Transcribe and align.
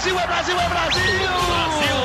Brasil, 0.00 0.18
é 0.18 0.26
Brasil, 0.26 0.58
é 0.58 0.68
Brasil! 0.70 1.02
Brasil! 1.20 1.96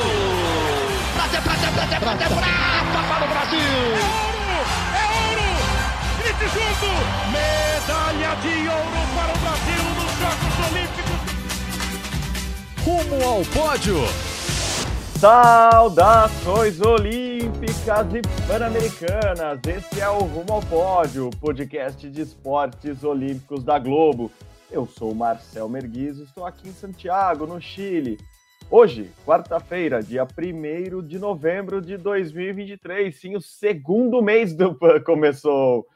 Prata, 1.13 1.42
prata, 1.42 1.71
prata, 1.71 1.96
prata, 1.97 2.28
prata 2.28 2.99
para 3.08 3.24
o 3.24 3.28
Brasil! 3.29 3.71
É 3.96 4.04
ouro! 4.26 4.60
É 4.92 5.04
ouro! 5.29 5.47
Grite 6.20 6.46
junto! 6.50 6.92
Medalha 7.31 8.36
de 8.42 8.55
ouro 8.68 9.01
para 9.15 9.31
o 9.31 9.37
Brasil 9.40 9.83
nos 9.96 10.12
Jogos 10.19 10.55
Olímpicos! 10.68 11.19
Rumo 12.83 13.18
ao 13.23 13.42
pódio! 13.46 14.00
Saudações 15.18 16.82
olímpicas 16.82 18.08
e 18.14 18.22
pan-americanas! 18.46 19.59
Esse 19.66 20.02
é 20.02 20.09
o 20.09 20.20
Rumo 20.20 20.52
ao 20.52 20.62
Pódio, 20.64 21.30
podcast 21.40 22.09
de 22.09 22.23
esportes 22.23 23.05
olímpicos 23.05 23.64
da 23.64 23.80
Globo. 23.80 24.30
Eu 24.72 24.88
sou 24.88 25.12
o 25.12 25.16
Marcel 25.16 25.70
Merguiz 25.70 26.18
estou 26.18 26.44
aqui 26.44 26.68
em 26.68 26.73
Santiago, 26.73 27.46
no 27.46 27.62
Chile. 27.62 28.18
Hoje, 28.70 29.12
quarta-feira, 29.23 30.02
dia 30.02 30.26
1 30.26 31.06
de 31.06 31.20
novembro 31.20 31.80
de 31.80 31.98
2023. 31.98 33.16
Sim, 33.16 33.36
o 33.36 33.42
segundo 33.42 34.23
mês 34.23 34.56
do 34.56 34.73
PAN 34.73 35.00
começou. 35.02 35.88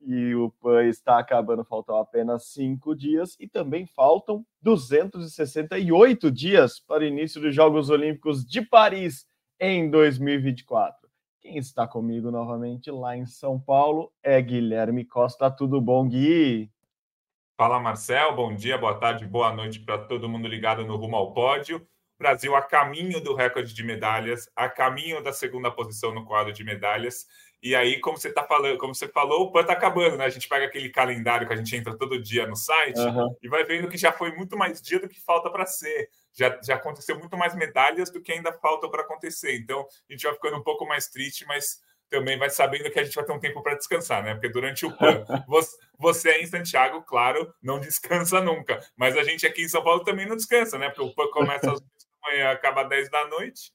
E 0.00 0.34
o 0.34 0.50
PAN 0.60 0.84
está 0.84 1.18
acabando, 1.18 1.64
faltam 1.64 1.96
apenas 1.98 2.46
cinco 2.46 2.96
dias 2.96 3.36
e 3.38 3.48
também 3.48 3.86
faltam 3.86 4.44
268 4.60 6.30
dias 6.30 6.80
para 6.80 7.04
o 7.04 7.06
início 7.06 7.40
dos 7.40 7.54
Jogos 7.54 7.90
Olímpicos 7.90 8.44
de 8.44 8.60
Paris 8.60 9.24
em 9.58 9.88
2024. 9.88 11.08
Quem 11.40 11.58
está 11.58 11.86
comigo 11.86 12.32
novamente 12.32 12.90
lá 12.90 13.16
em 13.16 13.24
São 13.24 13.58
Paulo 13.58 14.12
é 14.20 14.42
Guilherme 14.42 15.04
Costa. 15.04 15.48
Tudo 15.48 15.80
bom, 15.80 16.08
Gui? 16.08 16.70
Fala 17.56 17.80
Marcel, 17.80 18.36
bom 18.36 18.54
dia, 18.54 18.76
boa 18.76 19.00
tarde, 19.00 19.24
boa 19.24 19.50
noite 19.50 19.80
para 19.80 19.96
todo 19.96 20.28
mundo 20.28 20.46
ligado 20.46 20.84
no 20.84 20.94
Rumo 20.94 21.16
ao 21.16 21.32
Pódio. 21.32 21.88
Brasil 22.18 22.54
a 22.54 22.60
caminho 22.60 23.18
do 23.18 23.34
recorde 23.34 23.72
de 23.72 23.82
medalhas, 23.82 24.46
a 24.54 24.68
caminho 24.68 25.22
da 25.22 25.32
segunda 25.32 25.70
posição 25.70 26.12
no 26.12 26.26
quadro 26.26 26.52
de 26.52 26.62
medalhas. 26.62 27.26
E 27.62 27.74
aí, 27.74 27.98
como 27.98 28.18
você 28.18 28.30
tá 28.30 28.44
falando, 28.44 28.76
como 28.76 28.94
você 28.94 29.08
falou, 29.08 29.44
o 29.44 29.52
PAN 29.52 29.64
tá 29.64 29.72
acabando, 29.72 30.18
né? 30.18 30.26
A 30.26 30.28
gente 30.28 30.46
pega 30.46 30.66
aquele 30.66 30.90
calendário 30.90 31.46
que 31.46 31.52
a 31.54 31.56
gente 31.56 31.74
entra 31.74 31.96
todo 31.96 32.20
dia 32.20 32.46
no 32.46 32.54
site 32.54 33.00
uhum. 33.00 33.34
e 33.42 33.48
vai 33.48 33.64
vendo 33.64 33.88
que 33.88 33.96
já 33.96 34.12
foi 34.12 34.32
muito 34.32 34.54
mais 34.54 34.82
dia 34.82 35.00
do 35.00 35.08
que 35.08 35.18
falta 35.18 35.48
para 35.48 35.64
ser. 35.64 36.10
Já, 36.34 36.60
já 36.62 36.74
aconteceu 36.74 37.18
muito 37.18 37.38
mais 37.38 37.54
medalhas 37.54 38.10
do 38.10 38.20
que 38.20 38.32
ainda 38.32 38.52
falta 38.52 38.86
para 38.90 39.00
acontecer. 39.00 39.56
Então, 39.56 39.80
a 39.80 40.12
gente 40.12 40.24
vai 40.24 40.34
ficando 40.34 40.58
um 40.58 40.62
pouco 40.62 40.86
mais 40.86 41.08
triste, 41.08 41.46
mas 41.46 41.80
também 42.10 42.38
vai 42.38 42.50
sabendo 42.50 42.90
que 42.90 42.98
a 42.98 43.04
gente 43.04 43.14
vai 43.14 43.24
ter 43.24 43.32
um 43.32 43.40
tempo 43.40 43.62
para 43.62 43.76
descansar, 43.76 44.22
né? 44.22 44.34
Porque 44.34 44.48
durante 44.48 44.86
o 44.86 44.96
PAN, 44.96 45.24
você 45.98 46.30
é 46.30 46.42
em 46.42 46.46
Santiago, 46.46 47.02
claro, 47.02 47.52
não 47.62 47.80
descansa 47.80 48.40
nunca. 48.40 48.80
Mas 48.96 49.16
a 49.16 49.24
gente 49.24 49.46
aqui 49.46 49.62
em 49.62 49.68
São 49.68 49.82
Paulo 49.82 50.04
também 50.04 50.26
não 50.26 50.36
descansa, 50.36 50.78
né? 50.78 50.88
Porque 50.88 51.02
o 51.02 51.14
PAN 51.14 51.30
começa 51.30 51.72
às 51.72 51.80
8 51.80 51.82
da 51.82 52.30
manhã 52.30 52.50
acaba 52.50 52.82
às 52.82 52.88
10 52.88 53.10
da 53.10 53.26
noite. 53.28 53.72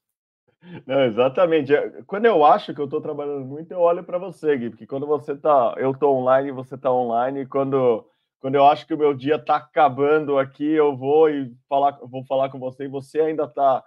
Não, 0.85 1.05
exatamente. 1.05 1.73
Quando 2.05 2.25
eu 2.25 2.45
acho 2.45 2.73
que 2.73 2.79
eu 2.79 2.85
estou 2.85 3.01
trabalhando 3.01 3.45
muito, 3.45 3.71
eu 3.71 3.79
olho 3.79 4.03
para 4.03 4.19
você, 4.19 4.55
Gui, 4.55 4.69
porque 4.69 4.85
quando 4.85 5.07
você 5.07 5.35
tá, 5.35 5.73
eu 5.77 5.91
estou 5.91 6.15
online, 6.15 6.51
você 6.51 6.75
está 6.75 6.91
online, 6.91 7.41
e 7.41 7.45
quando 7.47 8.05
quando 8.41 8.55
eu 8.55 8.65
acho 8.65 8.87
que 8.87 8.93
o 8.93 8.97
meu 8.97 9.13
dia 9.13 9.35
está 9.35 9.57
acabando 9.57 10.39
aqui, 10.39 10.65
eu 10.65 10.97
vou 10.97 11.29
e 11.29 11.53
falar, 11.69 11.99
vou 12.01 12.25
falar 12.25 12.49
com 12.49 12.59
você 12.59 12.85
e 12.85 12.87
você 12.87 13.21
ainda 13.21 13.43
está 13.43 13.83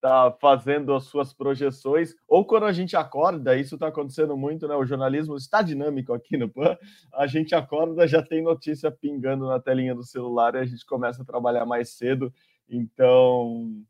tá 0.00 0.34
fazendo 0.40 0.94
as 0.94 1.04
suas 1.04 1.32
projeções, 1.32 2.14
ou 2.28 2.44
quando 2.44 2.66
a 2.66 2.72
gente 2.72 2.96
acorda, 2.96 3.56
isso 3.56 3.74
está 3.74 3.88
acontecendo 3.88 4.36
muito, 4.36 4.68
né? 4.68 4.74
O 4.74 4.84
jornalismo 4.84 5.36
está 5.36 5.62
dinâmico 5.62 6.12
aqui 6.12 6.36
no 6.36 6.48
PAN, 6.48 6.76
a 7.14 7.26
gente 7.26 7.54
acorda, 7.54 8.06
já 8.06 8.22
tem 8.22 8.42
notícia 8.42 8.90
pingando 8.90 9.46
na 9.46 9.58
telinha 9.58 9.94
do 9.94 10.04
celular 10.04 10.54
e 10.54 10.58
a 10.58 10.64
gente 10.64 10.84
começa 10.84 11.22
a 11.22 11.26
trabalhar 11.26 11.64
mais 11.64 11.90
cedo. 11.90 12.32
Então, 12.68 13.82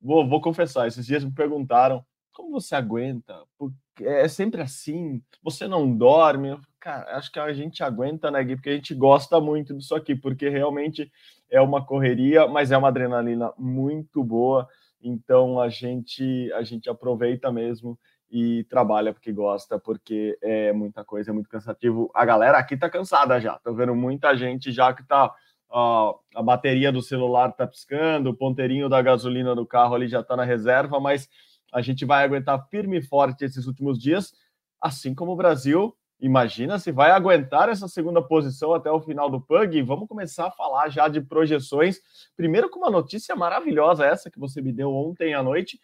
vou, 0.00 0.28
vou 0.28 0.40
confessar, 0.40 0.86
esses 0.86 1.06
dias 1.06 1.24
me 1.24 1.32
perguntaram 1.32 2.04
como 2.38 2.52
você 2.52 2.76
aguenta? 2.76 3.42
Porque 3.58 4.04
é 4.04 4.28
sempre 4.28 4.62
assim, 4.62 5.20
você 5.42 5.66
não 5.66 5.92
dorme. 5.92 6.56
Cara, 6.78 7.16
acho 7.16 7.32
que 7.32 7.40
a 7.40 7.52
gente 7.52 7.82
aguenta, 7.82 8.30
né, 8.30 8.44
Gui? 8.44 8.54
Porque 8.54 8.70
a 8.70 8.74
gente 8.74 8.94
gosta 8.94 9.40
muito 9.40 9.74
disso 9.74 9.92
aqui, 9.92 10.14
porque 10.14 10.48
realmente 10.48 11.10
é 11.50 11.60
uma 11.60 11.84
correria, 11.84 12.46
mas 12.46 12.70
é 12.70 12.78
uma 12.78 12.88
adrenalina 12.88 13.52
muito 13.58 14.22
boa. 14.22 14.68
Então 15.00 15.60
a 15.60 15.68
gente 15.68 16.52
a 16.52 16.62
gente 16.62 16.88
aproveita 16.88 17.52
mesmo 17.52 17.98
e 18.30 18.64
trabalha 18.64 19.12
porque 19.12 19.32
gosta, 19.32 19.78
porque 19.78 20.38
é 20.42 20.72
muita 20.72 21.04
coisa, 21.04 21.30
é 21.30 21.32
muito 21.32 21.48
cansativo. 21.48 22.10
A 22.14 22.24
galera 22.24 22.58
aqui 22.58 22.76
tá 22.76 22.90
cansada 22.90 23.40
já. 23.40 23.58
Tô 23.58 23.74
vendo 23.74 23.94
muita 23.94 24.36
gente 24.36 24.70
já 24.72 24.92
que 24.92 25.02
tá 25.02 25.32
ó, 25.70 26.18
a 26.34 26.42
bateria 26.42 26.90
do 26.90 27.02
celular 27.02 27.52
tá 27.52 27.66
piscando, 27.66 28.30
o 28.30 28.36
ponteirinho 28.36 28.88
da 28.88 29.00
gasolina 29.02 29.54
do 29.54 29.66
carro 29.66 29.94
ali 29.94 30.08
já 30.08 30.22
tá 30.22 30.36
na 30.36 30.44
reserva, 30.44 30.98
mas 31.00 31.28
a 31.72 31.82
gente 31.82 32.04
vai 32.04 32.24
aguentar 32.24 32.66
firme 32.68 32.98
e 32.98 33.02
forte 33.02 33.44
esses 33.44 33.66
últimos 33.66 33.98
dias, 33.98 34.32
assim 34.80 35.14
como 35.14 35.32
o 35.32 35.36
Brasil 35.36 35.94
Imagina 36.20 36.78
se 36.80 36.90
vai 36.90 37.12
aguentar 37.12 37.68
essa 37.68 37.86
segunda 37.86 38.20
posição 38.20 38.74
até 38.74 38.90
o 38.90 39.00
final 39.00 39.30
do 39.30 39.40
PUG. 39.40 39.82
Vamos 39.82 40.08
começar 40.08 40.48
a 40.48 40.50
falar 40.50 40.88
já 40.88 41.06
de 41.06 41.20
projeções. 41.20 42.00
Primeiro 42.36 42.68
com 42.68 42.80
uma 42.80 42.90
notícia 42.90 43.36
maravilhosa 43.36 44.04
essa 44.04 44.30
que 44.30 44.38
você 44.38 44.60
me 44.60 44.72
deu 44.72 44.92
ontem 44.92 45.32
à 45.32 45.42
noite, 45.42 45.80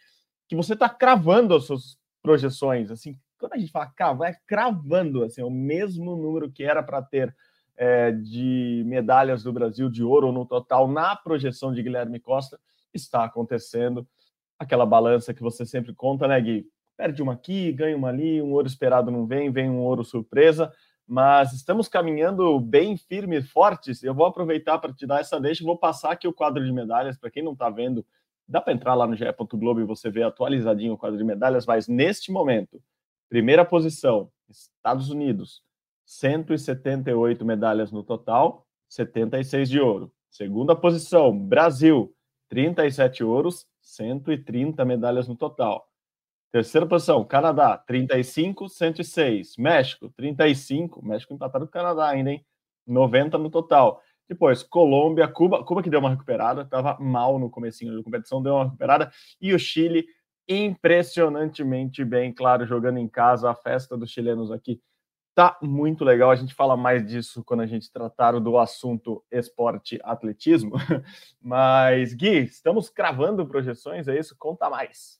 que 0.47 0.55
você 0.55 0.73
está 0.73 0.89
cravando 0.89 1.55
as 1.55 1.65
suas 1.65 1.97
projeções. 2.21 2.91
Assim, 2.91 3.17
quando 3.39 3.53
a 3.53 3.57
gente 3.57 3.71
fala 3.71 3.87
cravar, 3.87 4.31
é 4.31 4.37
cravando 4.45 5.23
assim, 5.23 5.39
é 5.39 5.45
o 5.45 5.49
mesmo 5.49 6.17
número 6.17 6.51
que 6.51 6.63
era 6.63 6.83
para 6.83 7.01
ter 7.01 7.33
é, 7.77 8.11
de 8.11 8.83
medalhas 8.85 9.43
do 9.43 9.53
Brasil 9.53 9.89
de 9.89 10.03
ouro 10.03 10.33
no 10.33 10.45
total 10.45 10.87
na 10.87 11.15
projeção 11.15 11.73
de 11.73 11.81
Guilherme 11.81 12.19
Costa 12.19 12.59
está 12.93 13.23
acontecendo. 13.23 14.07
Aquela 14.59 14.85
balança 14.85 15.33
que 15.33 15.41
você 15.41 15.65
sempre 15.65 15.93
conta, 15.93 16.27
né, 16.27 16.39
Gui? 16.41 16.67
Perde 16.95 17.21
uma 17.21 17.33
aqui, 17.33 17.71
ganha 17.71 17.95
uma 17.95 18.09
ali, 18.09 18.41
um 18.41 18.51
ouro 18.53 18.67
esperado 18.67 19.11
não 19.11 19.25
vem, 19.25 19.51
vem 19.51 19.69
um 19.69 19.79
ouro 19.79 20.03
surpresa, 20.03 20.71
mas 21.07 21.53
estamos 21.53 21.87
caminhando 21.87 22.59
bem 22.59 22.97
firme 22.97 23.37
e 23.37 23.41
fortes. 23.41 24.03
Eu 24.03 24.13
vou 24.13 24.25
aproveitar 24.25 24.79
para 24.79 24.93
te 24.93 25.05
dar 25.05 25.21
essa 25.21 25.39
deixa, 25.39 25.63
vou 25.63 25.77
passar 25.77 26.11
aqui 26.11 26.27
o 26.27 26.33
quadro 26.33 26.63
de 26.63 26.71
medalhas 26.71 27.17
para 27.17 27.29
quem 27.29 27.43
não 27.43 27.53
está 27.53 27.69
vendo. 27.69 28.05
Dá 28.47 28.61
para 28.61 28.73
entrar 28.73 28.93
lá 28.93 29.07
no 29.07 29.15
GE. 29.15 29.25
Globo 29.53 29.81
e 29.81 29.85
você 29.85 30.09
ver 30.09 30.23
atualizadinho 30.23 30.93
o 30.93 30.97
quadro 30.97 31.17
de 31.17 31.23
medalhas, 31.23 31.65
mas 31.65 31.87
neste 31.87 32.31
momento, 32.31 32.81
primeira 33.29 33.65
posição, 33.65 34.29
Estados 34.49 35.09
Unidos, 35.09 35.63
178 36.05 37.43
medalhas 37.43 37.91
no 37.91 38.03
total, 38.03 38.65
76 38.87 39.69
de 39.69 39.79
ouro. 39.79 40.11
Segunda 40.29 40.75
posição, 40.75 41.37
Brasil, 41.37 42.13
37 42.49 43.23
ouros, 43.23 43.65
130 43.81 44.83
medalhas 44.85 45.27
no 45.27 45.35
total. 45.35 45.87
Terceira 46.51 46.85
posição, 46.85 47.23
Canadá, 47.25 47.77
35, 47.77 48.69
106. 48.69 49.57
México, 49.57 50.09
35. 50.15 51.05
México 51.05 51.33
empatado 51.33 51.65
com 51.65 51.69
o 51.69 51.73
Canadá 51.73 52.07
ainda, 52.07 52.31
hein? 52.31 52.45
90 52.87 53.37
no 53.37 53.49
total. 53.49 54.01
Depois, 54.27 54.63
Colômbia, 54.63 55.27
Cuba, 55.27 55.63
Cuba 55.63 55.83
que 55.83 55.89
deu 55.89 55.99
uma 55.99 56.09
recuperada, 56.09 56.61
estava 56.61 56.97
mal 56.99 57.37
no 57.37 57.49
comecinho 57.49 57.95
da 57.95 58.03
competição, 58.03 58.41
deu 58.41 58.55
uma 58.55 58.65
recuperada. 58.65 59.11
E 59.39 59.53
o 59.53 59.59
Chile, 59.59 60.05
impressionantemente 60.47 62.03
bem, 62.03 62.33
claro, 62.33 62.65
jogando 62.65 62.97
em 62.97 63.07
casa, 63.07 63.49
a 63.49 63.55
festa 63.55 63.97
dos 63.97 64.09
chilenos 64.09 64.51
aqui 64.51 64.81
tá 65.35 65.57
muito 65.61 66.03
legal. 66.03 66.31
A 66.31 66.35
gente 66.35 66.55
fala 66.55 66.77
mais 66.77 67.05
disso 67.05 67.43
quando 67.43 67.61
a 67.61 67.67
gente 67.67 67.91
tratar 67.91 68.39
do 68.39 68.57
assunto 68.57 69.23
esporte 69.29 69.99
atletismo. 70.03 70.73
Mas, 71.41 72.13
Gui, 72.13 72.45
estamos 72.45 72.89
cravando 72.89 73.45
projeções, 73.45 74.07
é 74.07 74.17
isso? 74.17 74.35
Conta 74.39 74.69
mais. 74.69 75.19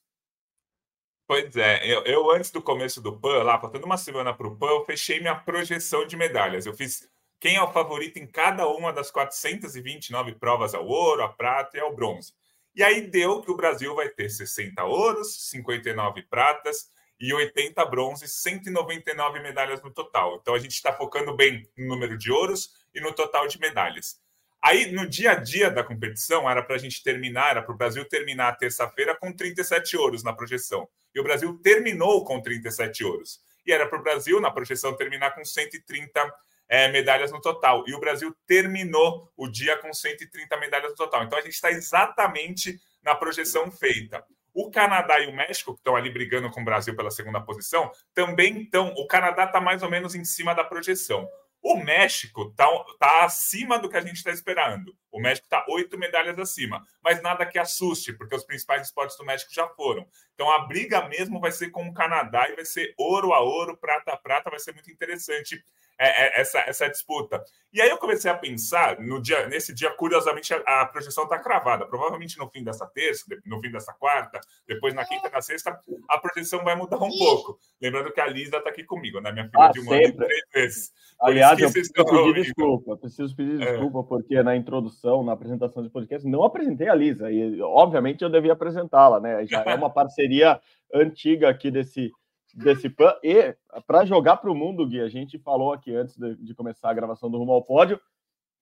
Pois 1.26 1.56
é, 1.56 1.84
eu, 1.84 2.04
eu, 2.04 2.30
antes 2.30 2.52
do 2.52 2.62
começo 2.62 3.00
do 3.00 3.18
PAN, 3.18 3.42
lá, 3.42 3.58
faltando 3.58 3.84
uma 3.84 3.96
semana 3.96 4.32
para 4.32 4.46
o 4.46 4.56
PAN, 4.56 4.68
eu 4.68 4.84
fechei 4.84 5.18
minha 5.18 5.34
projeção 5.34 6.06
de 6.06 6.16
medalhas. 6.16 6.66
Eu 6.66 6.74
fiz 6.74 7.08
quem 7.40 7.56
é 7.56 7.62
o 7.62 7.72
favorito 7.72 8.18
em 8.18 8.26
cada 8.26 8.68
uma 8.68 8.92
das 8.92 9.10
429 9.10 10.36
provas 10.36 10.72
ao 10.72 10.86
ouro, 10.86 11.22
a 11.22 11.28
prata 11.28 11.76
e 11.76 11.80
ao 11.80 11.94
bronze. 11.94 12.32
E 12.76 12.82
aí 12.82 13.00
deu 13.00 13.42
que 13.42 13.50
o 13.50 13.56
Brasil 13.56 13.94
vai 13.94 14.08
ter 14.08 14.28
60 14.28 14.84
ouros, 14.84 15.50
59 15.50 16.22
pratas 16.22 16.90
e 17.18 17.32
80 17.34 17.84
bronzes, 17.86 18.32
199 18.42 19.40
medalhas 19.40 19.82
no 19.82 19.90
total. 19.90 20.38
Então 20.40 20.54
a 20.54 20.58
gente 20.58 20.72
está 20.72 20.92
focando 20.92 21.34
bem 21.34 21.68
no 21.76 21.88
número 21.88 22.16
de 22.16 22.30
ouros 22.30 22.70
e 22.94 23.00
no 23.00 23.12
total 23.12 23.48
de 23.48 23.58
medalhas. 23.58 24.20
Aí, 24.66 24.90
no 24.90 25.08
dia 25.08 25.30
a 25.30 25.34
dia 25.36 25.70
da 25.70 25.84
competição, 25.84 26.50
era 26.50 26.60
para 26.60 26.74
a 26.74 26.78
gente 26.78 27.00
terminar, 27.00 27.50
era 27.50 27.62
para 27.62 27.72
o 27.72 27.78
Brasil 27.78 28.04
terminar 28.04 28.48
a 28.48 28.52
terça-feira 28.52 29.14
com 29.14 29.32
37 29.32 29.96
ouros 29.96 30.24
na 30.24 30.32
projeção. 30.32 30.88
E 31.14 31.20
o 31.20 31.22
Brasil 31.22 31.56
terminou 31.62 32.24
com 32.24 32.42
37 32.42 33.04
ouros. 33.04 33.38
E 33.64 33.70
era 33.70 33.86
para 33.86 34.00
o 34.00 34.02
Brasil, 34.02 34.40
na 34.40 34.50
projeção, 34.50 34.96
terminar 34.96 35.36
com 35.36 35.44
130 35.44 36.34
é, 36.68 36.88
medalhas 36.90 37.30
no 37.30 37.40
total. 37.40 37.84
E 37.86 37.94
o 37.94 38.00
Brasil 38.00 38.34
terminou 38.44 39.32
o 39.36 39.46
dia 39.46 39.76
com 39.76 39.92
130 39.92 40.56
medalhas 40.56 40.90
no 40.90 40.96
total. 40.96 41.22
Então, 41.22 41.38
a 41.38 41.42
gente 41.42 41.54
está 41.54 41.70
exatamente 41.70 42.76
na 43.04 43.14
projeção 43.14 43.70
feita. 43.70 44.24
O 44.52 44.68
Canadá 44.68 45.20
e 45.20 45.28
o 45.28 45.36
México, 45.36 45.74
que 45.74 45.78
estão 45.78 45.94
ali 45.94 46.10
brigando 46.10 46.50
com 46.50 46.62
o 46.62 46.64
Brasil 46.64 46.96
pela 46.96 47.12
segunda 47.12 47.40
posição, 47.40 47.88
também 48.12 48.62
estão. 48.62 48.92
O 48.96 49.06
Canadá 49.06 49.44
está 49.44 49.60
mais 49.60 49.84
ou 49.84 49.88
menos 49.88 50.16
em 50.16 50.24
cima 50.24 50.56
da 50.56 50.64
projeção. 50.64 51.28
O 51.68 51.74
México 51.74 52.48
está 52.48 52.68
tá 52.96 53.24
acima 53.24 53.76
do 53.76 53.90
que 53.90 53.96
a 53.96 54.00
gente 54.00 54.18
está 54.18 54.30
esperando. 54.30 54.96
O 55.10 55.20
México 55.20 55.46
está 55.46 55.66
oito 55.68 55.98
medalhas 55.98 56.38
acima, 56.38 56.86
mas 57.02 57.20
nada 57.20 57.44
que 57.44 57.58
assuste, 57.58 58.12
porque 58.12 58.36
os 58.36 58.44
principais 58.44 58.82
esportes 58.82 59.16
do 59.16 59.24
México 59.24 59.52
já 59.52 59.66
foram. 59.70 60.06
Então 60.32 60.48
a 60.48 60.60
briga 60.60 61.08
mesmo 61.08 61.40
vai 61.40 61.50
ser 61.50 61.70
com 61.70 61.84
o 61.88 61.92
Canadá 61.92 62.48
e 62.48 62.54
vai 62.54 62.64
ser 62.64 62.94
ouro 62.96 63.32
a 63.32 63.40
ouro, 63.40 63.76
prata 63.76 64.12
a 64.12 64.16
prata, 64.16 64.48
vai 64.48 64.60
ser 64.60 64.74
muito 64.74 64.92
interessante 64.92 65.60
é, 65.98 66.08
é, 66.08 66.40
essa, 66.40 66.58
essa 66.60 66.88
disputa. 66.88 67.42
E 67.72 67.80
aí 67.80 67.88
eu 67.88 67.98
comecei 67.98 68.30
a 68.30 68.36
pensar, 68.36 68.98
no 69.00 69.20
dia, 69.20 69.46
nesse 69.48 69.74
dia, 69.74 69.90
curiosamente, 69.90 70.52
a, 70.52 70.82
a 70.82 70.86
projeção 70.86 71.24
está 71.24 71.38
cravada. 71.38 71.86
Provavelmente 71.86 72.38
no 72.38 72.48
fim 72.48 72.62
dessa 72.62 72.86
terça, 72.86 73.24
no 73.44 73.60
fim 73.60 73.70
dessa 73.70 73.92
quarta, 73.92 74.40
depois 74.66 74.94
na 74.94 75.04
quinta, 75.04 75.28
na 75.30 75.40
sexta, 75.40 75.78
a 76.08 76.18
projeção 76.18 76.62
vai 76.64 76.74
mudar 76.74 76.96
um 76.96 77.10
pouco. 77.16 77.58
Lembrando 77.80 78.12
que 78.12 78.20
a 78.20 78.26
Lisa 78.26 78.58
está 78.58 78.70
aqui 78.70 78.84
comigo, 78.84 79.20
né? 79.20 79.32
Minha 79.32 79.48
filha 79.48 79.64
ah, 79.64 79.72
de 79.72 79.80
um 79.80 79.92
ano 79.92 80.02
e 80.02 80.12
três 80.12 80.42
vezes. 80.54 80.92
Aliás, 81.20 81.58
eu 81.58 81.70
preciso 81.70 82.04
pedir 82.04 82.34
desculpa. 82.34 82.96
Preciso 82.96 83.36
pedir 83.36 83.58
desculpa, 83.58 84.02
porque 84.04 84.42
na 84.42 84.56
introdução, 84.56 85.22
na 85.22 85.32
apresentação 85.32 85.82
de 85.82 85.90
podcast, 85.90 86.26
não 86.28 86.44
apresentei 86.44 86.88
a 86.88 86.94
Lisa. 86.94 87.30
E, 87.30 87.60
obviamente, 87.62 88.22
eu 88.22 88.30
devia 88.30 88.52
apresentá-la, 88.52 89.20
né? 89.20 89.46
Já 89.46 89.62
é 89.62 89.74
uma 89.74 89.88
parceria 89.92 90.60
antiga 90.92 91.48
aqui 91.48 91.70
desse 91.70 92.10
desse 92.56 92.88
PAN. 92.88 93.14
E 93.22 93.54
para 93.86 94.04
jogar 94.04 94.38
para 94.38 94.50
o 94.50 94.54
mundo, 94.54 94.86
Gui, 94.86 95.00
a 95.00 95.08
gente 95.08 95.38
falou 95.38 95.72
aqui 95.72 95.94
antes 95.94 96.16
de, 96.16 96.34
de, 96.36 96.54
começar 96.54 96.90
a 96.90 96.94
gravação 96.94 97.30
do 97.30 97.38
Rumo 97.38 97.52
ao 97.52 97.62
Pódio. 97.62 98.00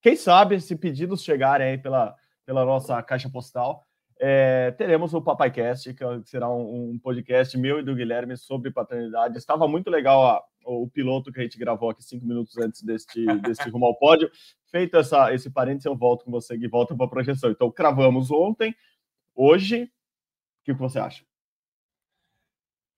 Quem 0.02 0.16
sabe, 0.16 0.60
se 0.60 0.76
pedidos 0.76 1.22
chegarem 1.22 1.68
aí 1.68 1.78
pela, 1.78 2.14
pela 2.44 2.64
nossa 2.64 3.00
caixa 3.02 3.30
postal, 3.30 3.86
é, 4.20 4.72
teremos 4.72 5.14
o 5.14 5.22
PapaiCast, 5.22 5.94
que 5.94 6.04
será 6.24 6.48
um, 6.50 6.90
um, 6.90 6.98
podcast 6.98 7.56
meu 7.56 7.80
e 7.80 7.82
do 7.82 7.94
Guilherme 7.94 8.36
sobre 8.36 8.70
paternidade. 8.70 9.38
Estava 9.38 9.66
muito 9.66 9.90
legal 9.90 10.26
a, 10.26 10.42
o 10.66 10.88
piloto 10.88 11.32
que 11.32 11.40
a 11.40 11.42
gente 11.42 11.58
gravou 11.58 11.90
aqui 11.90 12.02
cinco 12.02 12.26
minutos 12.26 12.56
antes 12.58 12.82
deste, 12.82 13.24
deste 13.40 13.68
Rumo 13.70 13.86
ao 13.86 13.96
Pódio. 13.96 14.30
Feito 14.70 14.96
essa, 14.96 15.32
esse 15.32 15.50
parênteses, 15.50 15.86
eu 15.86 15.96
volto 15.96 16.24
com 16.24 16.30
você, 16.30 16.56
Gui, 16.56 16.68
volta 16.68 16.94
para 16.96 17.06
a 17.06 17.10
projeção. 17.10 17.50
Então, 17.50 17.70
cravamos 17.70 18.30
ontem, 18.30 18.74
hoje. 19.34 19.84
O 19.84 20.64
que 20.64 20.72
você 20.72 20.98
acha? 20.98 21.24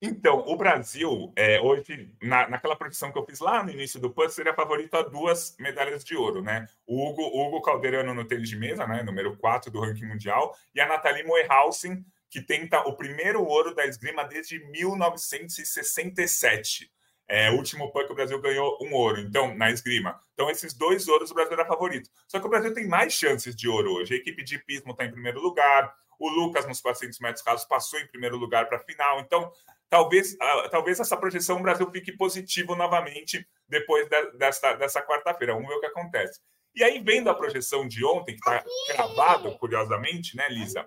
Então, 0.07 0.45
o 0.47 0.57
Brasil, 0.57 1.33
é, 1.35 1.61
hoje, 1.61 2.15
na, 2.23 2.49
naquela 2.49 2.77
projeção 2.77 3.11
que 3.11 3.19
eu 3.19 3.27
fiz 3.27 3.41
lá 3.41 3.65
no 3.65 3.71
início 3.71 3.99
do 3.99 4.09
PAN, 4.09 4.29
seria 4.29 4.55
favorito 4.55 4.95
a 4.95 5.03
duas 5.03 5.57
medalhas 5.59 6.05
de 6.05 6.15
ouro, 6.15 6.41
né? 6.41 6.69
O 6.87 7.09
Hugo, 7.09 7.23
Hugo 7.23 7.61
Calderano 7.61 8.15
no 8.15 8.25
tênis 8.25 8.49
de 8.49 8.55
mesa, 8.57 8.87
né? 8.87 9.03
Número 9.03 9.37
4 9.37 9.69
do 9.69 9.81
ranking 9.81 10.07
mundial, 10.07 10.57
e 10.73 10.81
a 10.81 10.87
Nathalie 10.87 11.25
Moehausen, 11.25 12.07
que 12.31 12.41
tenta 12.41 12.79
o 12.83 12.97
primeiro 12.97 13.45
ouro 13.45 13.75
da 13.75 13.85
esgrima 13.85 14.23
desde 14.25 14.61
1967. 14.71 16.89
É, 17.29 17.51
o 17.51 17.55
último 17.55 17.91
PAN 17.91 18.07
que 18.07 18.13
o 18.13 18.15
Brasil 18.15 18.41
ganhou 18.41 18.79
um 18.81 18.95
ouro, 18.95 19.21
então, 19.21 19.53
na 19.57 19.73
esgrima. 19.73 20.21
Então, 20.35 20.49
esses 20.49 20.73
dois 20.73 21.09
ouros 21.09 21.33
o 21.33 21.35
Brasil 21.35 21.55
era 21.55 21.67
favorito. 21.67 22.09
Só 22.29 22.39
que 22.39 22.47
o 22.47 22.51
Brasil 22.51 22.73
tem 22.73 22.87
mais 22.87 23.13
chances 23.13 23.57
de 23.57 23.69
ouro 23.69 23.95
hoje. 23.95 24.15
A 24.15 24.17
equipe 24.17 24.45
de 24.45 24.57
pismo 24.61 24.93
está 24.93 25.05
em 25.05 25.11
primeiro 25.11 25.41
lugar, 25.41 25.93
o 26.19 26.29
Lucas, 26.29 26.67
nos 26.67 26.81
400 26.81 27.19
metros 27.21 27.45
rasos, 27.45 27.67
passou 27.67 27.99
em 27.99 28.07
primeiro 28.07 28.37
lugar 28.37 28.69
para 28.69 28.79
a 28.79 28.81
final. 28.81 29.21
Então, 29.21 29.53
talvez, 29.89 30.35
uh, 30.35 30.69
talvez 30.71 31.01
essa 31.01 31.17
projeção 31.17 31.59
o 31.59 31.63
Brasil 31.63 31.91
fique 31.91 32.17
positivo 32.17 32.75
novamente 32.75 33.47
depois 33.69 34.09
de, 34.09 34.33
dessa, 34.33 34.75
dessa 34.75 35.03
quarta-feira. 35.03 35.55
Vamos 35.55 35.69
ver 35.69 35.75
o 35.75 35.81
que 35.81 35.87
acontece. 35.87 36.41
E 36.75 36.85
aí, 36.85 37.01
vendo 37.01 37.31
a 37.31 37.35
projeção 37.35 37.89
de 37.89 38.05
ontem, 38.05 38.37
que 38.37 38.39
está 38.39 38.63
cravado, 38.93 39.57
curiosamente, 39.59 40.37
né, 40.37 40.47
Lisa? 40.51 40.87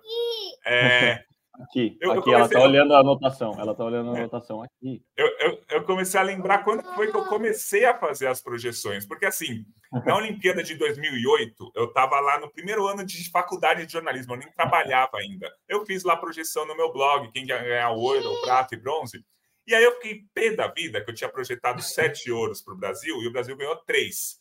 É, 0.64 1.24
Aqui, 1.62 1.98
eu, 2.00 2.12
aqui 2.12 2.30
eu 2.30 2.34
ela 2.34 2.46
está 2.46 2.60
olhando 2.60 2.94
a 2.94 3.00
anotação. 3.00 3.54
Ela 3.58 3.72
está 3.72 3.84
olhando 3.84 4.10
a 4.10 4.16
é. 4.16 4.20
anotação 4.20 4.62
aqui. 4.62 5.02
Eu, 5.16 5.26
eu, 5.40 5.62
eu, 5.70 5.84
comecei 5.84 6.18
a 6.18 6.22
lembrar 6.22 6.64
quando 6.64 6.82
foi 6.94 7.10
que 7.10 7.16
eu 7.16 7.24
comecei 7.26 7.84
a 7.84 7.96
fazer 7.96 8.26
as 8.26 8.40
projeções. 8.40 9.06
Porque, 9.06 9.26
assim, 9.26 9.64
na 10.04 10.16
Olimpíada 10.16 10.62
de 10.62 10.74
2008, 10.76 11.72
eu 11.74 11.84
estava 11.86 12.18
lá 12.20 12.38
no 12.38 12.50
primeiro 12.50 12.86
ano 12.86 13.04
de 13.04 13.30
faculdade 13.30 13.86
de 13.86 13.92
jornalismo, 13.92 14.34
eu 14.34 14.38
nem 14.38 14.52
trabalhava 14.52 15.18
ainda. 15.18 15.52
Eu 15.68 15.84
fiz 15.84 16.04
lá 16.04 16.16
projeção 16.16 16.66
no 16.66 16.76
meu 16.76 16.92
blog, 16.92 17.30
quem 17.32 17.46
ia 17.46 17.62
ganhar 17.62 17.90
ouro, 17.90 18.40
prata 18.42 18.74
e 18.74 18.78
bronze. 18.78 19.24
E 19.66 19.74
aí 19.74 19.84
eu 19.84 19.92
fiquei 19.96 20.24
pé 20.34 20.50
da 20.54 20.66
vida, 20.68 21.02
que 21.04 21.10
eu 21.10 21.14
tinha 21.14 21.30
projetado 21.30 21.82
sete 21.82 22.30
ouros 22.30 22.62
para 22.62 22.74
o 22.74 22.76
Brasil 22.76 23.22
e 23.22 23.28
o 23.28 23.32
Brasil 23.32 23.56
ganhou 23.56 23.76
três. 23.76 24.40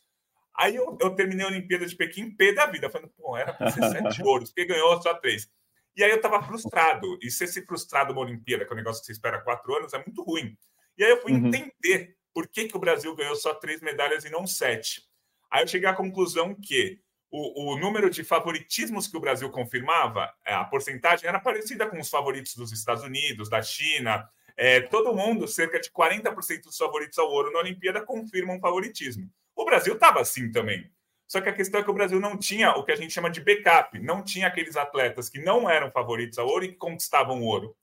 Aí 0.56 0.76
eu, 0.76 0.98
eu 1.00 1.16
terminei 1.16 1.46
a 1.46 1.50
Olimpíada 1.50 1.86
de 1.86 1.96
Pequim 1.96 2.36
pé 2.36 2.52
da 2.54 2.66
vida, 2.66 2.90
falando, 2.90 3.12
pô, 3.16 3.38
era 3.38 3.54
para 3.54 3.72
ser 3.72 3.84
sete 3.90 4.22
ouros, 4.24 4.50
porque 4.50 4.66
ganhou 4.66 5.02
só 5.02 5.14
três. 5.14 5.50
E 6.00 6.04
aí 6.06 6.12
eu 6.12 6.16
estava 6.16 6.42
frustrado. 6.42 7.20
E 7.22 7.30
ser 7.30 7.48
se 7.48 7.62
frustrado 7.66 8.14
uma 8.14 8.22
Olimpíada, 8.22 8.64
que 8.64 8.72
é 8.72 8.74
um 8.74 8.78
negócio 8.78 9.02
que 9.02 9.08
você 9.08 9.12
espera 9.12 9.42
quatro 9.42 9.76
anos, 9.76 9.94
é 9.94 9.98
muito 9.98 10.24
ruim. 10.24 10.58
E 10.98 11.04
aí 11.04 11.10
eu 11.10 11.22
fui 11.22 11.34
uhum. 11.34 11.48
entender 11.48 12.16
por 12.34 12.48
que, 12.48 12.70
que 12.70 12.78
o 12.78 12.80
Brasil 12.80 13.14
ganhou 13.14 13.36
só 13.36 13.54
três 13.54 13.82
medalhas 13.82 14.24
e 14.24 14.30
não 14.30 14.48
sete. 14.48 15.04
Aí 15.52 15.62
eu 15.62 15.68
cheguei 15.68 15.90
à 15.90 15.94
conclusão 15.94 16.56
que 16.56 17.02
o, 17.30 17.74
o 17.74 17.78
número 17.78 18.10
de 18.10 18.24
favoritismos 18.24 19.10
que 19.10 19.18
o 19.18 19.20
Brasil 19.20 19.50
confirmava, 19.50 20.34
é, 20.46 20.54
a 20.54 20.64
porcentagem 20.64 21.28
era 21.28 21.38
parecida 21.38 21.86
com 21.86 22.00
os 22.00 22.10
favoritos 22.10 22.56
dos 22.56 22.72
Estados 22.72 23.04
Unidos, 23.04 23.50
da 23.50 23.62
China. 23.62 24.26
É, 24.56 24.80
todo 24.80 25.14
mundo, 25.14 25.50
cerca 25.50 25.82
de 25.82 25.92
40% 25.92 26.64
dos 26.64 26.78
favoritos 26.78 27.20
ao 27.20 27.30
ouro 27.30 27.52
na 27.52 27.60
Olimpíada, 27.60 28.02
confirmam 28.06 28.58
favoritismo. 28.62 29.30
O 29.54 29.66
Brasil 29.66 29.96
estava 29.96 30.22
assim 30.22 30.50
também. 30.50 30.90
Só 31.30 31.40
que 31.40 31.48
a 31.48 31.54
questão 31.54 31.80
é 31.80 31.84
que 31.84 31.92
o 31.92 31.94
Brasil 31.94 32.20
não 32.20 32.36
tinha 32.36 32.72
o 32.72 32.84
que 32.84 32.92
a 32.92 32.96
gente 32.96 33.14
chama 33.14 33.30
de 33.30 33.40
backup, 33.40 34.00
não 34.00 34.24
tinha 34.24 34.48
aqueles 34.48 34.76
atletas 34.76 35.30
que 35.30 35.40
não 35.40 35.70
eram 35.70 35.92
favoritos 35.92 36.40
ao 36.40 36.48
ouro 36.48 36.66
e 36.66 36.70
que 36.70 36.76
conquistavam 36.76 37.44
ouro. 37.44 37.78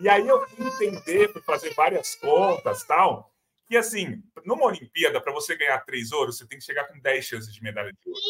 E 0.00 0.08
aí 0.08 0.26
eu 0.26 0.44
fui 0.48 0.66
entender, 0.66 1.32
fui 1.32 1.40
fazer 1.42 1.72
várias 1.74 2.16
contas 2.16 2.82
tal, 2.82 3.32
que 3.68 3.76
assim, 3.76 4.20
numa 4.44 4.66
Olimpíada, 4.66 5.20
para 5.20 5.32
você 5.32 5.54
ganhar 5.54 5.78
três 5.84 6.10
ouros, 6.10 6.36
você 6.36 6.46
tem 6.46 6.58
que 6.58 6.64
chegar 6.64 6.88
com 6.88 6.98
10 6.98 7.24
chances 7.24 7.54
de 7.54 7.62
medalha 7.62 7.92
de 7.92 7.98
ouro. 8.04 8.20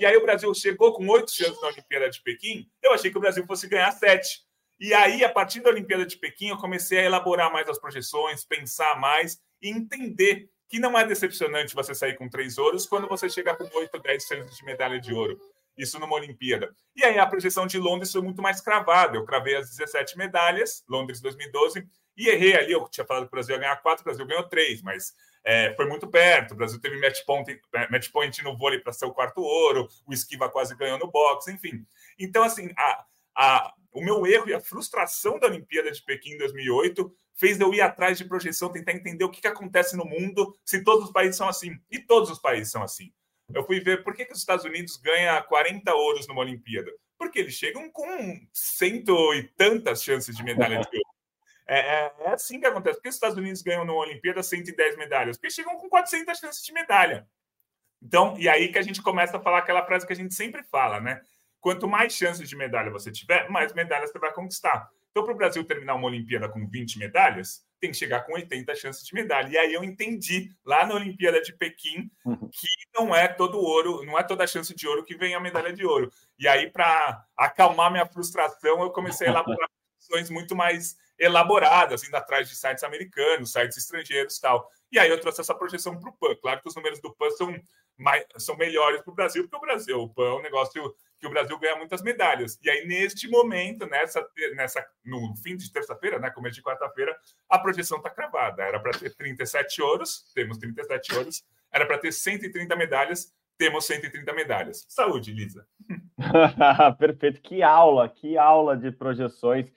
E 0.00 0.06
aí 0.06 0.16
o 0.16 0.22
Brasil 0.22 0.54
chegou 0.54 0.94
com 0.94 1.06
oito 1.08 1.30
chances 1.30 1.60
na 1.60 1.68
Olimpíada 1.68 2.08
de 2.08 2.22
Pequim, 2.22 2.66
eu 2.82 2.94
achei 2.94 3.10
que 3.10 3.18
o 3.18 3.20
Brasil 3.20 3.46
fosse 3.46 3.68
ganhar 3.68 3.92
sete. 3.92 4.40
E 4.80 4.94
aí, 4.94 5.22
a 5.22 5.28
partir 5.28 5.60
da 5.60 5.68
Olimpíada 5.68 6.06
de 6.06 6.16
Pequim, 6.16 6.48
eu 6.48 6.56
comecei 6.56 6.98
a 6.98 7.04
elaborar 7.04 7.52
mais 7.52 7.68
as 7.68 7.78
projeções, 7.78 8.42
pensar 8.42 8.98
mais 8.98 9.38
e 9.60 9.68
entender 9.68 10.50
que 10.72 10.78
não 10.78 10.98
é 10.98 11.06
decepcionante 11.06 11.74
você 11.74 11.94
sair 11.94 12.16
com 12.16 12.30
três 12.30 12.56
ouros 12.56 12.86
quando 12.86 13.06
você 13.06 13.28
chega 13.28 13.54
com 13.54 13.68
oito, 13.76 13.98
dez 13.98 14.24
chances 14.24 14.56
de 14.56 14.64
medalha 14.64 14.98
de 14.98 15.12
ouro. 15.12 15.38
Isso 15.76 15.98
numa 15.98 16.14
Olimpíada. 16.14 16.74
E 16.96 17.04
aí 17.04 17.18
a 17.18 17.26
projeção 17.26 17.66
de 17.66 17.78
Londres 17.78 18.10
foi 18.10 18.22
muito 18.22 18.40
mais 18.40 18.58
cravada. 18.62 19.14
Eu 19.14 19.26
cravei 19.26 19.54
as 19.54 19.68
17 19.68 20.16
medalhas, 20.16 20.82
Londres 20.88 21.20
2012, 21.20 21.86
e 22.16 22.26
errei 22.26 22.56
ali. 22.56 22.72
Eu 22.72 22.88
tinha 22.88 23.04
falado 23.04 23.24
que 23.24 23.28
o 23.28 23.32
Brasil 23.32 23.54
ia 23.54 23.60
ganhar 23.60 23.76
quatro, 23.82 24.00
o 24.00 24.04
Brasil 24.04 24.24
ganhou 24.24 24.48
três, 24.48 24.80
mas 24.80 25.12
é, 25.44 25.74
foi 25.74 25.84
muito 25.84 26.06
perto. 26.08 26.52
O 26.52 26.56
Brasil 26.56 26.80
teve 26.80 26.98
match 26.98 27.22
point, 27.26 27.60
match 27.90 28.10
point 28.10 28.42
no 28.42 28.56
vôlei 28.56 28.78
para 28.78 28.94
ser 28.94 29.04
o 29.04 29.12
quarto 29.12 29.42
ouro, 29.42 29.86
o 30.06 30.14
Esquiva 30.14 30.48
quase 30.48 30.74
ganhou 30.74 30.98
no 30.98 31.10
boxe, 31.10 31.52
enfim. 31.52 31.84
Então, 32.18 32.42
assim, 32.42 32.70
a, 32.78 33.04
a, 33.36 33.74
o 33.92 34.02
meu 34.02 34.26
erro 34.26 34.48
e 34.48 34.54
a 34.54 34.60
frustração 34.60 35.38
da 35.38 35.48
Olimpíada 35.48 35.92
de 35.92 36.02
Pequim 36.02 36.30
em 36.30 36.38
2008 36.38 37.14
fez 37.34 37.60
eu 37.60 37.72
ir 37.72 37.80
atrás 37.80 38.18
de 38.18 38.24
projeção, 38.24 38.72
tentar 38.72 38.92
entender 38.92 39.24
o 39.24 39.30
que, 39.30 39.40
que 39.40 39.48
acontece 39.48 39.96
no 39.96 40.04
mundo 40.04 40.56
se 40.64 40.82
todos 40.82 41.06
os 41.06 41.12
países 41.12 41.36
são 41.36 41.48
assim. 41.48 41.78
E 41.90 41.98
todos 41.98 42.30
os 42.30 42.38
países 42.38 42.70
são 42.70 42.82
assim. 42.82 43.12
Eu 43.52 43.64
fui 43.64 43.80
ver 43.80 44.02
por 44.02 44.14
que, 44.14 44.24
que 44.24 44.32
os 44.32 44.38
Estados 44.38 44.64
Unidos 44.64 44.96
ganham 44.96 45.42
40 45.44 45.94
ouros 45.94 46.26
numa 46.26 46.40
Olimpíada. 46.40 46.90
Porque 47.18 47.38
eles 47.38 47.54
chegam 47.54 47.90
com 47.90 48.40
cento 48.52 49.34
e 49.34 49.44
tantas 49.56 50.02
chances 50.02 50.36
de 50.36 50.42
medalha 50.42 50.80
de 50.80 50.96
ouro. 50.96 51.12
É, 51.66 51.78
é, 51.78 52.12
é, 52.20 52.28
assim 52.30 52.58
que 52.58 52.66
acontece. 52.66 52.96
Por 52.96 53.02
que 53.02 53.08
os 53.08 53.14
Estados 53.14 53.36
Unidos 53.36 53.62
ganham 53.62 53.84
numa 53.84 54.00
Olimpíada 54.00 54.42
110 54.42 54.96
medalhas? 54.96 55.36
Porque 55.36 55.50
chegam 55.50 55.76
com 55.78 55.88
400 55.88 56.38
chances 56.38 56.64
de 56.64 56.72
medalha. 56.72 57.26
Então, 58.02 58.36
e 58.36 58.48
aí 58.48 58.72
que 58.72 58.78
a 58.78 58.82
gente 58.82 59.00
começa 59.00 59.36
a 59.36 59.40
falar 59.40 59.58
aquela 59.58 59.84
frase 59.86 60.06
que 60.06 60.12
a 60.12 60.16
gente 60.16 60.34
sempre 60.34 60.62
fala, 60.64 61.00
né? 61.00 61.22
Quanto 61.60 61.86
mais 61.86 62.12
chances 62.12 62.48
de 62.48 62.56
medalha 62.56 62.90
você 62.90 63.12
tiver, 63.12 63.48
mais 63.48 63.72
medalhas 63.72 64.10
você 64.10 64.18
vai 64.18 64.32
conquistar. 64.32 64.90
Então, 65.12 65.24
para 65.24 65.34
o 65.34 65.36
Brasil 65.36 65.62
terminar 65.62 65.94
uma 65.94 66.08
Olimpíada 66.08 66.48
com 66.48 66.66
20 66.66 66.98
medalhas, 66.98 67.62
tem 67.78 67.90
que 67.90 67.96
chegar 67.96 68.22
com 68.22 68.32
80 68.32 68.74
chances 68.74 69.06
de 69.06 69.14
medalha. 69.14 69.48
E 69.48 69.58
aí 69.58 69.74
eu 69.74 69.84
entendi 69.84 70.50
lá 70.64 70.86
na 70.86 70.94
Olimpíada 70.94 71.40
de 71.42 71.52
Pequim 71.52 72.10
uhum. 72.24 72.48
que 72.48 72.66
não 72.94 73.14
é 73.14 73.28
todo 73.28 73.58
ouro, 73.58 74.04
não 74.04 74.18
é 74.18 74.22
toda 74.22 74.46
chance 74.46 74.74
de 74.74 74.88
ouro 74.88 75.04
que 75.04 75.14
vem 75.14 75.34
a 75.34 75.40
medalha 75.40 75.72
de 75.72 75.84
ouro. 75.84 76.10
E 76.38 76.48
aí, 76.48 76.70
para 76.70 77.26
acalmar 77.36 77.90
minha 77.90 78.06
frustração, 78.06 78.82
eu 78.82 78.90
comecei 78.90 79.26
a 79.26 79.30
elaborar 79.30 79.68
posições 79.98 80.30
muito 80.30 80.56
mais 80.56 80.96
elaboradas, 81.18 82.02
indo 82.04 82.16
atrás 82.16 82.48
de 82.48 82.56
sites 82.56 82.82
americanos, 82.82 83.52
sites 83.52 83.76
estrangeiros 83.76 84.36
e 84.36 84.40
tal. 84.40 84.68
E 84.90 84.98
aí 84.98 85.10
eu 85.10 85.20
trouxe 85.20 85.40
essa 85.40 85.54
projeção 85.54 85.98
para 85.98 86.10
o 86.10 86.12
PAN. 86.14 86.34
Claro 86.36 86.60
que 86.62 86.68
os 86.68 86.74
números 86.74 87.00
do 87.00 87.14
PAN 87.14 87.30
são, 87.30 87.54
mais, 87.98 88.24
são 88.38 88.56
melhores 88.56 89.02
para 89.02 89.12
o 89.12 89.14
Brasil, 89.14 89.42
porque 89.42 89.56
o 89.56 89.60
Brasil, 89.60 90.00
o 90.00 90.08
PAN 90.08 90.30
é 90.30 90.34
um 90.34 90.42
negócio 90.42 90.94
que 91.22 91.28
o 91.28 91.30
Brasil 91.30 91.56
ganha 91.56 91.76
muitas 91.76 92.02
medalhas. 92.02 92.58
E 92.64 92.68
aí, 92.68 92.84
neste 92.84 93.28
momento, 93.30 93.86
nessa, 93.86 94.28
nessa, 94.56 94.84
no 95.04 95.36
fim 95.36 95.56
de 95.56 95.72
terça-feira, 95.72 96.18
né, 96.18 96.28
começo 96.30 96.56
de 96.56 96.62
quarta-feira, 96.62 97.16
a 97.48 97.60
projeção 97.60 97.98
está 97.98 98.10
cravada. 98.10 98.64
Era 98.64 98.80
para 98.80 98.90
ter 98.90 99.14
37 99.14 99.80
ouros, 99.80 100.32
temos 100.34 100.58
37 100.58 101.14
ouros. 101.14 101.44
Era 101.72 101.86
para 101.86 101.98
ter 101.98 102.10
130 102.10 102.74
medalhas, 102.74 103.32
temos 103.56 103.86
130 103.86 104.32
medalhas. 104.32 104.84
Saúde, 104.88 105.32
Lisa. 105.32 105.64
Perfeito. 106.98 107.40
Que 107.40 107.62
aula, 107.62 108.08
que 108.08 108.36
aula 108.36 108.76
de 108.76 108.90
projeções. 108.90 109.72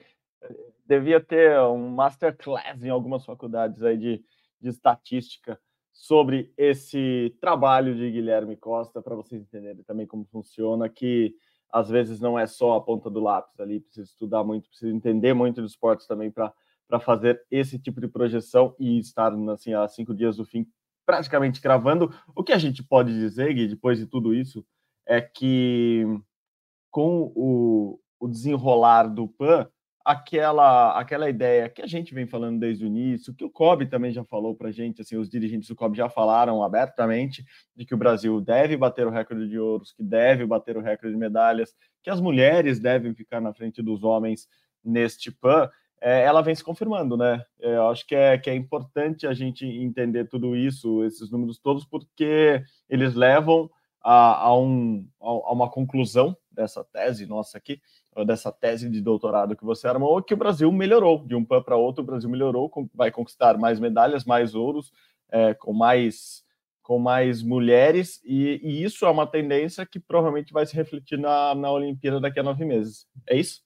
Devia 0.84 1.20
ter 1.20 1.60
um 1.60 1.90
masterclass 1.90 2.82
em 2.82 2.90
algumas 2.90 3.24
faculdades 3.24 3.80
aí 3.84 3.96
de, 3.96 4.24
de 4.60 4.68
estatística 4.68 5.56
sobre 5.96 6.52
esse 6.58 7.34
trabalho 7.40 7.96
de 7.96 8.10
Guilherme 8.10 8.54
Costa, 8.54 9.00
para 9.00 9.16
vocês 9.16 9.40
entenderem 9.40 9.82
também 9.82 10.06
como 10.06 10.26
funciona, 10.26 10.90
que 10.90 11.34
às 11.72 11.88
vezes 11.88 12.20
não 12.20 12.38
é 12.38 12.46
só 12.46 12.76
a 12.76 12.80
ponta 12.80 13.08
do 13.08 13.18
lápis 13.18 13.58
ali, 13.58 13.80
precisa 13.80 14.06
estudar 14.06 14.44
muito, 14.44 14.68
precisa 14.68 14.94
entender 14.94 15.32
muito 15.32 15.62
dos 15.62 15.72
esportes 15.72 16.06
também 16.06 16.30
para 16.30 17.00
fazer 17.00 17.42
esse 17.50 17.78
tipo 17.78 17.98
de 17.98 18.08
projeção 18.08 18.76
e 18.78 18.98
estar 18.98 19.32
assim, 19.50 19.72
há 19.72 19.88
cinco 19.88 20.14
dias 20.14 20.36
do 20.36 20.44
fim 20.44 20.66
praticamente 21.06 21.60
cravando. 21.62 22.14
O 22.34 22.44
que 22.44 22.52
a 22.52 22.58
gente 22.58 22.84
pode 22.84 23.12
dizer, 23.12 23.54
Gui, 23.54 23.66
depois 23.66 23.98
de 23.98 24.06
tudo 24.06 24.34
isso, 24.34 24.64
é 25.06 25.20
que 25.20 26.04
com 26.90 27.32
o, 27.34 27.98
o 28.20 28.28
desenrolar 28.28 29.04
do 29.08 29.28
PAN, 29.28 29.66
aquela 30.06 30.96
aquela 30.96 31.28
ideia 31.28 31.68
que 31.68 31.82
a 31.82 31.86
gente 31.86 32.14
vem 32.14 32.28
falando 32.28 32.60
desde 32.60 32.84
o 32.84 32.86
início, 32.86 33.34
que 33.34 33.44
o 33.44 33.50
COB 33.50 33.86
também 33.86 34.12
já 34.12 34.22
falou 34.22 34.54
para 34.54 34.68
a 34.68 34.72
gente, 34.72 35.02
assim, 35.02 35.16
os 35.16 35.28
dirigentes 35.28 35.68
do 35.68 35.74
COB 35.74 35.96
já 35.96 36.08
falaram 36.08 36.62
abertamente 36.62 37.44
de 37.74 37.84
que 37.84 37.92
o 37.92 37.98
Brasil 37.98 38.40
deve 38.40 38.76
bater 38.76 39.04
o 39.04 39.10
recorde 39.10 39.48
de 39.48 39.58
ouros, 39.58 39.92
que 39.92 40.04
deve 40.04 40.46
bater 40.46 40.76
o 40.76 40.80
recorde 40.80 41.12
de 41.12 41.18
medalhas, 41.18 41.74
que 42.04 42.08
as 42.08 42.20
mulheres 42.20 42.78
devem 42.78 43.12
ficar 43.14 43.40
na 43.40 43.52
frente 43.52 43.82
dos 43.82 44.04
homens 44.04 44.48
neste 44.84 45.32
PAN, 45.32 45.68
é, 46.00 46.22
ela 46.22 46.40
vem 46.40 46.54
se 46.54 46.62
confirmando, 46.62 47.16
né? 47.16 47.42
É, 47.60 47.74
eu 47.74 47.88
acho 47.88 48.06
que 48.06 48.14
é, 48.14 48.38
que 48.38 48.48
é 48.48 48.54
importante 48.54 49.26
a 49.26 49.34
gente 49.34 49.66
entender 49.66 50.26
tudo 50.26 50.54
isso, 50.54 51.02
esses 51.02 51.32
números 51.32 51.58
todos, 51.58 51.84
porque 51.84 52.62
eles 52.88 53.14
levam 53.16 53.68
a, 54.04 54.44
a, 54.44 54.56
um, 54.56 55.04
a 55.20 55.52
uma 55.52 55.68
conclusão 55.68 56.36
dessa 56.48 56.84
tese 56.84 57.26
nossa 57.26 57.58
aqui, 57.58 57.80
dessa 58.24 58.50
tese 58.52 58.88
de 58.88 59.00
doutorado 59.00 59.56
que 59.56 59.64
você 59.64 59.86
armou, 59.88 60.22
que 60.22 60.34
o 60.34 60.36
Brasil 60.36 60.70
melhorou 60.72 61.24
de 61.26 61.34
um 61.34 61.44
PAN 61.44 61.62
para 61.62 61.76
outro, 61.76 62.02
o 62.02 62.06
Brasil 62.06 62.30
melhorou, 62.30 62.70
vai 62.94 63.10
conquistar 63.10 63.58
mais 63.58 63.78
medalhas, 63.78 64.24
mais 64.24 64.54
ouros, 64.54 64.92
é, 65.30 65.54
com 65.54 65.72
mais 65.72 66.44
com 66.82 67.00
mais 67.00 67.42
mulheres, 67.42 68.20
e, 68.24 68.60
e, 68.62 68.84
isso 68.84 69.04
é 69.04 69.10
uma 69.10 69.26
tendência 69.26 69.84
que 69.84 69.98
provavelmente 69.98 70.52
vai 70.52 70.64
se 70.64 70.76
refletir 70.76 71.18
na, 71.18 71.52
na 71.52 71.68
Olimpíada 71.72 72.20
daqui 72.20 72.38
a 72.38 72.44
nove 72.44 72.64
meses. 72.64 73.08
É 73.28 73.36
isso? 73.36 73.60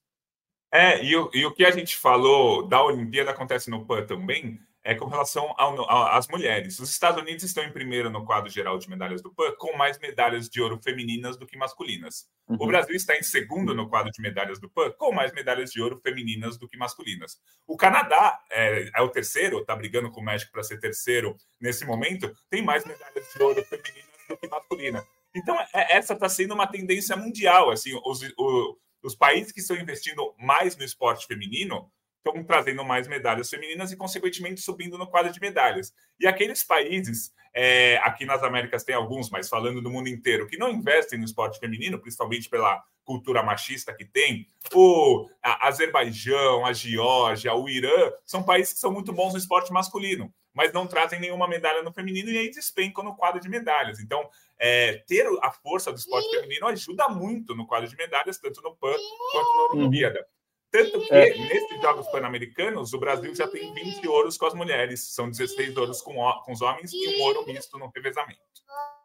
É, 0.72 1.04
e 1.04 1.14
o, 1.14 1.30
e 1.34 1.44
o 1.44 1.52
que 1.52 1.66
a 1.66 1.70
gente 1.70 1.98
falou 1.98 2.66
da 2.66 2.82
Olimpíada 2.82 3.30
acontece 3.30 3.68
no 3.68 3.84
PAN 3.84 4.06
também, 4.06 4.58
é 4.82 4.94
com 4.94 5.06
relação 5.06 5.54
às 5.58 6.26
mulheres. 6.28 6.78
Os 6.78 6.90
Estados 6.90 7.20
Unidos 7.20 7.44
estão 7.44 7.62
em 7.62 7.72
primeiro 7.72 8.08
no 8.08 8.24
quadro 8.24 8.50
geral 8.50 8.78
de 8.78 8.88
medalhas 8.88 9.20
do 9.22 9.32
PAN, 9.32 9.52
com 9.58 9.76
mais 9.76 9.98
medalhas 9.98 10.48
de 10.48 10.60
ouro 10.60 10.80
femininas 10.82 11.36
do 11.36 11.46
que 11.46 11.56
masculinas. 11.56 12.26
Uhum. 12.48 12.56
O 12.60 12.66
Brasil 12.66 12.96
está 12.96 13.16
em 13.16 13.22
segundo 13.22 13.74
no 13.74 13.88
quadro 13.88 14.10
de 14.10 14.22
medalhas 14.22 14.58
do 14.58 14.70
PAN, 14.70 14.90
com 14.92 15.12
mais 15.12 15.32
medalhas 15.32 15.70
de 15.70 15.82
ouro 15.82 16.00
femininas 16.02 16.56
do 16.56 16.66
que 16.66 16.78
masculinas. 16.78 17.38
O 17.66 17.76
Canadá 17.76 18.38
é, 18.50 18.90
é 18.94 19.02
o 19.02 19.08
terceiro, 19.08 19.60
está 19.60 19.76
brigando 19.76 20.10
com 20.10 20.20
o 20.20 20.24
México 20.24 20.50
para 20.50 20.62
ser 20.62 20.78
terceiro 20.80 21.36
nesse 21.60 21.84
momento, 21.84 22.32
tem 22.48 22.62
mais 22.62 22.84
medalhas 22.84 23.26
de 23.34 23.42
ouro 23.42 23.62
femininas 23.64 24.10
do 24.28 24.36
que 24.38 24.48
masculinas. 24.48 25.04
Então, 25.34 25.60
é, 25.74 25.96
essa 25.96 26.14
está 26.14 26.28
sendo 26.28 26.54
uma 26.54 26.66
tendência 26.66 27.16
mundial. 27.16 27.70
Assim, 27.70 27.92
os, 28.04 28.22
o, 28.38 28.78
os 29.02 29.14
países 29.14 29.52
que 29.52 29.60
estão 29.60 29.76
investindo 29.76 30.34
mais 30.38 30.76
no 30.76 30.84
esporte 30.84 31.26
feminino 31.26 31.90
estão 32.24 32.44
trazendo 32.44 32.84
mais 32.84 33.08
medalhas 33.08 33.48
femininas 33.48 33.90
e, 33.90 33.96
consequentemente, 33.96 34.60
subindo 34.60 34.96
no 34.96 35.06
quadro 35.06 35.32
de 35.32 35.40
medalhas. 35.40 35.92
E 36.18 36.26
aqueles 36.26 36.62
países, 36.62 37.32
é, 37.52 37.98
aqui 38.02 38.24
nas 38.24 38.42
Américas 38.42 38.84
tem 38.84 38.94
alguns, 38.94 39.30
mas 39.30 39.48
falando 39.48 39.82
do 39.82 39.90
mundo 39.90 40.08
inteiro, 40.08 40.46
que 40.46 40.58
não 40.58 40.70
investem 40.70 41.18
no 41.18 41.24
esporte 41.24 41.58
feminino, 41.58 41.98
principalmente 41.98 42.48
pela 42.48 42.82
cultura 43.04 43.42
machista 43.42 43.92
que 43.92 44.04
tem, 44.04 44.46
o 44.72 45.28
a 45.42 45.66
Azerbaijão, 45.66 46.64
a 46.64 46.72
Geórgia, 46.72 47.54
o 47.54 47.68
Irã, 47.68 48.12
são 48.24 48.42
países 48.42 48.74
que 48.74 48.78
são 48.78 48.92
muito 48.92 49.12
bons 49.12 49.32
no 49.32 49.38
esporte 49.38 49.72
masculino, 49.72 50.32
mas 50.54 50.72
não 50.72 50.86
trazem 50.86 51.18
nenhuma 51.18 51.48
medalha 51.48 51.82
no 51.82 51.92
feminino 51.92 52.30
e 52.30 52.38
aí 52.38 52.50
despencam 52.50 53.02
no 53.02 53.16
quadro 53.16 53.40
de 53.40 53.48
medalhas. 53.48 53.98
Então, 53.98 54.28
é, 54.58 55.02
ter 55.08 55.26
a 55.42 55.50
força 55.50 55.90
do 55.90 55.98
esporte 55.98 56.30
feminino 56.30 56.66
ajuda 56.66 57.08
muito 57.08 57.56
no 57.56 57.66
quadro 57.66 57.88
de 57.88 57.96
medalhas, 57.96 58.38
tanto 58.38 58.60
no 58.60 58.76
PAN 58.76 58.94
quanto 59.32 59.56
na. 59.56 59.80
Olimpíada. 59.80 60.24
Tanto 60.70 61.00
que, 61.00 61.12
é. 61.12 61.36
nesses 61.36 61.80
Jogos 61.82 62.06
Pan-Americanos, 62.08 62.92
o 62.92 62.98
Brasil 62.98 63.34
já 63.34 63.48
tem 63.48 63.74
20 63.74 64.06
ouros 64.06 64.38
com 64.38 64.46
as 64.46 64.54
mulheres. 64.54 65.12
São 65.12 65.28
16 65.28 65.76
ouros 65.76 66.00
com, 66.00 66.14
com 66.44 66.52
os 66.52 66.62
homens 66.62 66.92
e 66.92 67.16
um 67.16 67.22
ouro 67.22 67.44
misto 67.46 67.76
no 67.76 67.90
revezamento. 67.94 68.38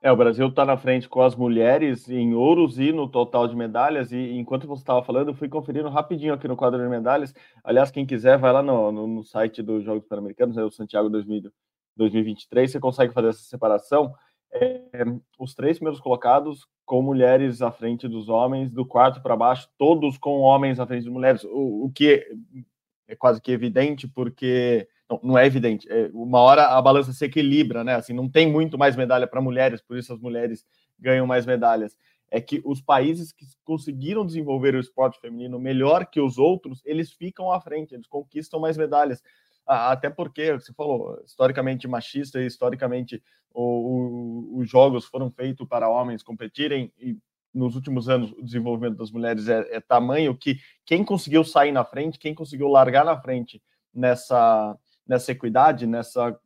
É, 0.02 0.12
o 0.12 0.16
Brasil 0.16 0.48
está 0.48 0.64
na 0.64 0.78
frente 0.78 1.10
com 1.10 1.24
as 1.24 1.36
mulheres 1.36 2.08
em 2.08 2.36
ouros 2.36 2.78
e 2.78 2.92
no 2.92 3.10
total 3.10 3.48
de 3.48 3.56
medalhas. 3.56 4.12
E 4.12 4.34
enquanto 4.34 4.68
você 4.68 4.84
estava 4.84 5.04
falando, 5.04 5.30
eu 5.30 5.34
fui 5.34 5.50
conferindo 5.50 5.90
rapidinho 5.90 6.34
aqui 6.34 6.48
no 6.48 6.56
quadro 6.56 6.80
de 6.80 6.88
medalhas. 6.88 7.34
Aliás, 7.64 7.90
quem 7.90 8.06
quiser, 8.06 8.38
vai 8.38 8.54
lá 8.54 8.62
no, 8.62 8.92
no, 8.92 9.08
no 9.08 9.24
site 9.24 9.64
dos 9.64 9.84
Jogos 9.84 10.06
Pan-Americanos, 10.08 10.58
é 10.58 10.64
o 10.64 10.70
Santiago 10.70 11.10
2000, 11.10 11.52
2023, 11.98 12.72
você 12.72 12.80
consegue 12.80 13.14
fazer 13.14 13.30
essa 13.30 13.44
separação. 13.44 14.14
É, 14.62 15.04
os 15.38 15.54
três 15.54 15.78
primeiros 15.78 16.00
colocados 16.00 16.66
com 16.86 17.02
mulheres 17.02 17.62
à 17.62 17.72
frente 17.72 18.08
dos 18.08 18.30
homens, 18.30 18.72
do 18.72 18.86
quarto 18.86 19.22
para 19.22 19.36
baixo, 19.36 19.68
todos 19.78 20.18
com 20.18 20.40
homens 20.40 20.80
à 20.80 20.88
frente 20.88 21.04
de 21.04 21.10
mulheres, 21.10 21.44
o, 21.44 21.86
o 21.86 21.92
que 21.94 22.26
é 23.08 23.16
quase 23.16 23.42
que 23.42 23.52
evidente, 23.52 24.08
porque 24.08 24.88
não, 25.10 25.20
não 25.24 25.38
é 25.38 25.46
evidente. 25.46 25.88
É, 25.92 26.10
uma 26.14 26.40
hora 26.40 26.68
a 26.68 26.82
balança 26.82 27.12
se 27.12 27.26
equilibra, 27.26 27.84
né? 27.84 27.96
Assim, 27.96 28.14
não 28.14 28.30
tem 28.30 28.50
muito 28.50 28.78
mais 28.78 28.96
medalha 28.96 29.28
para 29.28 29.42
mulheres, 29.42 29.82
por 29.82 29.98
isso 29.98 30.14
as 30.14 30.20
mulheres 30.20 30.66
ganham 31.00 31.28
mais 31.28 31.46
medalhas. 31.46 31.98
É 32.30 32.42
que 32.42 32.62
os 32.66 32.82
países 32.82 33.32
que 33.32 33.46
conseguiram 33.64 34.26
desenvolver 34.26 34.76
o 34.76 34.80
esporte 34.80 35.20
feminino 35.20 35.60
melhor 35.60 36.06
que 36.08 36.20
os 36.20 36.38
outros, 36.38 36.82
eles 36.86 37.12
ficam 37.12 37.52
à 37.52 37.62
frente, 37.62 37.94
eles 37.94 38.08
conquistam 38.08 38.60
mais 38.60 38.78
medalhas. 38.78 39.22
Até 39.66 40.10
porque, 40.10 40.54
você 40.54 40.74
falou, 40.74 41.22
historicamente 41.26 41.88
machista 41.88 42.40
e 42.40 42.46
historicamente 42.46 43.22
o, 43.54 43.64
o, 43.64 44.60
os 44.60 44.70
jogos 44.70 45.06
foram 45.06 45.32
feitos 45.32 45.68
para 45.68 45.90
homens 45.90 46.22
competirem 46.22 46.94
e 47.00 47.18
nos 47.54 47.74
últimos 47.74 48.10
anos 48.10 48.32
o 48.34 48.44
desenvolvimento 48.44 48.98
das 48.98 49.12
mulheres 49.12 49.48
é, 49.48 49.78
é, 49.78 49.80
tamanho 49.80 50.38
que 50.38 50.60
quem 50.86 51.06
conseguiu 51.06 51.44
sair 51.44 51.72
na 51.72 51.86
frente, 51.86 52.20
quem 52.20 52.36
conseguiu 52.36 52.68
largar 52.68 53.06
na 53.06 53.20
frente 53.20 53.64
nessa, 53.94 54.78
nessa 55.08 55.32
equidade, 55.32 55.88
nessa, 55.88 56.38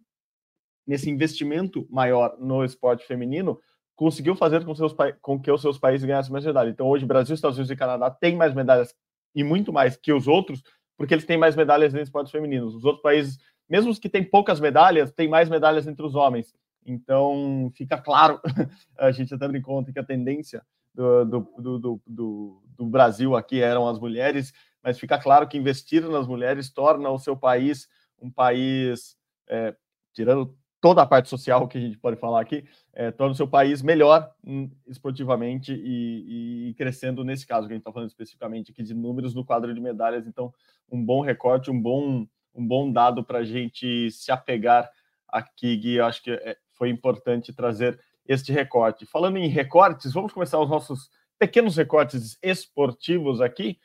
nesse 0.86 1.10
investimento 1.10 1.88
maior 1.90 2.38
no 2.40 2.64
esporte 2.64 3.06
feminino, 3.08 3.60
conseguiu 3.96 4.36
fazer 4.36 4.64
com, 4.64 4.74
seus, 4.76 4.96
com 5.20 5.42
que 5.42 5.52
os 5.52 5.62
seus 5.62 5.80
países 5.80 6.06
ganhassem 6.06 6.32
mais 6.32 6.46
medalhas. 6.46 6.72
Então, 6.72 6.88
hoje, 6.88 7.06
Brasil, 7.06 7.34
Estados 7.34 7.58
Unidos 7.58 7.72
e 7.72 7.76
Canadá 7.76 8.10
têm 8.10 8.36
mais 8.36 8.54
medalhas 8.54 8.96
e 9.36 9.44
muito 9.44 9.74
mais 9.74 9.98
que 9.98 10.14
os 10.14 10.28
outros, 10.28 10.64
porque 11.00 11.14
eles 11.14 11.26
têm 11.26 11.38
mais 11.38 11.56
medalhas 11.56 11.96
em 11.96 12.02
esportes 12.02 12.30
femininos. 12.30 12.76
Os 12.76 12.84
outros 12.84 13.02
países, 13.02 13.40
mesmo 13.70 13.90
os 13.90 13.98
que 13.98 14.10
têm 14.10 14.22
poucas 14.22 14.60
medalhas, 14.60 15.14
têm 15.14 15.30
mais 15.30 15.48
medalhas 15.48 15.88
entre 15.88 16.06
os 16.06 16.14
homens. 16.14 16.54
Então, 16.86 17.72
fica 17.74 17.98
claro, 17.98 18.42
a 19.00 19.10
gente 19.10 19.34
até 19.34 19.48
brincou 19.48 19.78
ontem 19.78 19.94
que 19.94 20.00
a 20.00 20.04
tendência 20.04 20.62
do, 20.94 21.24
do, 21.24 21.80
do, 21.80 22.02
do, 22.06 22.64
do 22.78 22.86
Brasil 22.86 23.34
aqui 23.34 23.62
eram 23.62 23.88
as 23.88 23.98
mulheres, 23.98 24.52
mas 24.84 25.00
fica 25.00 25.18
claro 25.18 25.48
que 25.48 25.58
investir 25.58 26.06
nas 26.06 26.28
mulheres 26.28 26.70
torna 26.70 27.10
o 27.10 27.18
seu 27.18 27.38
país 27.38 27.88
um 28.22 28.30
país, 28.30 29.16
é, 29.48 29.74
tirando 30.14 30.54
toda 30.82 31.02
a 31.02 31.06
parte 31.06 31.30
social 31.30 31.68
que 31.68 31.78
a 31.78 31.82
gente 31.82 31.98
pode 31.98 32.18
falar 32.18 32.42
aqui, 32.42 32.66
é, 32.94 33.12
torna 33.12 33.34
o 33.34 33.36
seu 33.36 33.48
país 33.48 33.82
melhor 33.82 34.32
hum, 34.46 34.70
esportivamente 34.88 35.74
e, 35.74 36.70
e, 36.70 36.74
crescendo 36.76 37.24
nesse 37.24 37.46
caso, 37.46 37.68
que 37.68 37.74
a 37.74 37.76
gente 37.76 37.82
está 37.82 37.92
falando 37.92 38.10
especificamente 38.10 38.72
aqui 38.72 38.82
de 38.82 38.94
números 38.94 39.34
no 39.36 39.46
quadro 39.46 39.74
de 39.74 39.82
medalhas. 39.82 40.26
Então, 40.26 40.54
um 40.90 41.04
bom 41.04 41.22
recorte, 41.22 41.70
um 41.70 41.80
bom, 41.80 42.26
um 42.56 42.66
bom 42.66 42.92
dado 42.92 43.24
para 43.24 43.40
a 43.40 43.44
gente 43.44 44.10
se 44.12 44.32
apegar 44.32 44.90
aqui, 45.28 45.76
Gui. 45.76 45.96
Eu 45.96 46.06
acho 46.06 46.24
que 46.24 46.32
é, 46.32 46.58
foi 46.74 46.90
importante 46.90 47.52
trazer 47.54 48.00
este 48.26 48.52
recorte. 48.52 49.06
Falando 49.06 49.38
em 49.38 49.48
recortes, 49.48 50.14
vamos 50.14 50.32
começar 50.32 50.60
os 50.60 50.70
nossos 50.70 51.10
pequenos 51.38 51.76
recortes 51.76 52.38
esportivos 52.42 53.42
aqui. 53.42 53.78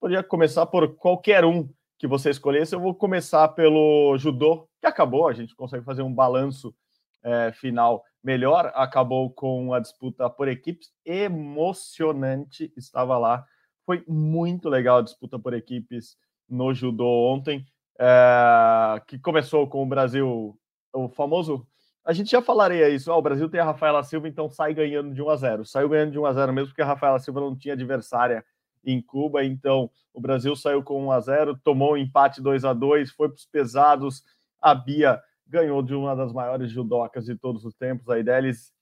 Poderia 0.00 0.22
começar 0.22 0.66
por 0.66 0.96
qualquer 0.96 1.44
um 1.44 1.68
que 2.00 2.06
você 2.06 2.30
escolhesse. 2.30 2.74
Eu 2.74 2.80
vou 2.80 2.94
começar 2.94 3.46
pelo 3.48 4.16
judô, 4.16 4.66
que 4.80 4.86
acabou, 4.86 5.28
a 5.28 5.34
gente 5.34 5.54
consegue 5.54 5.84
fazer 5.84 6.00
um 6.00 6.12
balanço 6.12 6.74
é, 7.22 7.52
final 7.52 8.02
melhor. 8.24 8.72
Acabou 8.74 9.30
com 9.30 9.74
a 9.74 9.78
disputa 9.78 10.28
por 10.30 10.48
equipes, 10.48 10.90
emocionante, 11.04 12.72
estava 12.74 13.18
lá. 13.18 13.44
Foi 13.84 14.02
muito 14.08 14.66
legal 14.70 14.98
a 14.98 15.02
disputa 15.02 15.38
por 15.38 15.52
equipes 15.52 16.16
no 16.48 16.72
judô 16.72 17.06
ontem, 17.06 17.66
é, 17.98 19.02
que 19.06 19.18
começou 19.18 19.68
com 19.68 19.82
o 19.82 19.86
Brasil, 19.86 20.58
o 20.94 21.08
famoso. 21.10 21.66
A 22.02 22.14
gente 22.14 22.30
já 22.30 22.40
falaria 22.40 22.88
isso. 22.88 23.12
Ah, 23.12 23.16
o 23.18 23.22
Brasil 23.22 23.46
tem 23.50 23.60
a 23.60 23.64
Rafaela 23.64 24.02
Silva, 24.02 24.26
então 24.26 24.48
sai 24.48 24.72
ganhando 24.72 25.12
de 25.12 25.20
1 25.20 25.28
a 25.28 25.36
0. 25.36 25.64
Saiu 25.66 25.90
ganhando 25.90 26.12
de 26.12 26.18
1 26.18 26.24
a 26.24 26.32
0 26.32 26.52
mesmo 26.54 26.68
porque 26.68 26.80
a 26.80 26.86
Rafaela 26.86 27.18
Silva 27.18 27.40
não 27.40 27.54
tinha 27.54 27.74
adversária 27.74 28.42
em 28.84 29.00
Cuba. 29.00 29.44
Então, 29.44 29.90
o 30.12 30.20
Brasil 30.20 30.54
saiu 30.56 30.82
com 30.82 31.04
1 31.06 31.12
a 31.12 31.20
0, 31.20 31.58
tomou 31.62 31.92
um 31.94 31.96
empate 31.96 32.40
2 32.42 32.64
a 32.64 32.72
2, 32.72 33.10
foi 33.12 33.28
para 33.28 33.36
os 33.36 33.46
pesados. 33.46 34.22
A 34.60 34.74
Bia 34.74 35.20
ganhou 35.46 35.82
de 35.82 35.94
uma 35.94 36.14
das 36.14 36.32
maiores 36.32 36.70
judocas 36.70 37.24
de 37.24 37.36
todos 37.36 37.64
os 37.64 37.74
tempos, 37.74 38.08
a 38.08 38.18
Idelis, 38.18 38.72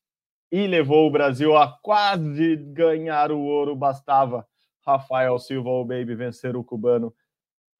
e 0.50 0.66
levou 0.66 1.06
o 1.06 1.10
Brasil 1.10 1.56
a 1.56 1.68
quase 1.82 2.56
ganhar 2.56 3.32
o 3.32 3.40
ouro. 3.40 3.76
Bastava 3.76 4.46
Rafael 4.86 5.38
Silva, 5.38 5.70
o 5.70 5.84
Baby, 5.84 6.14
vencer 6.14 6.56
o 6.56 6.64
cubano 6.64 7.14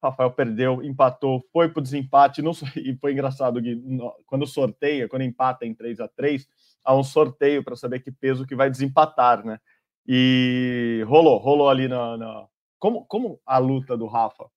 Rafael 0.01 0.31
perdeu, 0.31 0.81
empatou, 0.81 1.45
foi 1.51 1.69
para 1.69 1.79
o 1.79 1.83
desempate, 1.83 2.41
não, 2.41 2.51
e 2.75 2.95
foi 2.95 3.11
engraçado 3.11 3.61
que 3.61 3.81
quando 4.25 4.47
sorteia, 4.47 5.07
quando 5.07 5.23
empata 5.23 5.65
em 5.65 5.73
3 5.73 5.99
a 5.99 6.07
3 6.07 6.47
há 6.83 6.95
um 6.95 7.03
sorteio 7.03 7.63
para 7.63 7.75
saber 7.75 7.99
que 7.99 8.11
peso 8.11 8.45
que 8.45 8.55
vai 8.55 8.69
desempatar, 8.69 9.45
né? 9.45 9.59
E 10.11 11.05
rolou, 11.07 11.37
rolou 11.37 11.69
ali 11.69 11.87
na, 11.87 12.17
na. 12.17 12.47
Como, 12.79 13.05
como 13.05 13.39
a 13.45 13.59
luta 13.59 13.95
do 13.95 14.07
Rafa 14.07 14.49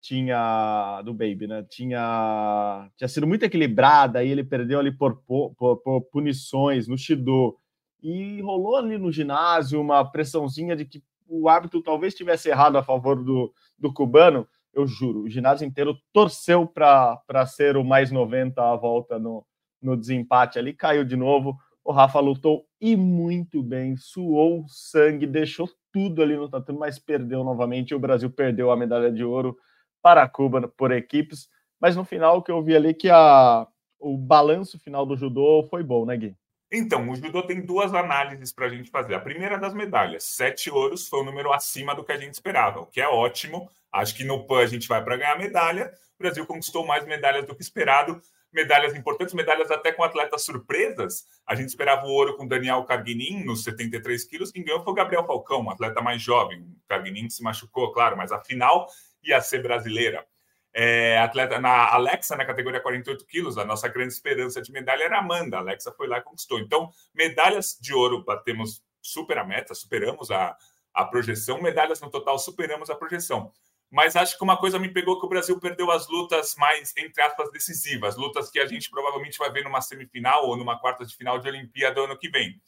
tinha 0.00 1.02
do 1.04 1.12
Baby, 1.12 1.48
né? 1.48 1.66
Tinha, 1.68 2.88
tinha 2.96 3.08
sido 3.08 3.26
muito 3.26 3.42
equilibrada, 3.42 4.20
aí 4.20 4.28
ele 4.28 4.44
perdeu 4.44 4.78
ali 4.78 4.92
por, 4.92 5.16
por, 5.26 5.52
por, 5.56 6.00
punições 6.12 6.86
no 6.86 6.96
Shido. 6.96 7.56
E 8.00 8.40
rolou 8.40 8.76
ali 8.76 8.96
no 8.98 9.10
ginásio 9.10 9.80
uma 9.80 10.04
pressãozinha 10.04 10.76
de 10.76 10.84
que 10.84 11.02
o 11.26 11.48
árbitro 11.48 11.82
talvez 11.82 12.14
tivesse 12.14 12.48
errado 12.48 12.78
a 12.78 12.82
favor 12.82 13.20
do, 13.20 13.52
do 13.76 13.92
cubano. 13.92 14.46
Eu 14.72 14.86
juro, 14.86 15.22
o 15.22 15.28
ginásio 15.28 15.66
inteiro 15.66 15.98
torceu 16.12 16.68
para 16.68 17.46
ser 17.46 17.76
o 17.76 17.84
mais 17.84 18.12
90 18.12 18.62
a 18.62 18.76
volta 18.76 19.18
no, 19.18 19.44
no 19.82 19.96
desempate 19.96 20.56
ali, 20.56 20.72
caiu 20.72 21.04
de 21.04 21.16
novo. 21.16 21.58
O 21.90 21.92
Rafa 21.92 22.20
lutou 22.20 22.68
e 22.80 22.94
muito 22.94 23.60
bem, 23.64 23.96
suou 23.96 24.64
sangue, 24.68 25.26
deixou 25.26 25.68
tudo 25.92 26.22
ali 26.22 26.36
no 26.36 26.48
tatame, 26.48 26.78
mas 26.78 27.00
perdeu 27.00 27.42
novamente. 27.42 27.92
O 27.92 27.98
Brasil 27.98 28.30
perdeu 28.30 28.70
a 28.70 28.76
medalha 28.76 29.10
de 29.10 29.24
ouro 29.24 29.58
para 30.00 30.28
Cuba 30.28 30.68
por 30.68 30.92
equipes, 30.92 31.48
mas 31.80 31.96
no 31.96 32.04
final 32.04 32.38
o 32.38 32.42
que 32.42 32.52
eu 32.52 32.62
vi 32.62 32.76
ali 32.76 32.94
que 32.94 33.10
a, 33.10 33.66
o 33.98 34.16
balanço 34.16 34.78
final 34.78 35.04
do 35.04 35.16
judô 35.16 35.66
foi 35.68 35.82
bom, 35.82 36.06
né, 36.06 36.16
Gui? 36.16 36.36
Então, 36.70 37.10
o 37.10 37.16
judô 37.16 37.42
tem 37.42 37.60
duas 37.60 37.92
análises 37.92 38.52
para 38.52 38.66
a 38.66 38.68
gente 38.68 38.88
fazer. 38.88 39.16
A 39.16 39.20
primeira 39.20 39.58
das 39.58 39.74
medalhas, 39.74 40.22
sete 40.22 40.70
ouros 40.70 41.08
foi 41.08 41.22
um 41.22 41.24
número 41.24 41.52
acima 41.52 41.92
do 41.92 42.04
que 42.04 42.12
a 42.12 42.16
gente 42.16 42.34
esperava, 42.34 42.82
o 42.82 42.86
que 42.86 43.00
é 43.00 43.08
ótimo. 43.08 43.68
Acho 43.90 44.14
que 44.14 44.22
no 44.22 44.46
PAN 44.46 44.60
a 44.60 44.66
gente 44.66 44.86
vai 44.86 45.02
para 45.02 45.16
ganhar 45.16 45.36
medalha. 45.36 45.92
O 46.16 46.22
Brasil 46.22 46.46
conquistou 46.46 46.86
mais 46.86 47.04
medalhas 47.04 47.44
do 47.44 47.56
que 47.56 47.62
esperado, 47.62 48.22
medalhas 48.52 48.94
importantes, 48.94 49.34
medalhas 49.34 49.70
até 49.70 49.92
com 49.92 50.02
atletas 50.02 50.44
surpresas. 50.44 51.26
A 51.46 51.54
gente 51.54 51.68
esperava 51.68 52.06
o 52.06 52.10
ouro 52.10 52.36
com 52.36 52.46
Daniel 52.46 52.84
Carguinin 52.84 53.44
nos 53.44 53.64
73 53.64 54.24
quilos, 54.24 54.50
quem 54.50 54.64
ganhou 54.64 54.82
foi 54.82 54.92
o 54.92 54.96
Gabriel 54.96 55.26
Falcão, 55.26 55.62
um 55.62 55.70
atleta 55.70 56.00
mais 56.00 56.20
jovem. 56.20 56.60
O 56.60 56.88
Carguinin 56.88 57.28
se 57.30 57.42
machucou, 57.42 57.92
claro, 57.92 58.16
mas 58.16 58.32
a 58.32 58.40
final 58.40 58.86
ia 59.22 59.40
ser 59.40 59.62
brasileira. 59.62 60.26
É, 60.72 61.18
atleta 61.18 61.58
na 61.58 61.92
Alexa, 61.92 62.36
na 62.36 62.44
categoria 62.44 62.80
48 62.80 63.26
quilos, 63.26 63.58
a 63.58 63.64
nossa 63.64 63.88
grande 63.88 64.12
esperança 64.12 64.62
de 64.62 64.70
medalha 64.70 65.04
era 65.04 65.18
Amanda. 65.18 65.56
A 65.56 65.60
Alexa 65.60 65.92
foi 65.92 66.06
lá 66.06 66.18
e 66.18 66.22
conquistou. 66.22 66.60
Então, 66.60 66.90
medalhas 67.12 67.76
de 67.80 67.92
ouro 67.92 68.24
batemos 68.24 68.82
super 69.02 69.38
a 69.38 69.44
meta, 69.44 69.74
superamos 69.74 70.30
a, 70.30 70.56
a 70.94 71.04
projeção. 71.04 71.60
Medalhas 71.60 72.00
no 72.00 72.10
total, 72.10 72.38
superamos 72.38 72.88
a 72.88 72.94
projeção. 72.94 73.52
Mas 73.90 74.14
acho 74.14 74.38
que 74.38 74.44
uma 74.44 74.56
coisa 74.56 74.78
me 74.78 74.88
pegou 74.88 75.18
que 75.18 75.26
o 75.26 75.28
Brasil 75.28 75.58
perdeu 75.58 75.90
as 75.90 76.06
lutas 76.08 76.54
mais, 76.56 76.94
entre 76.96 77.20
aspas, 77.22 77.50
decisivas, 77.50 78.16
lutas 78.16 78.48
que 78.48 78.60
a 78.60 78.66
gente 78.66 78.88
provavelmente 78.88 79.36
vai 79.36 79.50
ver 79.50 79.64
numa 79.64 79.80
semifinal 79.80 80.46
ou 80.46 80.56
numa 80.56 80.78
quarta 80.78 81.04
de 81.04 81.16
final 81.16 81.40
de 81.40 81.48
Olimpíada 81.48 82.00
ano 82.00 82.16
que 82.16 82.30
vem. 82.30 82.60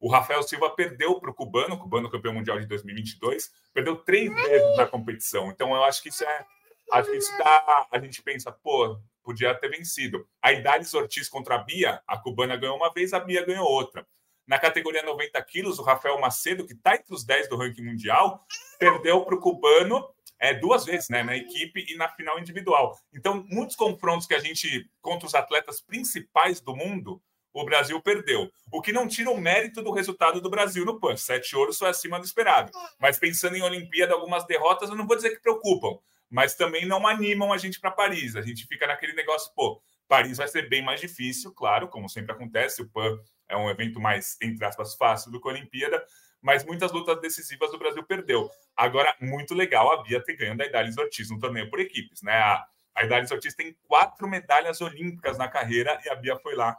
O 0.00 0.08
Rafael 0.08 0.42
Silva 0.44 0.70
perdeu 0.70 1.18
para 1.18 1.30
o 1.30 1.34
cubano, 1.34 1.76
cubano 1.76 2.08
campeão 2.08 2.32
mundial 2.32 2.60
de 2.60 2.66
2022, 2.66 3.50
perdeu 3.74 3.96
três 3.96 4.32
vezes 4.32 4.76
na 4.76 4.86
competição. 4.86 5.50
Então 5.50 5.74
eu 5.74 5.82
acho 5.82 6.00
que 6.00 6.10
isso 6.10 6.22
é, 6.22 6.46
acho 6.92 7.10
que 7.10 7.16
isso 7.16 7.36
dá, 7.36 7.88
a 7.90 7.98
gente 7.98 8.22
pensa, 8.22 8.52
pô, 8.52 9.00
podia 9.24 9.52
ter 9.56 9.68
vencido. 9.68 10.28
A 10.40 10.52
Idades 10.52 10.94
Ortiz 10.94 11.28
contra 11.28 11.56
a 11.56 11.58
Bia, 11.58 12.00
a 12.06 12.16
cubana 12.16 12.56
ganhou 12.56 12.76
uma 12.76 12.92
vez, 12.92 13.12
a 13.12 13.18
Bia 13.18 13.44
ganhou 13.44 13.66
outra. 13.66 14.06
Na 14.46 14.58
categoria 14.58 15.02
90 15.02 15.42
quilos, 15.42 15.78
o 15.78 15.82
Rafael 15.82 16.18
Macedo, 16.20 16.64
que 16.64 16.72
está 16.72 16.94
entre 16.94 17.12
os 17.12 17.24
10 17.24 17.48
do 17.48 17.56
ranking 17.56 17.82
mundial, 17.82 18.46
perdeu 18.78 19.22
para 19.24 19.34
o 19.34 19.40
cubano 19.40 20.08
é, 20.38 20.54
duas 20.54 20.84
vezes, 20.84 21.08
né, 21.08 21.22
na 21.22 21.36
equipe 21.36 21.84
e 21.88 21.96
na 21.96 22.08
final 22.08 22.38
individual. 22.38 22.96
Então, 23.12 23.44
muitos 23.48 23.76
confrontos 23.76 24.26
que 24.26 24.34
a 24.34 24.38
gente 24.38 24.88
contra 25.00 25.26
os 25.26 25.34
atletas 25.34 25.80
principais 25.80 26.60
do 26.60 26.76
mundo, 26.76 27.20
o 27.52 27.64
Brasil 27.64 28.00
perdeu. 28.00 28.50
O 28.70 28.80
que 28.80 28.92
não 28.92 29.08
tira 29.08 29.30
o 29.30 29.40
mérito 29.40 29.82
do 29.82 29.90
resultado 29.90 30.40
do 30.40 30.50
Brasil 30.50 30.84
no 30.84 31.00
PAN. 31.00 31.16
Sete 31.16 31.56
ouros 31.56 31.78
foi 31.78 31.88
acima 31.88 32.18
do 32.18 32.24
esperado. 32.24 32.70
Mas 33.00 33.18
pensando 33.18 33.56
em 33.56 33.62
Olimpíada, 33.62 34.14
algumas 34.14 34.46
derrotas, 34.46 34.90
eu 34.90 34.96
não 34.96 35.06
vou 35.06 35.16
dizer 35.16 35.30
que 35.30 35.42
preocupam, 35.42 35.98
mas 36.30 36.54
também 36.54 36.86
não 36.86 37.06
animam 37.06 37.52
a 37.52 37.58
gente 37.58 37.80
para 37.80 37.90
Paris. 37.90 38.36
A 38.36 38.42
gente 38.42 38.66
fica 38.66 38.86
naquele 38.86 39.14
negócio, 39.14 39.52
pô, 39.54 39.80
Paris 40.06 40.38
vai 40.38 40.48
ser 40.48 40.68
bem 40.68 40.82
mais 40.82 41.00
difícil, 41.00 41.52
claro, 41.52 41.88
como 41.88 42.08
sempre 42.08 42.32
acontece. 42.32 42.82
O 42.82 42.88
PAN 42.88 43.18
é 43.48 43.56
um 43.56 43.68
evento 43.68 43.98
mais, 43.98 44.36
entre 44.42 44.64
aspas, 44.64 44.94
fácil 44.94 45.30
do 45.30 45.40
que 45.40 45.48
a 45.48 45.52
Olimpíada, 45.52 46.04
mas 46.40 46.64
muitas 46.64 46.92
lutas 46.92 47.20
decisivas 47.20 47.72
o 47.72 47.78
Brasil 47.78 48.02
perdeu. 48.04 48.48
Agora, 48.76 49.14
muito 49.20 49.54
legal 49.54 49.92
a 49.92 50.02
Bia 50.02 50.22
ter 50.22 50.36
ganho 50.36 50.56
da 50.56 50.66
Idalis 50.66 50.96
Ortiz 50.96 51.30
no 51.30 51.38
torneio 51.38 51.68
por 51.68 51.80
equipes, 51.80 52.22
né? 52.22 52.32
A, 52.32 52.66
a 52.94 53.04
Idalis 53.04 53.30
Ortiz 53.30 53.54
tem 53.54 53.76
quatro 53.86 54.28
medalhas 54.28 54.80
olímpicas 54.80 55.38
na 55.38 55.48
carreira 55.48 56.00
e 56.04 56.08
a 56.08 56.14
Bia 56.14 56.36
foi 56.36 56.54
lá 56.54 56.76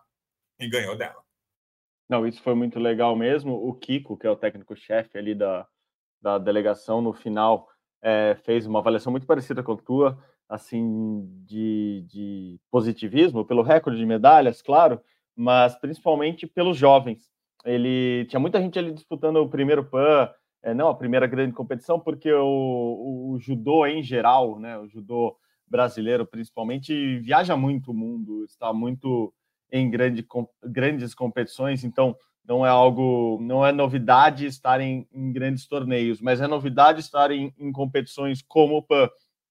e 0.60 0.70
ganhou 0.70 0.96
dela. 0.96 1.24
Não, 2.10 2.26
isso 2.26 2.42
foi 2.42 2.56
muito 2.56 2.80
legal 2.80 3.16
mesmo. 3.16 3.54
O 3.54 3.74
Kiko, 3.74 4.18
que 4.18 4.26
é 4.26 4.32
o 4.32 4.36
técnico-chefe 4.36 5.18
ali 5.18 5.36
da, 5.36 5.68
da 6.20 6.38
delegação, 6.38 7.02
no 7.02 7.14
final 7.14 7.70
é, 8.02 8.36
fez 8.44 8.66
uma 8.66 8.80
avaliação 8.80 9.12
muito 9.12 9.28
parecida 9.28 9.62
com 9.62 9.74
a 9.74 9.78
tua, 9.78 10.24
assim, 10.48 11.28
de, 11.46 12.04
de 12.08 12.60
positivismo, 12.72 13.46
pelo 13.46 13.62
recorde 13.62 14.00
de 14.00 14.06
medalhas, 14.06 14.62
claro, 14.62 15.00
mas 15.36 15.76
principalmente 15.76 16.48
pelos 16.48 16.78
jovens. 16.78 17.32
Ele 17.66 18.26
tinha 18.26 18.40
muita 18.40 18.62
gente 18.62 18.78
ali 18.80 18.94
disputando 18.94 19.38
o 19.38 19.50
primeiro 19.50 19.84
PAN, 19.84 20.30
é, 20.64 20.74
não 20.74 20.90
a 20.90 20.96
primeira 20.96 21.28
grande 21.28 21.54
competição, 21.54 22.00
porque 22.00 22.32
o, 22.32 23.32
o, 23.34 23.40
judô 23.40 23.86
em 23.86 24.04
geral, 24.04 24.60
né, 24.60 24.78
o 24.78 24.88
judô 24.88 25.36
brasileiro 25.68 26.26
principalmente, 26.26 27.20
viaja 27.20 27.56
muito 27.56 27.92
o 27.92 27.94
mundo, 27.94 28.44
está 28.46 28.74
muito 28.74 29.34
em 29.72 29.90
grande, 29.90 30.24
com, 30.24 30.48
grandes 30.64 31.14
competições, 31.14 31.84
então 31.84 32.16
não 32.44 32.66
é 32.66 32.70
algo, 32.70 33.38
não 33.42 33.66
é 33.66 33.72
novidade 33.72 34.46
estar 34.46 34.82
em, 34.82 35.08
em 35.14 35.32
grandes 35.32 35.68
torneios, 35.68 36.20
mas 36.20 36.42
é 36.42 36.48
novidade 36.48 37.00
estar 37.00 37.30
em, 37.32 37.54
em 37.58 37.72
competições 37.72 38.42
como 38.42 38.78
o 38.78 38.84
PAN, 38.84 39.10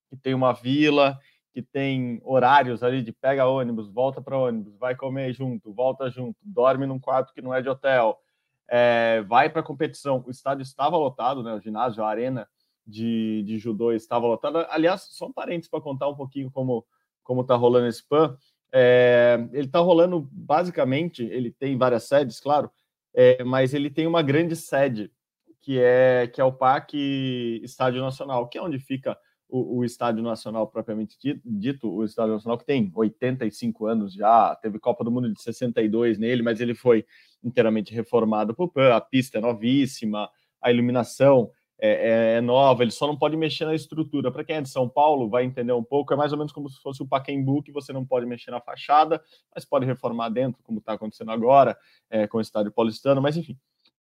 que 0.09 0.17
tem 0.17 0.33
uma 0.33 0.51
vila, 0.51 1.17
que 1.59 1.61
tem 1.61 2.21
horários 2.23 2.81
ali 2.81 3.01
de 3.01 3.11
pega 3.11 3.45
ônibus, 3.45 3.89
volta 3.89 4.21
para 4.21 4.37
ônibus, 4.37 4.77
vai 4.77 4.95
comer 4.95 5.33
junto, 5.33 5.73
volta 5.73 6.09
junto, 6.09 6.37
dorme 6.41 6.85
num 6.85 6.99
quarto 6.99 7.33
que 7.33 7.41
não 7.41 7.53
é 7.53 7.61
de 7.61 7.67
hotel, 7.67 8.17
é, 8.69 9.21
vai 9.27 9.49
para 9.49 9.61
competição. 9.61 10.23
O 10.25 10.31
estádio 10.31 10.63
estava 10.63 10.95
lotado, 10.95 11.43
né? 11.43 11.53
O 11.53 11.59
ginásio, 11.59 12.01
a 12.01 12.09
arena 12.09 12.47
de, 12.87 13.43
de 13.45 13.57
judô 13.57 13.91
estava 13.91 14.25
lotada. 14.25 14.67
Aliás, 14.71 15.07
só 15.11 15.25
um 15.25 15.33
parênteses 15.33 15.69
para 15.69 15.81
contar 15.81 16.07
um 16.07 16.15
pouquinho 16.15 16.49
como 16.49 16.85
como 17.23 17.41
está 17.41 17.55
rolando 17.55 17.87
esse 17.87 18.07
PAN. 18.07 18.35
É, 18.71 19.37
ele 19.51 19.65
está 19.65 19.79
rolando 19.79 20.27
basicamente, 20.31 21.23
ele 21.23 21.51
tem 21.51 21.77
várias 21.77 22.03
sedes, 22.05 22.39
claro, 22.39 22.71
é, 23.13 23.43
mas 23.43 23.73
ele 23.73 23.89
tem 23.89 24.07
uma 24.07 24.21
grande 24.21 24.55
sede 24.55 25.11
que 25.61 25.77
é 25.79 26.27
que 26.27 26.39
é 26.39 26.43
o 26.43 26.53
PAC 26.53 26.93
Estádio 27.63 28.01
Nacional, 28.01 28.47
que 28.47 28.57
é 28.57 28.61
onde 28.61 28.79
fica 28.79 29.17
o, 29.49 29.77
o, 29.77 29.85
Estádio 29.85 30.21
Nacional 30.21 30.67
propriamente 30.67 31.17
dito, 31.43 31.91
o 31.91 32.05
Estádio 32.05 32.33
Nacional 32.33 32.57
que 32.57 32.65
tem 32.65 32.91
85 32.93 33.85
anos 33.87 34.13
já, 34.13 34.55
teve 34.55 34.79
Copa 34.79 35.03
do 35.03 35.11
Mundo 35.11 35.31
de 35.33 35.41
62 35.41 36.19
nele, 36.19 36.43
mas 36.43 36.61
ele 36.61 36.75
foi 36.75 37.05
inteiramente 37.43 37.93
reformado 37.93 38.53
por 38.53 38.69
PAN, 38.69 38.95
a 38.95 39.01
pista 39.01 39.39
é 39.39 39.41
novíssima, 39.41 40.29
a 40.61 40.71
iluminação 40.71 41.51
é, 41.81 41.89
é, 41.89 42.37
é, 42.37 42.41
nova, 42.41 42.83
ele 42.83 42.91
só 42.91 43.07
não 43.07 43.17
pode 43.17 43.37
mexer 43.37 43.63
na 43.63 43.73
estrutura. 43.73 44.31
Para 44.31 44.43
quem 44.43 44.57
é 44.57 44.61
de 44.61 44.69
São 44.69 44.87
Paulo, 44.89 45.29
vai 45.29 45.45
entender 45.45 45.71
um 45.71 45.83
pouco, 45.83 46.13
é 46.13 46.17
mais 46.17 46.33
ou 46.33 46.37
menos 46.37 46.51
como 46.51 46.69
se 46.69 46.79
fosse 46.81 47.01
o 47.01 47.07
Pacaembu, 47.07 47.63
que 47.63 47.71
você 47.71 47.93
não 47.93 48.05
pode 48.05 48.25
mexer 48.25 48.51
na 48.51 48.59
fachada, 48.59 49.23
mas 49.55 49.63
pode 49.63 49.85
reformar 49.85 50.29
dentro, 50.29 50.61
como 50.61 50.79
está 50.79 50.93
acontecendo 50.93 51.31
agora 51.31 51.77
é, 52.09 52.27
com 52.27 52.37
o 52.37 52.41
estádio 52.41 52.71
paulistano, 52.71 53.21
mas 53.21 53.37
enfim. 53.37 53.57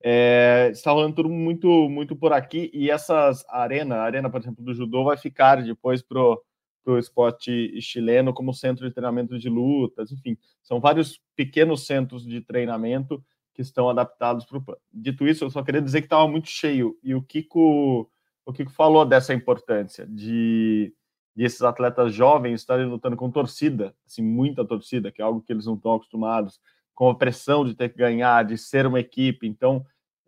É, 0.06 0.70
está 0.74 0.92
rolando 0.92 1.16
tudo 1.16 1.30
muito, 1.30 1.88
muito 1.90 2.14
por 2.14 2.34
aqui, 2.34 2.70
e 2.74 2.92
essas 2.92 3.46
arena, 3.48 3.96
a 3.96 4.04
arena, 4.04 4.30
por 4.30 4.42
exemplo, 4.42 4.62
do 4.62 4.74
judô, 4.74 5.06
vai 5.06 5.16
ficar 5.16 5.64
depois 5.64 6.02
para 6.02 6.20
o 6.20 6.98
esporte 6.98 7.80
chileno 7.80 8.34
como 8.34 8.54
centro 8.54 8.86
de 8.86 8.94
treinamento 8.94 9.40
de 9.40 9.48
lutas, 9.48 10.12
enfim, 10.12 10.38
são 10.62 10.82
vários 10.82 11.22
pequenos 11.38 11.86
centros 11.88 12.26
de 12.26 12.42
treinamento 12.42 13.24
que 13.54 13.62
estão 13.62 13.90
adaptados 13.90 14.46
para 14.46 14.58
o 14.58 14.62
PAN. 14.62 14.76
Dito 14.92 15.26
isso, 15.26 15.46
eu 15.46 15.50
só 15.50 15.64
queria 15.64 15.82
dizer 15.82 16.02
que 16.02 16.08
estava 16.08 16.28
muito 16.28 16.50
cheio, 16.50 17.00
e 17.02 17.16
o 17.16 17.22
Kiko, 17.22 18.12
o 18.46 18.52
Kiko 18.52 18.72
falou 18.72 19.06
dessa 19.06 19.34
importância 19.34 20.06
de, 20.06 20.94
de 21.34 21.46
esses 21.46 21.62
atletas 21.62 22.14
jovens 22.14 22.56
estarem 22.60 22.88
lutando 22.88 23.16
com 23.16 23.32
torcida, 23.32 23.96
assim, 24.06 24.22
muita 24.22 24.66
torcida, 24.66 25.14
que 25.14 25.22
é 25.22 25.26
algo 25.26 25.42
que 25.42 25.54
eles 25.54 25.66
não 25.66 25.76
estão 25.76 25.94
acostumados, 25.94 26.60
com 26.94 27.10
a 27.10 27.16
pressão 27.16 27.64
de 27.64 27.74
ter 27.74 27.88
que 27.88 27.98
ganhar, 27.98 28.44
de 28.44 28.58
ser 28.58 28.86
uma 28.86 29.00
equipe, 29.00 29.48
então 29.48 29.86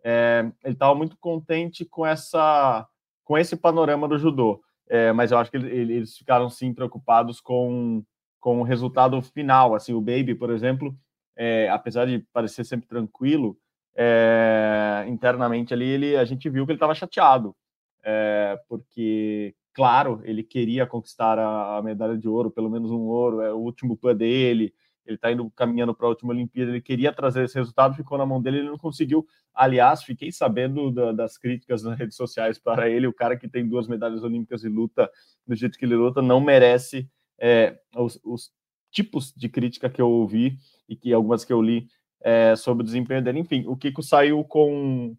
é, 0.08 0.48
ele 0.62 0.74
estava 0.74 0.94
muito 0.94 1.16
contente 1.18 1.84
com 1.84 2.06
essa 2.06 2.86
com 3.24 3.36
esse 3.36 3.56
panorama 3.56 4.06
do 4.06 4.16
judô. 4.16 4.62
É, 4.88 5.12
mas 5.12 5.32
eu 5.32 5.38
acho 5.38 5.50
que 5.50 5.56
eles 5.56 6.16
ficaram 6.16 6.48
sim 6.48 6.72
preocupados 6.72 7.40
com, 7.40 8.04
com 8.38 8.60
o 8.60 8.62
resultado 8.62 9.20
final. 9.20 9.74
Assim, 9.74 9.92
o 9.92 10.00
Baby, 10.00 10.36
por 10.36 10.50
exemplo, 10.50 10.96
é, 11.34 11.68
apesar 11.68 12.06
de 12.06 12.20
parecer 12.32 12.62
sempre 12.64 12.86
tranquilo, 12.86 13.58
é, 13.96 15.04
internamente 15.08 15.74
ali 15.74 15.86
ele, 15.86 16.16
a 16.16 16.24
gente 16.24 16.48
viu 16.48 16.64
que 16.64 16.70
ele 16.70 16.76
estava 16.76 16.94
chateado, 16.94 17.56
é, 18.04 18.56
porque 18.68 19.56
claro, 19.74 20.20
ele 20.22 20.44
queria 20.44 20.86
conquistar 20.86 21.36
a, 21.36 21.78
a, 21.78 21.82
medalha 21.82 22.16
de 22.16 22.28
ouro, 22.28 22.50
pelo 22.50 22.70
menos 22.70 22.92
um 22.92 23.00
ouro, 23.00 23.40
é 23.40 23.52
o 23.52 23.58
último 23.58 23.96
PAN 23.96 24.14
dele, 24.14 24.72
ele 25.06 25.16
está 25.16 25.30
indo 25.30 25.50
caminhando 25.50 25.94
para 25.94 26.06
a 26.06 26.10
última 26.10 26.32
Olimpíada, 26.32 26.70
ele 26.70 26.80
queria 26.80 27.12
trazer 27.12 27.44
esse 27.44 27.54
resultado, 27.54 27.94
ficou 27.94 28.18
na 28.18 28.26
mão 28.26 28.40
dele, 28.42 28.58
ele 28.58 28.68
não 28.68 28.78
conseguiu. 28.78 29.26
Aliás, 29.54 30.02
fiquei 30.02 30.32
sabendo 30.32 30.90
da, 30.90 31.12
das 31.12 31.38
críticas 31.38 31.82
nas 31.82 31.98
redes 31.98 32.16
sociais 32.16 32.58
para 32.58 32.88
ele, 32.90 33.06
o 33.06 33.12
cara 33.12 33.36
que 33.36 33.48
tem 33.48 33.68
duas 33.68 33.88
medalhas 33.88 34.22
olímpicas 34.22 34.64
e 34.64 34.68
luta 34.68 35.10
do 35.46 35.54
jeito 35.54 35.78
que 35.78 35.84
ele 35.84 35.96
luta, 35.96 36.20
não 36.20 36.40
merece 36.40 37.08
é, 37.38 37.78
os, 37.94 38.20
os, 38.24 38.50
tipos 38.90 39.32
de 39.36 39.48
crítica 39.48 39.90
que 39.90 40.00
eu 40.00 40.08
ouvi 40.08 40.58
e 40.88 40.96
que 40.96 41.12
algumas 41.12 41.44
que 41.44 41.52
eu 41.52 41.60
li 41.60 41.86
é, 42.22 42.56
sobre 42.56 42.82
o 42.82 42.84
desempenho 42.84 43.22
dele. 43.22 43.40
Enfim, 43.40 43.64
o 43.66 43.76
Kiko 43.76 44.02
saiu 44.02 44.42
com, 44.42 45.14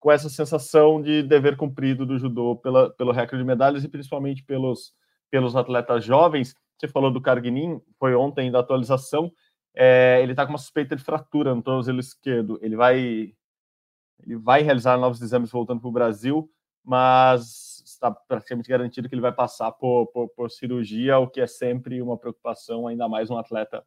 com 0.00 0.10
essa 0.10 0.28
sensação 0.28 1.00
de 1.00 1.22
dever 1.22 1.56
cumprido 1.56 2.04
do 2.04 2.18
judô 2.18 2.56
pela, 2.56 2.90
pelo 2.90 3.12
recorde 3.12 3.42
de 3.42 3.46
medalhas 3.46 3.84
e 3.84 3.88
principalmente 3.88 4.42
pelos, 4.42 4.92
pelos 5.30 5.54
atletas 5.54 6.04
jovens 6.04 6.56
você 6.78 6.88
falou 6.88 7.10
do 7.10 7.20
Carguinin, 7.20 7.80
foi 7.98 8.14
ontem 8.14 8.50
da 8.50 8.60
atualização. 8.60 9.32
É, 9.74 10.20
ele 10.22 10.32
está 10.32 10.44
com 10.44 10.52
uma 10.52 10.58
suspeita 10.58 10.94
de 10.94 11.02
fratura 11.02 11.54
no 11.54 11.62
tornozelo 11.62 12.00
esquerdo. 12.00 12.58
Ele 12.62 12.76
vai, 12.76 13.34
ele 14.22 14.36
vai 14.36 14.62
realizar 14.62 14.96
novos 14.96 15.20
exames 15.20 15.50
voltando 15.50 15.80
para 15.80 15.88
o 15.88 15.92
Brasil, 15.92 16.50
mas 16.84 17.82
está 17.84 18.10
praticamente 18.10 18.68
garantido 18.68 19.08
que 19.08 19.14
ele 19.14 19.22
vai 19.22 19.32
passar 19.32 19.72
por, 19.72 20.06
por, 20.08 20.28
por, 20.28 20.50
cirurgia, 20.50 21.18
o 21.18 21.28
que 21.28 21.40
é 21.40 21.46
sempre 21.46 22.02
uma 22.02 22.16
preocupação, 22.16 22.86
ainda 22.86 23.08
mais 23.08 23.30
um 23.30 23.38
atleta 23.38 23.84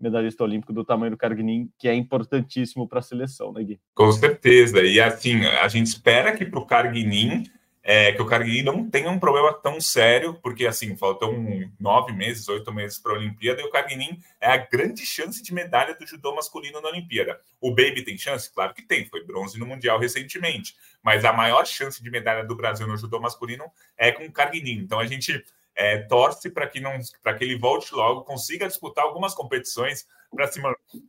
medalhista 0.00 0.44
olímpico 0.44 0.72
do 0.72 0.84
tamanho 0.84 1.10
do 1.10 1.16
Carguinin, 1.16 1.70
que 1.76 1.88
é 1.88 1.94
importantíssimo 1.94 2.86
para 2.88 3.00
a 3.00 3.02
seleção, 3.02 3.52
né, 3.52 3.64
Gui? 3.64 3.80
Com 3.94 4.12
certeza. 4.12 4.80
E 4.82 5.00
assim, 5.00 5.44
a 5.44 5.66
gente 5.66 5.86
espera 5.86 6.36
que 6.36 6.44
para 6.44 6.60
o 6.60 6.66
Carguinin 6.66 7.44
é, 7.90 8.12
que 8.12 8.20
o 8.20 8.26
Carguini 8.26 8.62
não 8.62 8.86
tenha 8.90 9.08
um 9.08 9.18
problema 9.18 9.50
tão 9.50 9.80
sério, 9.80 10.34
porque 10.42 10.66
assim, 10.66 10.94
faltam 10.94 11.32
nove 11.80 12.12
meses, 12.12 12.46
oito 12.46 12.70
meses 12.70 12.98
para 12.98 13.12
a 13.12 13.14
Olimpíada, 13.14 13.62
e 13.62 13.64
o 13.64 13.70
Carguinin 13.70 14.22
é 14.38 14.50
a 14.50 14.58
grande 14.58 15.06
chance 15.06 15.42
de 15.42 15.54
medalha 15.54 15.94
do 15.94 16.06
judô 16.06 16.34
masculino 16.34 16.82
na 16.82 16.90
Olimpíada. 16.90 17.40
O 17.58 17.70
Baby 17.70 18.02
tem 18.02 18.18
chance? 18.18 18.52
Claro 18.52 18.74
que 18.74 18.82
tem, 18.82 19.06
foi 19.06 19.24
bronze 19.24 19.58
no 19.58 19.64
Mundial 19.64 19.98
recentemente, 19.98 20.76
mas 21.02 21.24
a 21.24 21.32
maior 21.32 21.66
chance 21.66 22.02
de 22.02 22.10
medalha 22.10 22.44
do 22.44 22.54
Brasil 22.54 22.86
no 22.86 22.94
judô 22.94 23.18
masculino 23.20 23.64
é 23.96 24.12
com 24.12 24.26
o 24.26 24.32
Carguinin. 24.32 24.80
Então 24.80 25.00
a 25.00 25.06
gente 25.06 25.42
é, 25.74 25.96
torce 25.96 26.50
para 26.50 26.66
que 26.66 26.80
não 26.80 26.92
que 26.98 27.42
ele 27.42 27.56
volte 27.56 27.94
logo, 27.94 28.22
consiga 28.22 28.68
disputar 28.68 29.04
algumas 29.04 29.32
competições 29.32 30.06
para 30.30 30.46
se, 30.46 30.60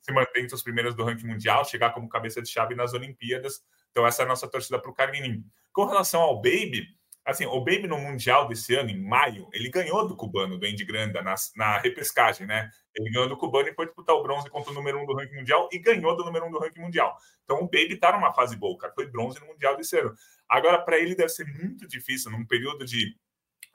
se 0.01 0.11
manter 0.13 0.43
entre 0.43 0.55
os 0.55 0.63
primeiros 0.63 0.95
do 0.95 1.03
ranking 1.03 1.27
mundial, 1.27 1.65
chegar 1.65 1.89
como 1.89 2.07
cabeça 2.07 2.41
de 2.41 2.47
chave 2.47 2.73
nas 2.73 2.93
Olimpíadas. 2.93 3.61
Então 3.99 4.07
essa 4.07 4.21
é 4.21 4.25
a 4.25 4.29
nossa 4.29 4.47
torcida 4.47 4.79
para 4.79 4.89
o 4.89 4.93
Carguinin. 4.93 5.43
Com 5.73 5.83
relação 5.83 6.21
ao 6.21 6.37
Baby, 6.37 6.87
assim, 7.25 7.45
o 7.45 7.59
Baby 7.59 7.85
no 7.85 7.97
Mundial 7.97 8.47
desse 8.47 8.73
ano, 8.73 8.89
em 8.89 8.97
maio, 8.97 9.49
ele 9.51 9.69
ganhou 9.69 10.07
do 10.07 10.15
cubano, 10.15 10.57
do 10.57 10.65
Andy 10.65 10.85
Granda, 10.85 11.21
na, 11.21 11.35
na 11.57 11.77
repescagem, 11.79 12.47
né? 12.47 12.69
Ele 12.95 13.11
ganhou 13.11 13.27
do 13.27 13.35
cubano 13.35 13.67
e 13.67 13.73
foi 13.73 13.87
disputar 13.87 14.15
o 14.15 14.23
bronze 14.23 14.49
contra 14.49 14.71
o 14.71 14.73
número 14.73 15.01
um 15.01 15.05
do 15.05 15.13
ranking 15.13 15.35
mundial 15.35 15.67
e 15.69 15.77
ganhou 15.79 16.15
do 16.15 16.23
número 16.23 16.45
um 16.45 16.51
do 16.51 16.59
ranking 16.59 16.79
mundial. 16.79 17.13
Então 17.43 17.57
o 17.57 17.65
Baby 17.65 17.97
tá 17.97 18.13
numa 18.13 18.33
fase 18.33 18.55
boa, 18.55 18.77
cara. 18.77 18.93
Foi 18.93 19.05
bronze 19.05 19.37
no 19.41 19.47
Mundial 19.47 19.75
desse 19.75 19.99
ano. 19.99 20.15
Agora, 20.47 20.81
para 20.81 20.97
ele 20.97 21.13
deve 21.13 21.27
ser 21.27 21.45
muito 21.45 21.85
difícil, 21.85 22.31
num 22.31 22.45
período 22.45 22.85
de 22.85 23.17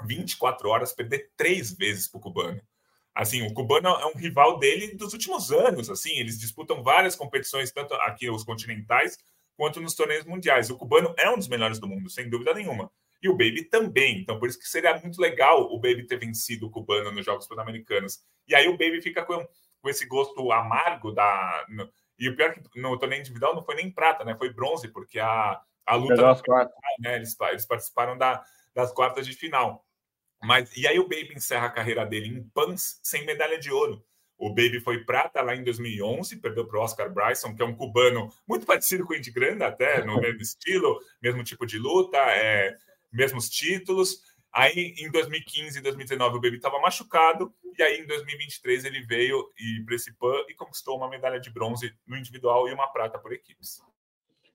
24 0.07 0.71
horas, 0.71 0.95
perder 0.95 1.33
três 1.37 1.71
vezes 1.77 2.09
pro 2.09 2.19
cubano. 2.19 2.63
Assim, 3.15 3.43
o 3.43 3.53
cubano 3.53 3.89
é 3.89 4.07
um 4.07 4.17
rival 4.17 4.59
dele 4.59 4.95
dos 4.97 5.13
últimos 5.13 5.53
anos, 5.53 5.91
assim, 5.91 6.19
eles 6.19 6.39
disputam 6.39 6.83
várias 6.83 7.15
competições, 7.15 7.71
tanto 7.71 7.93
aqui 7.95 8.29
os 8.29 8.43
continentais, 8.43 9.17
quanto 9.57 9.81
nos 9.81 9.95
torneios 9.95 10.25
mundiais. 10.25 10.71
O 10.71 10.77
cubano 10.77 11.15
é 11.19 11.29
um 11.31 11.37
dos 11.37 11.49
melhores 11.49 11.79
do 11.79 11.89
mundo, 11.89 12.11
sem 12.11 12.29
dúvida 12.29 12.55
nenhuma. 12.55 12.91
E 13.23 13.29
o 13.29 13.33
Baby 13.33 13.65
também. 13.65 14.21
Então, 14.21 14.39
por 14.39 14.49
isso 14.49 14.59
que 14.59 14.69
seria 14.69 14.99
muito 14.99 15.21
legal 15.21 15.63
o 15.73 15.79
Baby 15.79 16.07
ter 16.07 16.19
vencido 16.19 16.67
o 16.67 16.71
cubano 16.71 17.11
nos 17.11 17.25
Jogos 17.25 17.47
Pan-Americanos. 17.47 18.23
E 18.47 18.55
aí 18.55 18.69
o 18.69 18.77
Baby 18.77 19.01
fica 19.01 19.25
com, 19.25 19.47
com 19.81 19.89
esse 19.89 20.07
gosto 20.07 20.53
amargo 20.53 21.11
da. 21.13 21.65
No, 21.69 21.91
e 22.19 22.29
o 22.29 22.37
pior 22.37 22.51
é 22.51 22.53
que 22.53 22.81
no 22.81 22.99
torneio 22.99 23.21
individual 23.21 23.55
não 23.55 23.63
foi 23.63 23.77
nem 23.77 23.91
prata, 23.91 24.25
né? 24.25 24.37
Foi 24.37 24.53
bronze, 24.53 24.89
porque 24.89 25.19
a, 25.19 25.61
a 25.87 25.95
luta. 25.95 26.15
Né? 27.01 27.17
Eles, 27.17 27.37
eles 27.41 27.67
participaram 27.67 28.17
da, 28.19 28.45
das 28.75 28.93
quartas 28.93 29.27
de 29.27 29.33
final. 29.33 29.85
Mas, 30.43 30.77
e 30.77 30.87
aí 30.87 30.99
o 30.99 31.09
Baby 31.09 31.33
encerra 31.35 31.67
a 31.67 31.71
carreira 31.71 32.05
dele 32.05 32.29
em 32.29 32.43
pans 32.51 33.01
sem 33.03 33.25
medalha 33.25 33.59
de 33.59 33.71
ouro. 33.71 34.05
O 34.45 34.51
Baby 34.51 34.79
foi 34.79 35.03
prata 35.03 35.41
lá 35.41 35.57
em 35.57 35.65
2011, 35.65 36.37
perdeu 36.37 36.67
para 36.67 36.79
o 36.79 36.83
Oscar 36.83 37.11
Bryson, 37.11 37.55
que 37.55 37.63
é 37.63 37.65
um 37.65 37.75
cubano 37.75 38.29
muito 38.47 38.67
parecido 38.67 39.07
com 39.07 39.15
o 39.15 39.17
Indy 39.17 39.31
Grande, 39.31 39.65
até 39.65 40.05
no 40.05 40.21
mesmo 40.21 40.43
estilo, 40.43 41.01
mesmo 41.23 41.43
tipo 41.43 41.65
de 41.65 41.79
luta, 41.79 42.19
é, 42.19 42.77
mesmos 43.11 43.49
títulos. 43.49 44.21
Aí 44.53 44.95
em 44.99 45.11
2015 45.11 45.79
e 45.79 45.81
2019 45.81 46.37
o 46.37 46.41
Baby 46.43 46.57
estava 46.57 46.79
machucado, 46.79 47.55
e 47.79 47.83
aí 47.83 48.01
em 48.03 48.07
2023 48.07 48.85
ele 48.85 49.01
veio 49.07 49.51
e 49.59 49.83
para 49.83 49.95
esse 49.95 50.13
PAN 50.13 50.45
e 50.47 50.53
conquistou 50.53 50.99
uma 50.99 51.09
medalha 51.09 51.41
de 51.41 51.49
bronze 51.49 51.95
no 52.07 52.15
individual 52.15 52.69
e 52.69 52.75
uma 52.75 52.89
prata 52.89 53.19
por 53.19 53.33
equipes. 53.33 53.81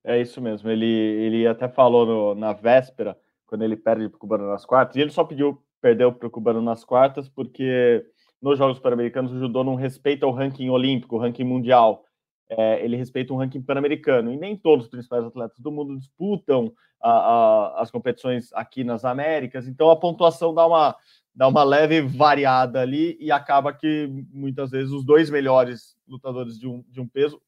É 0.04 0.22
isso 0.22 0.40
mesmo. 0.40 0.70
Ele, 0.70 0.86
ele 0.86 1.48
até 1.48 1.68
falou 1.68 2.06
no, 2.06 2.36
na 2.36 2.54
véspera, 2.54 3.18
quando 3.48 3.64
ele 3.64 3.76
perde 3.76 4.08
para 4.08 4.18
o 4.18 4.20
Cubano 4.20 4.48
nas 4.48 4.68
quartas, 4.68 4.98
e 4.98 5.02
ele 5.02 5.10
só 5.10 5.24
pediu, 5.24 5.60
perdeu 5.82 6.14
para 6.14 6.28
o 6.28 6.32
Cubano 6.32 6.62
nas 6.62 6.86
quartas, 6.86 7.28
porque 7.28 8.06
nos 8.42 8.58
Jogos 8.58 8.80
Pan-Americanos, 8.80 9.32
o 9.32 9.40
judô 9.40 9.64
não 9.64 9.76
respeita 9.76 10.26
o 10.26 10.32
ranking 10.32 10.70
olímpico, 10.70 11.16
o 11.16 11.20
ranking 11.20 11.44
mundial. 11.44 12.04
É, 12.50 12.84
ele 12.84 12.96
respeita 12.96 13.34
um 13.34 13.38
ranking 13.38 13.62
pan-americano. 13.62 14.32
E 14.32 14.38
nem 14.38 14.58
todos 14.58 14.86
os 14.86 14.92
principais 14.92 15.24
atletas 15.24 15.60
do 15.60 15.72
mundo 15.72 15.98
disputam 15.98 16.74
a, 17.02 17.10
a, 17.10 17.82
as 17.82 17.92
competições 17.92 18.52
aqui 18.54 18.84
nas 18.84 19.06
Américas. 19.06 19.68
Então, 19.68 19.92
a 19.92 19.96
pontuação 19.96 20.54
dá 20.54 20.66
uma, 20.66 20.96
dá 21.36 21.48
uma 21.48 21.64
leve 21.64 22.02
variada 22.02 22.82
ali 22.82 23.18
e 23.20 23.32
acaba 23.32 23.72
que, 23.72 24.10
muitas 24.32 24.72
vezes, 24.72 24.92
os 24.92 25.06
dois 25.06 25.30
melhores 25.30 25.96
lutadores 26.08 26.58
de 26.58 26.68
um, 26.68 26.84
de 26.90 27.00
um 27.00 27.08
peso 27.08 27.40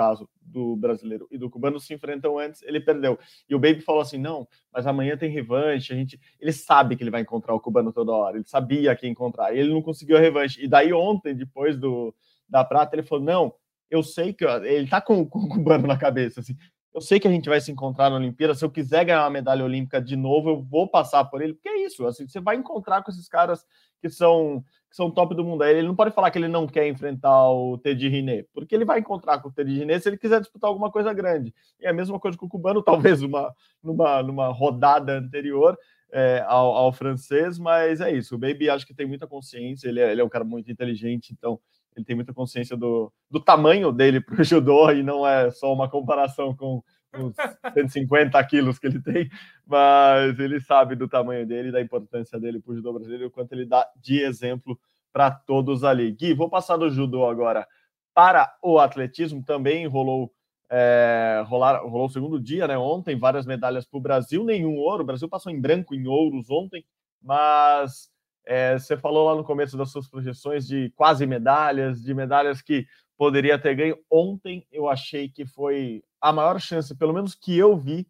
caso 0.00 0.26
do 0.40 0.74
brasileiro 0.76 1.28
e 1.30 1.36
do 1.36 1.50
cubano 1.50 1.78
se 1.78 1.92
enfrentam 1.92 2.38
antes, 2.38 2.62
ele 2.62 2.80
perdeu. 2.80 3.18
E 3.46 3.54
o 3.54 3.58
Baby 3.58 3.82
falou 3.82 4.00
assim: 4.00 4.16
não, 4.16 4.48
mas 4.72 4.86
amanhã 4.86 5.14
tem 5.14 5.30
revanche. 5.30 5.92
A 5.92 5.96
gente, 5.96 6.18
ele 6.40 6.52
sabe 6.52 6.96
que 6.96 7.02
ele 7.02 7.10
vai 7.10 7.20
encontrar 7.20 7.54
o 7.54 7.60
cubano 7.60 7.92
toda 7.92 8.12
hora. 8.12 8.36
Ele 8.38 8.46
sabia 8.46 8.96
que 8.96 9.04
ia 9.04 9.12
encontrar. 9.12 9.54
E 9.54 9.58
ele 9.58 9.72
não 9.72 9.82
conseguiu 9.82 10.16
a 10.16 10.20
revanche. 10.20 10.64
E 10.64 10.66
daí 10.66 10.90
ontem, 10.90 11.34
depois 11.34 11.76
do 11.76 12.14
da 12.48 12.64
prata, 12.64 12.96
ele 12.96 13.02
falou: 13.02 13.22
não, 13.22 13.54
eu 13.90 14.02
sei 14.02 14.32
que 14.32 14.44
ele 14.44 14.88
tá 14.88 15.02
com, 15.02 15.26
com 15.26 15.40
o 15.40 15.48
cubano 15.48 15.86
na 15.86 15.98
cabeça. 15.98 16.40
Assim, 16.40 16.56
eu 16.94 17.00
sei 17.02 17.20
que 17.20 17.28
a 17.28 17.30
gente 17.30 17.48
vai 17.48 17.60
se 17.60 17.70
encontrar 17.70 18.08
na 18.08 18.16
Olimpíada. 18.16 18.54
Se 18.54 18.64
eu 18.64 18.70
quiser 18.70 19.04
ganhar 19.04 19.22
uma 19.24 19.30
medalha 19.30 19.64
olímpica 19.64 20.00
de 20.00 20.16
novo, 20.16 20.48
eu 20.48 20.62
vou 20.62 20.88
passar 20.88 21.24
por 21.26 21.42
ele, 21.42 21.52
porque 21.52 21.68
é 21.68 21.84
isso. 21.84 22.06
Assim, 22.06 22.26
você 22.26 22.40
vai 22.40 22.56
encontrar 22.56 23.02
com 23.02 23.10
esses 23.10 23.28
caras 23.28 23.64
que 24.00 24.08
são 24.08 24.64
que 24.90 24.96
são 24.96 25.10
top 25.10 25.34
do 25.34 25.44
mundo. 25.44 25.62
Ele 25.64 25.86
não 25.86 25.94
pode 25.94 26.10
falar 26.10 26.30
que 26.32 26.38
ele 26.38 26.48
não 26.48 26.66
quer 26.66 26.88
enfrentar 26.88 27.48
o 27.50 27.78
Teddy 27.78 28.08
Riné, 28.08 28.44
porque 28.52 28.74
ele 28.74 28.84
vai 28.84 28.98
encontrar 28.98 29.38
com 29.38 29.48
o 29.48 29.52
Teddy 29.52 29.78
Riné 29.78 29.98
se 30.00 30.08
ele 30.08 30.18
quiser 30.18 30.40
disputar 30.40 30.68
alguma 30.68 30.90
coisa 30.90 31.12
grande. 31.12 31.54
E 31.80 31.86
a 31.86 31.92
mesma 31.92 32.18
coisa 32.18 32.36
com 32.36 32.46
o 32.46 32.48
cubano, 32.48 32.82
talvez 32.82 33.22
uma, 33.22 33.54
numa, 33.82 34.22
numa 34.22 34.48
rodada 34.48 35.16
anterior 35.16 35.78
é, 36.12 36.44
ao, 36.48 36.74
ao, 36.74 36.92
francês, 36.92 37.56
mas 37.56 38.00
é 38.00 38.12
isso. 38.12 38.34
O 38.34 38.38
Baby 38.38 38.68
acho 38.68 38.84
que 38.84 38.92
tem 38.92 39.06
muita 39.06 39.28
consciência, 39.28 39.88
ele 39.88 40.00
é, 40.00 40.10
ele 40.10 40.20
é 40.20 40.24
um 40.24 40.28
cara 40.28 40.44
muito 40.44 40.70
inteligente, 40.70 41.32
então 41.32 41.60
ele 41.96 42.04
tem 42.04 42.16
muita 42.16 42.34
consciência 42.34 42.76
do, 42.76 43.12
do 43.30 43.38
tamanho 43.38 43.92
dele 43.92 44.20
para 44.20 44.40
o 44.40 44.42
judô 44.44 44.90
e 44.90 45.04
não 45.04 45.26
é 45.26 45.52
só 45.52 45.72
uma 45.72 45.88
comparação 45.88 46.54
com 46.54 46.82
os 47.18 47.34
150 47.72 48.42
quilos 48.44 48.78
que 48.78 48.86
ele 48.86 49.00
tem, 49.00 49.30
mas 49.66 50.38
ele 50.38 50.60
sabe 50.60 50.94
do 50.94 51.08
tamanho 51.08 51.46
dele, 51.46 51.72
da 51.72 51.80
importância 51.80 52.38
dele 52.38 52.60
para 52.60 52.72
o 52.72 52.76
judô 52.76 52.92
brasileiro, 52.92 53.26
o 53.26 53.30
quanto 53.30 53.52
ele 53.52 53.66
dá 53.66 53.86
de 53.96 54.20
exemplo 54.20 54.78
para 55.12 55.30
todos 55.30 55.82
ali. 55.84 56.12
Gui, 56.12 56.34
vou 56.34 56.48
passar 56.48 56.76
do 56.76 56.90
judô 56.90 57.26
agora 57.26 57.66
para 58.14 58.56
o 58.62 58.78
atletismo, 58.78 59.44
também 59.44 59.86
rolou 59.86 60.32
é, 60.70 61.42
rolar, 61.46 61.80
rolou 61.82 62.06
o 62.06 62.10
segundo 62.10 62.40
dia, 62.40 62.68
né? 62.68 62.78
Ontem, 62.78 63.18
várias 63.18 63.44
medalhas 63.44 63.84
para 63.84 63.98
o 63.98 64.00
Brasil, 64.00 64.44
nenhum 64.44 64.76
ouro. 64.76 65.02
O 65.02 65.06
Brasil 65.06 65.28
passou 65.28 65.50
em 65.50 65.60
branco 65.60 65.94
em 65.94 66.06
ouros 66.06 66.48
ontem, 66.48 66.84
mas 67.20 68.08
é, 68.46 68.78
você 68.78 68.96
falou 68.96 69.26
lá 69.26 69.34
no 69.34 69.44
começo 69.44 69.76
das 69.76 69.90
suas 69.90 70.08
projeções 70.08 70.66
de 70.66 70.90
quase 70.94 71.26
medalhas, 71.26 72.00
de 72.02 72.14
medalhas 72.14 72.62
que 72.62 72.86
poderia 73.16 73.58
ter 73.58 73.74
ganho. 73.74 73.98
Ontem 74.08 74.64
eu 74.70 74.88
achei 74.88 75.28
que 75.28 75.44
foi 75.44 76.02
a 76.20 76.32
maior 76.32 76.60
chance, 76.60 76.94
pelo 76.94 77.12
menos 77.12 77.34
que 77.34 77.56
eu 77.56 77.76
vi, 77.76 78.06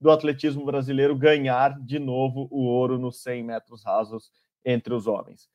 do 0.00 0.10
atletismo 0.10 0.64
brasileiro 0.64 1.16
ganhar 1.16 1.78
de 1.80 1.98
novo 1.98 2.48
o 2.50 2.64
ouro 2.64 2.98
nos 2.98 3.22
100 3.22 3.44
metros 3.44 3.84
rasos 3.84 4.32
entre 4.64 4.92
os 4.92 5.06
homens. 5.06 5.48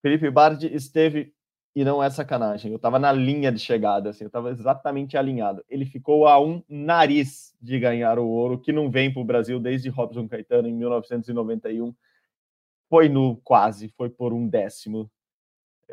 Felipe 0.00 0.30
Bardi 0.30 0.72
esteve, 0.72 1.34
e 1.74 1.84
não 1.84 2.02
é 2.02 2.08
sacanagem, 2.08 2.70
eu 2.70 2.76
estava 2.76 2.98
na 2.98 3.10
linha 3.10 3.50
de 3.50 3.58
chegada, 3.58 4.10
assim, 4.10 4.24
eu 4.24 4.28
estava 4.28 4.50
exatamente 4.50 5.16
alinhado. 5.16 5.64
Ele 5.68 5.84
ficou 5.84 6.28
a 6.28 6.40
um 6.40 6.62
nariz 6.68 7.56
de 7.60 7.78
ganhar 7.80 8.18
o 8.20 8.28
ouro, 8.28 8.60
que 8.60 8.72
não 8.72 8.88
vem 8.88 9.12
para 9.12 9.20
o 9.20 9.24
Brasil 9.24 9.58
desde 9.58 9.88
Robson 9.88 10.28
Caetano 10.28 10.68
em 10.68 10.74
1991. 10.74 11.92
Foi 12.88 13.08
no 13.08 13.36
quase, 13.38 13.88
foi 13.96 14.08
por 14.08 14.32
um 14.32 14.48
décimo 14.48 15.10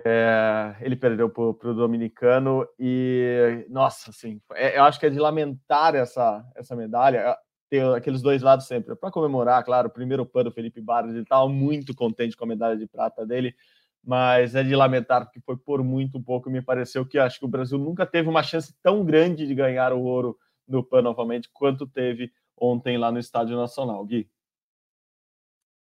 é, 0.03 0.75
ele 0.81 0.95
perdeu 0.95 1.29
para 1.29 1.43
o 1.43 1.73
dominicano 1.73 2.67
e, 2.77 3.65
nossa, 3.69 4.09
assim, 4.09 4.41
é, 4.53 4.77
eu 4.77 4.83
acho 4.83 4.99
que 4.99 5.05
é 5.05 5.09
de 5.09 5.19
lamentar 5.19 5.95
essa, 5.95 6.45
essa 6.55 6.75
medalha. 6.75 7.37
ter 7.69 7.83
aqueles 7.95 8.21
dois 8.21 8.41
lados 8.41 8.67
sempre. 8.67 8.95
Para 8.95 9.11
comemorar, 9.11 9.63
claro, 9.63 9.87
o 9.87 9.91
primeiro 9.91 10.25
pano 10.25 10.51
Felipe 10.51 10.81
Barros, 10.81 11.11
ele 11.11 11.21
estava 11.21 11.47
muito 11.47 11.95
contente 11.95 12.35
com 12.35 12.43
a 12.43 12.47
medalha 12.47 12.77
de 12.77 12.87
prata 12.87 13.25
dele, 13.25 13.55
mas 14.03 14.53
é 14.53 14.63
de 14.63 14.75
lamentar 14.75 15.25
porque 15.25 15.39
foi 15.39 15.57
por 15.57 15.83
muito 15.83 16.21
pouco. 16.21 16.49
Me 16.49 16.61
pareceu 16.61 17.05
que 17.05 17.17
acho 17.17 17.39
que 17.39 17.45
o 17.45 17.49
Brasil 17.49 17.77
nunca 17.77 18.05
teve 18.05 18.27
uma 18.27 18.43
chance 18.43 18.73
tão 18.83 19.03
grande 19.03 19.47
de 19.47 19.55
ganhar 19.55 19.93
o 19.93 20.03
ouro 20.03 20.37
no 20.67 20.83
PAN 20.83 21.01
novamente 21.03 21.49
quanto 21.53 21.87
teve 21.87 22.31
ontem 22.57 22.97
lá 22.97 23.11
no 23.11 23.19
Estádio 23.19 23.55
Nacional. 23.55 24.03
Gui. 24.05 24.29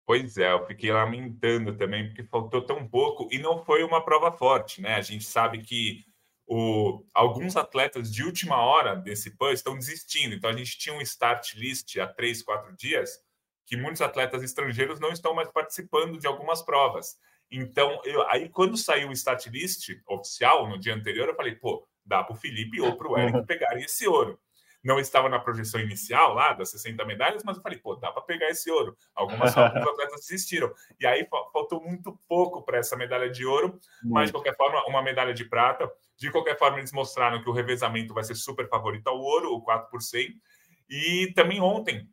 Pois 0.04 0.36
é, 0.36 0.52
eu 0.52 0.66
fiquei 0.66 0.92
lamentando 0.92 1.76
também, 1.76 2.08
porque 2.08 2.24
faltou 2.24 2.62
tão 2.62 2.86
pouco 2.88 3.28
e 3.30 3.38
não 3.38 3.64
foi 3.64 3.84
uma 3.84 4.04
prova 4.04 4.32
forte, 4.32 4.80
né? 4.80 4.96
A 4.96 5.00
gente 5.00 5.24
sabe 5.24 5.62
que 5.62 6.04
o, 6.46 7.04
alguns 7.14 7.56
atletas 7.56 8.12
de 8.12 8.24
última 8.24 8.56
hora 8.56 8.96
desse 8.96 9.36
PAN 9.36 9.52
estão 9.52 9.78
desistindo. 9.78 10.34
Então, 10.34 10.50
a 10.50 10.56
gente 10.56 10.76
tinha 10.76 10.94
um 10.94 11.00
start 11.00 11.54
list 11.54 11.96
há 11.98 12.06
três, 12.06 12.42
quatro 12.42 12.76
dias 12.76 13.10
que 13.64 13.76
muitos 13.76 14.02
atletas 14.02 14.42
estrangeiros 14.42 14.98
não 14.98 15.12
estão 15.12 15.34
mais 15.34 15.50
participando 15.50 16.18
de 16.18 16.26
algumas 16.26 16.62
provas. 16.62 17.16
Então, 17.50 18.00
eu, 18.04 18.28
aí 18.28 18.48
quando 18.48 18.76
saiu 18.76 19.08
o 19.08 19.12
start 19.12 19.46
list 19.46 19.88
oficial 20.08 20.68
no 20.68 20.78
dia 20.78 20.94
anterior, 20.94 21.28
eu 21.28 21.36
falei, 21.36 21.54
pô, 21.54 21.86
dá 22.04 22.24
para 22.24 22.34
o 22.34 22.36
Felipe 22.36 22.80
ou 22.80 22.96
para 22.96 23.08
o 23.08 23.18
Eric 23.18 23.46
pegarem 23.46 23.84
esse 23.84 24.06
ouro 24.08 24.38
não 24.82 24.98
estava 24.98 25.28
na 25.28 25.38
projeção 25.38 25.80
inicial 25.80 26.34
lá 26.34 26.52
das 26.52 26.70
60 26.70 27.04
medalhas, 27.04 27.44
mas 27.44 27.56
eu 27.56 27.62
falei, 27.62 27.78
pô, 27.78 27.94
dá 27.94 28.10
para 28.10 28.22
pegar 28.22 28.50
esse 28.50 28.70
ouro. 28.70 28.96
Algumas 29.14 29.54
alguns 29.56 29.86
atletas 29.86 30.26
desistiram. 30.26 30.72
E 30.98 31.06
aí 31.06 31.26
faltou 31.52 31.80
muito 31.82 32.18
pouco 32.28 32.62
para 32.62 32.78
essa 32.78 32.96
medalha 32.96 33.30
de 33.30 33.46
ouro, 33.46 33.78
mas 34.02 34.26
de 34.26 34.32
qualquer 34.32 34.56
forma, 34.56 34.84
uma 34.86 35.02
medalha 35.02 35.32
de 35.32 35.44
prata. 35.44 35.90
De 36.16 36.30
qualquer 36.30 36.58
forma, 36.58 36.78
eles 36.78 36.92
mostraram 36.92 37.42
que 37.42 37.48
o 37.48 37.52
revezamento 37.52 38.12
vai 38.12 38.24
ser 38.24 38.34
super 38.34 38.68
favorito 38.68 39.06
ao 39.06 39.18
ouro, 39.18 39.54
o 39.54 39.62
4 39.62 39.88
por 39.88 40.02
100. 40.02 40.34
E 40.90 41.32
também 41.34 41.60
ontem 41.60 42.08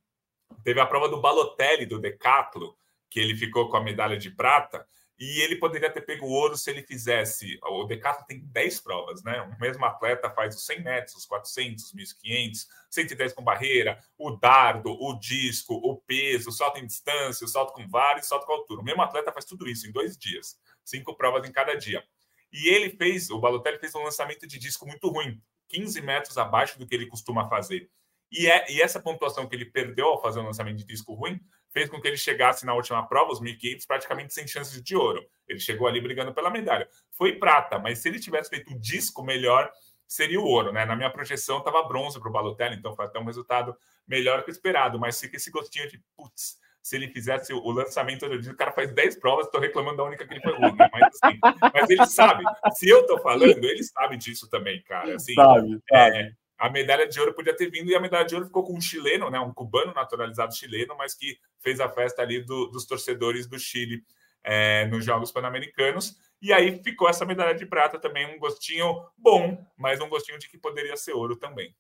teve 0.64 0.80
a 0.80 0.86
prova 0.86 1.10
do 1.10 1.20
Balotelli, 1.20 1.86
do 1.86 2.00
Decathlon, 2.00 2.72
que 3.10 3.20
ele 3.20 3.36
ficou 3.36 3.70
com 3.70 3.78
a 3.78 3.84
medalha 3.84 4.18
de 4.18 4.30
prata. 4.30 4.86
E 5.20 5.42
ele 5.42 5.58
poderia 5.58 5.92
ter 5.92 6.00
pego 6.00 6.28
ouro 6.28 6.56
se 6.56 6.72
ele 6.72 6.82
fizesse. 6.82 7.60
O 7.64 7.84
Decathlon 7.84 8.26
tem 8.26 8.40
10 8.40 8.80
provas, 8.80 9.22
né? 9.22 9.42
O 9.42 9.60
mesmo 9.60 9.84
atleta 9.84 10.30
faz 10.30 10.56
os 10.56 10.66
100 10.66 10.82
metros, 10.82 11.16
os 11.18 11.26
400, 11.26 11.84
os 11.84 11.94
1500, 11.94 12.70
110 12.90 13.34
com 13.34 13.44
barreira, 13.44 14.02
o 14.18 14.32
dardo, 14.32 14.92
o 14.92 15.20
disco, 15.20 15.74
o 15.74 15.98
peso, 15.98 16.50
o 16.50 16.54
salto 16.54 16.80
em 16.80 16.86
distância, 16.86 17.44
o 17.44 17.50
salto 17.50 17.74
com 17.74 17.86
vara 17.86 18.20
e 18.20 18.22
o 18.22 18.26
salto 18.26 18.46
com 18.46 18.54
altura. 18.54 18.80
O 18.80 18.84
mesmo 18.84 19.02
atleta 19.02 19.34
faz 19.34 19.44
tudo 19.44 19.68
isso 19.68 19.86
em 19.86 19.92
dois 19.92 20.18
dias, 20.18 20.58
cinco 20.86 21.14
provas 21.14 21.48
em 21.48 21.52
cada 21.52 21.76
dia. 21.76 22.02
E 22.50 22.70
ele 22.70 22.90
fez, 22.90 23.30
o 23.30 23.40
Balotelli 23.40 23.78
fez 23.78 23.94
um 23.96 24.04
lançamento 24.04 24.48
de 24.48 24.58
disco 24.58 24.86
muito 24.86 25.10
ruim, 25.10 25.42
15 25.68 26.02
metros 26.02 26.38
abaixo 26.38 26.80
do 26.80 26.88
que 26.88 26.96
ele 26.96 27.06
costuma 27.08 27.48
fazer. 27.50 27.90
E, 28.32 28.48
é, 28.48 28.72
e 28.72 28.82
essa 28.82 29.00
pontuação 29.02 29.48
que 29.48 29.56
ele 29.56 29.66
perdeu 29.66 30.08
ao 30.08 30.22
fazer 30.22 30.40
um 30.40 30.46
lançamento 30.46 30.78
de 30.78 30.86
disco 30.86 31.14
ruim 31.14 31.40
fez 31.72 31.90
com 31.90 32.02
que 32.02 32.08
ele 32.08 32.18
chegasse 32.18 32.66
na 32.66 32.74
última 32.74 33.08
prova, 33.08 33.32
os 33.32 33.42
1.500, 33.42 33.86
praticamente 33.88 34.34
sem 34.34 34.48
chances 34.48 34.82
de 34.82 34.96
ouro. 34.96 35.26
Ele 35.48 35.60
chegou 35.60 35.88
ali 35.88 36.02
brigando 36.02 36.34
pela 36.34 36.50
medalha. 36.50 36.88
Foi 37.12 37.34
prata, 37.34 37.78
mas 37.80 38.00
se 38.00 38.10
ele 38.10 38.20
tivesse 38.20 38.50
feito 38.50 38.74
um 38.74 38.80
disco 38.80 39.24
melhor, 39.24 39.72
seria 40.08 40.40
o 40.40 40.46
ouro, 40.46 40.72
né? 40.72 40.86
Na 40.86 40.96
minha 40.96 41.12
projeção 41.12 41.60
estava 41.60 41.84
bronze 41.84 42.20
para 42.20 42.30
o 42.30 42.32
Balotelli, 42.32 42.76
então 42.76 42.96
foi 42.96 43.06
até 43.06 43.20
um 43.20 43.26
resultado 43.26 43.76
melhor 44.08 44.44
que 44.44 44.50
o 44.50 44.52
esperado, 44.52 45.00
mas 45.00 45.20
fica 45.20 45.38
esse 45.38 45.52
gostinho 45.52 45.88
de 45.88 46.02
putz, 46.18 46.58
se 46.82 46.96
ele 46.96 47.10
fizesse 47.10 47.54
o 47.54 47.70
lançamento, 47.72 48.28
digo, 48.40 48.54
o 48.54 48.58
cara 48.58 48.72
faz 48.72 48.92
10 48.92 49.20
provas, 49.20 49.46
estou 49.46 49.62
reclamando 49.62 49.98
da 49.98 50.04
única 50.04 50.26
que 50.26 50.34
ele 50.34 50.42
foi 50.42 50.54
ruim, 50.54 50.76
né? 50.76 50.90
mas, 50.92 51.04
assim, 51.22 51.40
mas 51.74 51.90
ele 51.90 52.06
sabe, 52.08 52.44
se 52.74 52.90
eu 52.90 53.02
estou 53.02 53.20
falando, 53.20 53.64
ele 53.64 53.84
sabe 53.84 54.18
disso 54.18 54.50
também, 54.50 54.82
cara. 54.84 55.16
Assim, 55.16 55.36
sabe, 55.36 55.70
sabe. 55.70 56.18
É, 56.18 56.32
a 56.60 56.70
medalha 56.70 57.08
de 57.08 57.18
ouro 57.20 57.34
podia 57.34 57.56
ter 57.56 57.72
vindo 57.72 57.90
e 57.90 57.96
a 57.96 58.02
medalha 58.02 58.26
de 58.26 58.36
ouro 58.36 58.48
ficou 58.48 58.64
com 58.64 58.76
um 58.76 58.82
chileno, 58.82 59.30
né, 59.30 59.40
um 59.40 59.54
cubano 59.54 59.94
naturalizado 59.94 60.54
chileno, 60.54 60.94
mas 60.98 61.16
que 61.16 61.38
fez 61.60 61.80
a 61.80 61.88
festa 61.88 62.22
ali 62.22 62.44
do, 62.44 62.68
dos 62.68 62.86
torcedores 62.86 63.48
do 63.48 63.58
Chile 63.58 64.04
é, 64.44 64.86
nos 64.88 65.06
Jogos 65.06 65.32
Pan-Americanos. 65.32 66.18
E 66.42 66.52
aí 66.52 66.84
ficou 66.84 67.08
essa 67.08 67.26
medalha 67.26 67.56
de 67.56 67.66
prata 67.66 67.98
também, 67.98 68.26
um 68.26 68.38
gostinho 68.38 69.06
bom, 69.18 69.58
mas 69.78 70.02
um 70.02 70.10
gostinho 70.10 70.38
de 70.38 70.50
que 70.50 70.58
poderia 70.58 70.98
ser 70.98 71.14
ouro 71.14 71.38
também. 71.38 71.74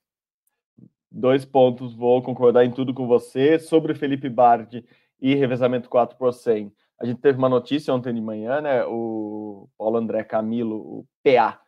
Dois 1.11 1.43
pontos, 1.43 1.93
vou 1.93 2.21
concordar 2.21 2.63
em 2.63 2.71
tudo 2.71 2.93
com 2.93 3.05
você. 3.05 3.59
Sobre 3.59 3.93
Felipe 3.93 4.29
Bardi 4.29 4.85
e 5.19 5.35
revezamento 5.35 5.89
4 5.89 6.17
por 6.17 6.33
100. 6.33 6.71
A 7.01 7.05
gente 7.05 7.19
teve 7.19 7.37
uma 7.37 7.49
notícia 7.49 7.93
ontem 7.93 8.13
de 8.13 8.21
manhã, 8.21 8.61
né? 8.61 8.85
O 8.85 9.69
Paulo 9.77 9.97
André 9.97 10.23
Camilo, 10.23 10.77
o 10.77 11.07
PA, 11.23 11.59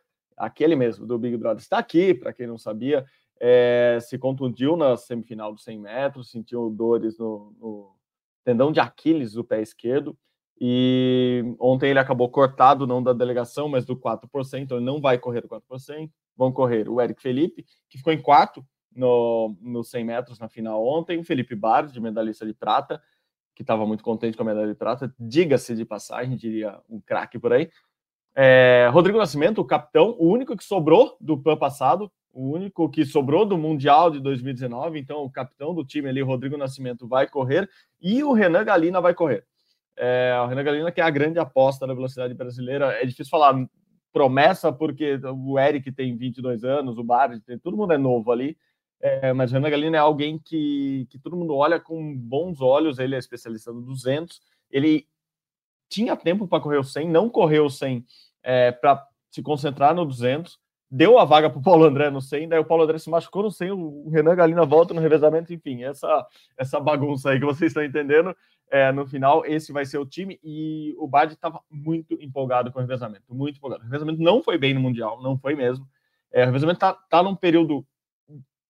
aquele 0.42 0.74
mesmo 0.74 1.06
do 1.06 1.18
Big 1.18 1.36
Brother, 1.36 1.62
está 1.62 1.78
aqui, 1.78 2.12
para 2.12 2.32
quem 2.32 2.48
não 2.48 2.58
sabia, 2.58 3.04
é, 3.40 3.98
se 4.00 4.18
contundiu 4.18 4.76
na 4.76 4.96
semifinal 4.96 5.52
dos 5.52 5.62
100 5.62 5.78
metros, 5.78 6.30
sentiu 6.30 6.68
dores 6.68 7.16
no, 7.16 7.54
no, 7.60 7.96
tendão 8.44 8.72
de 8.72 8.80
Aquiles 8.80 9.32
do 9.32 9.44
pé 9.44 9.62
esquerdo, 9.62 10.18
e 10.60 11.44
ontem 11.60 11.90
ele 11.90 11.98
acabou 12.00 12.28
cortado, 12.28 12.86
não 12.86 13.00
da 13.02 13.12
delegação, 13.12 13.68
mas 13.68 13.84
do 13.84 13.96
4%, 13.96 14.60
então 14.60 14.78
ele 14.78 14.86
não 14.86 15.00
vai 15.00 15.16
correr 15.16 15.44
o 15.44 15.48
4%, 15.48 16.10
vão 16.36 16.52
correr 16.52 16.88
o 16.88 17.00
Eric 17.00 17.22
Felipe, 17.22 17.64
que 17.88 17.98
ficou 17.98 18.12
em 18.12 18.20
quarto 18.20 18.64
no, 18.94 19.56
no 19.60 19.84
100 19.84 20.04
metros 20.04 20.38
na 20.40 20.48
final 20.48 20.84
ontem, 20.84 21.18
o 21.18 21.24
Felipe 21.24 21.54
Barros, 21.54 21.92
de 21.92 22.00
medalhista 22.00 22.44
de 22.44 22.52
prata, 22.52 23.00
que 23.54 23.62
estava 23.62 23.86
muito 23.86 24.02
contente 24.02 24.36
com 24.36 24.42
a 24.42 24.46
medalha 24.46 24.68
de 24.68 24.74
prata, 24.74 25.14
diga-se 25.18 25.74
de 25.76 25.84
passagem, 25.84 26.36
diria 26.36 26.80
um 26.88 27.00
craque 27.00 27.38
por 27.38 27.52
aí, 27.52 27.70
é, 28.34 28.88
Rodrigo 28.92 29.18
Nascimento, 29.18 29.60
o 29.60 29.64
capitão, 29.64 30.16
o 30.18 30.28
único 30.28 30.56
que 30.56 30.64
sobrou 30.64 31.16
do 31.20 31.38
PAN 31.38 31.56
passado, 31.56 32.10
o 32.32 32.50
único 32.50 32.88
que 32.88 33.04
sobrou 33.04 33.44
do 33.44 33.58
Mundial 33.58 34.10
de 34.10 34.18
2019. 34.20 34.98
Então, 34.98 35.22
o 35.22 35.30
capitão 35.30 35.74
do 35.74 35.84
time 35.84 36.08
ali, 36.08 36.22
Rodrigo 36.22 36.56
Nascimento, 36.56 37.06
vai 37.06 37.28
correr 37.28 37.68
e 38.00 38.24
o 38.24 38.32
Renan 38.32 38.64
Galina 38.64 39.00
vai 39.00 39.12
correr. 39.14 39.44
É, 39.96 40.34
o 40.42 40.46
Renan 40.46 40.64
Galina, 40.64 40.92
que 40.92 41.00
é 41.00 41.04
a 41.04 41.10
grande 41.10 41.38
aposta 41.38 41.86
da 41.86 41.92
velocidade 41.92 42.32
brasileira, 42.32 42.92
é 42.92 43.04
difícil 43.04 43.30
falar 43.30 43.54
promessa, 44.12 44.72
porque 44.72 45.18
o 45.24 45.58
Eric 45.58 45.90
tem 45.92 46.16
22 46.16 46.64
anos, 46.64 46.98
o 46.98 47.04
Bard, 47.04 47.40
tem, 47.40 47.58
todo 47.58 47.76
mundo 47.76 47.92
é 47.92 47.98
novo 47.98 48.32
ali. 48.32 48.56
É, 49.00 49.32
mas 49.32 49.50
o 49.50 49.54
Renan 49.54 49.70
Galina 49.70 49.96
é 49.96 50.00
alguém 50.00 50.38
que, 50.38 51.06
que 51.10 51.18
todo 51.18 51.36
mundo 51.36 51.54
olha 51.54 51.80
com 51.80 52.16
bons 52.16 52.60
olhos. 52.60 52.98
Ele 52.98 53.16
é 53.16 53.18
especialista 53.18 53.72
no 53.72 53.82
200. 53.82 54.40
Ele 54.70 55.06
tinha 55.92 56.16
tempo 56.16 56.48
para 56.48 56.62
correr 56.62 56.78
o 56.78 56.84
100, 56.84 57.08
não 57.10 57.28
correu 57.28 57.66
o 57.66 57.70
100 57.70 58.04
é, 58.42 58.72
para 58.72 59.06
se 59.30 59.42
concentrar 59.42 59.94
no 59.94 60.06
200, 60.06 60.58
deu 60.90 61.18
a 61.18 61.24
vaga 61.24 61.50
para 61.50 61.58
o 61.58 61.62
Paulo 61.62 61.84
André 61.84 62.08
no 62.08 62.22
100, 62.22 62.48
daí 62.48 62.58
o 62.58 62.64
Paulo 62.64 62.84
André 62.84 62.98
se 62.98 63.10
machucou 63.10 63.42
no 63.42 63.50
100, 63.50 63.72
o 63.72 64.08
Renan 64.08 64.34
Galina 64.34 64.64
volta 64.64 64.94
no 64.94 65.00
revezamento, 65.00 65.52
enfim, 65.52 65.84
essa, 65.84 66.26
essa 66.56 66.80
bagunça 66.80 67.30
aí 67.30 67.38
que 67.38 67.44
vocês 67.44 67.70
estão 67.70 67.84
entendendo. 67.84 68.34
É, 68.70 68.90
no 68.90 69.06
final, 69.06 69.44
esse 69.44 69.70
vai 69.70 69.84
ser 69.84 69.98
o 69.98 70.06
time 70.06 70.40
e 70.42 70.94
o 70.96 71.06
Bad 71.06 71.34
estava 71.34 71.60
muito 71.70 72.14
empolgado 72.22 72.72
com 72.72 72.78
o 72.78 72.80
revezamento, 72.80 73.34
muito 73.34 73.58
empolgado. 73.58 73.82
O 73.82 73.84
revezamento 73.84 74.22
não 74.22 74.42
foi 74.42 74.56
bem 74.56 74.72
no 74.72 74.80
Mundial, 74.80 75.22
não 75.22 75.36
foi 75.36 75.54
mesmo. 75.54 75.86
É, 76.32 76.42
o 76.42 76.46
revezamento 76.46 76.78
está 76.78 76.94
tá 76.94 77.22
num 77.22 77.36
período 77.36 77.86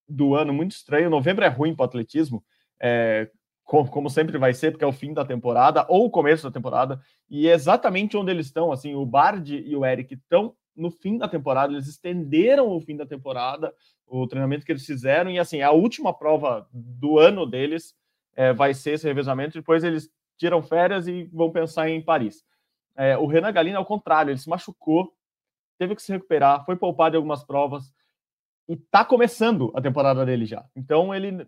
do 0.08 0.34
ano 0.34 0.52
muito 0.52 0.72
estranho. 0.72 1.08
Novembro 1.08 1.44
é 1.44 1.48
ruim 1.48 1.72
para 1.72 1.84
o 1.84 1.86
atletismo. 1.86 2.42
É, 2.80 3.30
como 3.90 4.10
sempre 4.10 4.36
vai 4.36 4.52
ser, 4.52 4.70
porque 4.70 4.84
é 4.84 4.86
o 4.86 4.92
fim 4.92 5.14
da 5.14 5.24
temporada 5.24 5.86
ou 5.88 6.04
o 6.04 6.10
começo 6.10 6.42
da 6.42 6.50
temporada, 6.50 7.00
e 7.30 7.48
é 7.48 7.52
exatamente 7.52 8.16
onde 8.16 8.30
eles 8.30 8.46
estão, 8.46 8.70
assim, 8.70 8.94
o 8.94 9.06
Bard 9.06 9.56
e 9.56 9.74
o 9.74 9.84
Eric 9.84 10.14
estão 10.14 10.54
no 10.76 10.90
fim 10.90 11.16
da 11.16 11.26
temporada, 11.26 11.72
eles 11.72 11.86
estenderam 11.86 12.68
o 12.68 12.80
fim 12.80 12.96
da 12.96 13.06
temporada, 13.06 13.74
o 14.06 14.26
treinamento 14.26 14.64
que 14.66 14.72
eles 14.72 14.84
fizeram, 14.84 15.30
e 15.30 15.38
assim, 15.38 15.62
a 15.62 15.70
última 15.70 16.12
prova 16.12 16.68
do 16.72 17.18
ano 17.18 17.46
deles 17.46 17.94
é, 18.34 18.52
vai 18.52 18.74
ser 18.74 18.92
esse 18.92 19.06
revezamento, 19.06 19.58
depois 19.58 19.82
eles 19.84 20.10
tiram 20.36 20.62
férias 20.62 21.06
e 21.08 21.24
vão 21.32 21.50
pensar 21.50 21.88
em 21.88 22.02
Paris. 22.02 22.44
É, 22.94 23.16
o 23.16 23.26
Renan 23.26 23.52
Galina, 23.52 23.78
ao 23.78 23.86
contrário, 23.86 24.30
ele 24.30 24.38
se 24.38 24.48
machucou, 24.48 25.14
teve 25.78 25.94
que 25.94 26.02
se 26.02 26.12
recuperar, 26.12 26.64
foi 26.64 26.76
poupado 26.76 27.16
em 27.16 27.18
algumas 27.18 27.42
provas, 27.42 27.92
e 28.68 28.76
tá 28.76 29.04
começando 29.04 29.72
a 29.74 29.80
temporada 29.80 30.24
dele 30.24 30.46
já. 30.46 30.64
Então 30.76 31.14
ele 31.14 31.46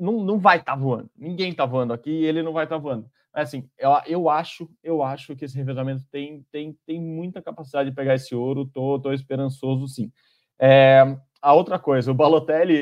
não, 0.00 0.24
não 0.24 0.38
vai 0.38 0.58
estar 0.58 0.72
tá 0.72 0.78
voando. 0.78 1.10
Ninguém 1.16 1.50
está 1.50 1.66
voando 1.66 1.92
aqui 1.92 2.10
e 2.10 2.24
ele 2.24 2.42
não 2.42 2.52
vai 2.52 2.64
estar 2.64 2.76
tá 2.76 2.82
voando. 2.82 3.08
Assim, 3.32 3.68
eu, 3.78 3.90
eu 4.06 4.28
acho, 4.28 4.68
eu 4.82 5.02
acho 5.02 5.36
que 5.36 5.44
esse 5.44 5.56
revezamento 5.56 6.04
tem, 6.10 6.44
tem, 6.50 6.76
tem 6.84 7.00
muita 7.00 7.40
capacidade 7.40 7.90
de 7.90 7.94
pegar 7.94 8.14
esse 8.14 8.34
ouro. 8.34 8.66
Tô, 8.66 8.98
tô 8.98 9.12
esperançoso, 9.12 9.86
sim. 9.86 10.10
É, 10.58 11.16
a 11.40 11.54
outra 11.54 11.78
coisa, 11.78 12.10
o 12.10 12.14
Balotelli, 12.14 12.74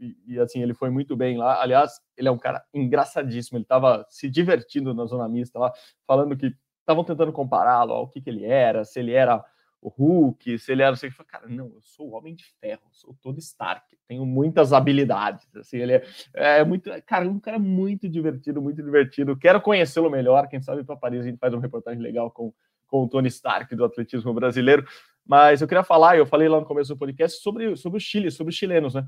e, 0.00 0.34
e, 0.34 0.38
assim, 0.38 0.62
ele 0.62 0.74
foi 0.74 0.90
muito 0.90 1.16
bem 1.16 1.36
lá. 1.36 1.60
Aliás, 1.60 2.00
ele 2.16 2.28
é 2.28 2.30
um 2.30 2.38
cara 2.38 2.62
engraçadíssimo. 2.72 3.58
Ele 3.58 3.64
estava 3.64 4.06
se 4.08 4.30
divertindo 4.30 4.94
na 4.94 5.06
zona 5.06 5.28
mista 5.28 5.58
lá, 5.58 5.72
falando 6.06 6.36
que 6.36 6.54
estavam 6.80 7.04
tentando 7.04 7.32
compará-lo 7.32 7.92
ao 7.92 8.08
que, 8.08 8.20
que 8.20 8.30
ele 8.30 8.44
era, 8.44 8.84
se 8.84 9.00
ele 9.00 9.12
era 9.12 9.44
o 9.82 9.88
Hulk, 9.88 10.58
se 10.58 10.72
ele 10.72 10.82
era 10.82 10.92
assim, 10.92 11.10
falei, 11.10 11.30
cara, 11.30 11.48
não, 11.48 11.66
eu 11.66 11.80
sou 11.80 12.10
o 12.10 12.14
Homem 12.14 12.34
de 12.34 12.44
Ferro, 12.60 12.82
sou 12.92 13.16
todo 13.22 13.38
Stark, 13.38 13.96
tenho 14.06 14.26
muitas 14.26 14.72
habilidades, 14.72 15.46
assim, 15.56 15.78
ele 15.78 15.94
é, 15.94 16.04
é 16.34 16.64
muito, 16.64 16.90
cara, 17.06 17.26
um 17.28 17.40
cara 17.40 17.58
muito 17.58 18.08
divertido, 18.08 18.60
muito 18.60 18.82
divertido, 18.82 19.36
quero 19.36 19.60
conhecê-lo 19.60 20.10
melhor, 20.10 20.48
quem 20.48 20.60
sabe 20.60 20.84
para 20.84 20.96
Paris 20.96 21.20
a 21.20 21.24
gente 21.24 21.38
faz 21.38 21.54
uma 21.54 21.62
reportagem 21.62 22.02
legal 22.02 22.30
com, 22.30 22.52
com 22.86 23.04
o 23.04 23.08
Tony 23.08 23.28
Stark 23.28 23.74
do 23.74 23.84
atletismo 23.84 24.34
brasileiro, 24.34 24.86
mas 25.26 25.62
eu 25.62 25.68
queria 25.68 25.84
falar, 25.84 26.18
eu 26.18 26.26
falei 26.26 26.48
lá 26.48 26.60
no 26.60 26.66
começo 26.66 26.94
do 26.94 26.98
podcast, 26.98 27.40
sobre, 27.40 27.74
sobre 27.76 27.96
o 27.96 28.00
Chile, 28.00 28.30
sobre 28.30 28.50
os 28.50 28.56
chilenos, 28.56 28.94
né, 28.94 29.06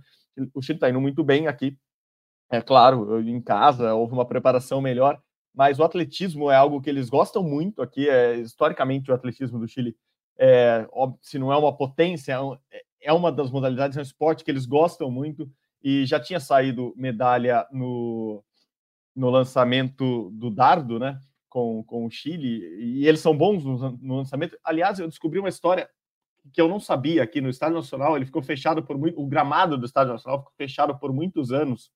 o 0.55 0.63
Chile 0.63 0.77
está 0.79 0.89
indo 0.89 1.01
muito 1.01 1.23
bem 1.23 1.49
aqui, 1.49 1.77
É 2.51 2.61
claro, 2.61 3.21
em 3.21 3.41
casa 3.41 3.95
houve 3.95 4.13
uma 4.13 4.27
preparação 4.27 4.81
melhor, 4.81 5.21
mas 5.55 5.79
o 5.79 5.85
atletismo 5.85 6.51
é 6.51 6.57
algo 6.57 6.81
que 6.81 6.89
eles 6.89 7.11
gostam 7.11 7.43
muito 7.43 7.83
aqui. 7.83 8.09
É, 8.09 8.37
historicamente, 8.37 9.11
o 9.11 9.15
atletismo 9.15 9.59
do 9.59 9.69
Chile, 9.69 9.95
é, 10.39 10.87
se 11.21 11.39
não 11.39 11.53
é 11.53 11.57
uma 11.57 11.77
potência, 11.77 12.37
é, 12.71 12.83
é 13.03 13.13
uma 13.13 13.31
das 13.31 13.51
modalidades, 13.51 13.97
é 13.97 14.01
um 14.01 14.03
esporte 14.03 14.45
que 14.45 14.51
eles 14.51 14.67
gostam 14.67 15.11
muito 15.11 15.51
e 15.83 16.07
já 16.07 16.21
tinha 16.21 16.41
saído 16.41 16.95
medalha 16.97 17.67
no, 17.73 18.45
no 19.15 19.31
lançamento 19.31 20.31
do 20.31 20.51
dardo, 20.51 20.99
né? 20.99 21.19
Com, 21.49 21.85
com 21.85 22.07
o 22.07 22.11
Chile, 22.11 22.65
e 22.81 23.07
eles 23.07 23.21
são 23.21 23.37
bons 23.37 23.63
no, 23.63 23.99
no 24.01 24.17
lançamento. 24.17 24.57
Aliás, 24.65 24.99
eu 24.99 25.07
descobri 25.07 25.39
uma 25.39 25.51
história 25.51 25.87
que 26.53 26.61
eu 26.61 26.67
não 26.67 26.81
sabia 26.81 27.23
aqui 27.23 27.41
no 27.41 27.51
Estádio 27.51 27.77
Nacional, 27.77 28.17
ele 28.17 28.25
ficou 28.25 28.43
fechado 28.43 28.83
por 28.83 28.99
muito. 28.99 29.21
O 29.21 29.27
gramado 29.27 29.77
do 29.77 29.87
Estádio 29.87 30.15
Nacional 30.15 30.41
ficou 30.41 30.55
fechado 30.57 30.99
por 30.99 31.13
muitos 31.13 31.53
anos 31.53 31.91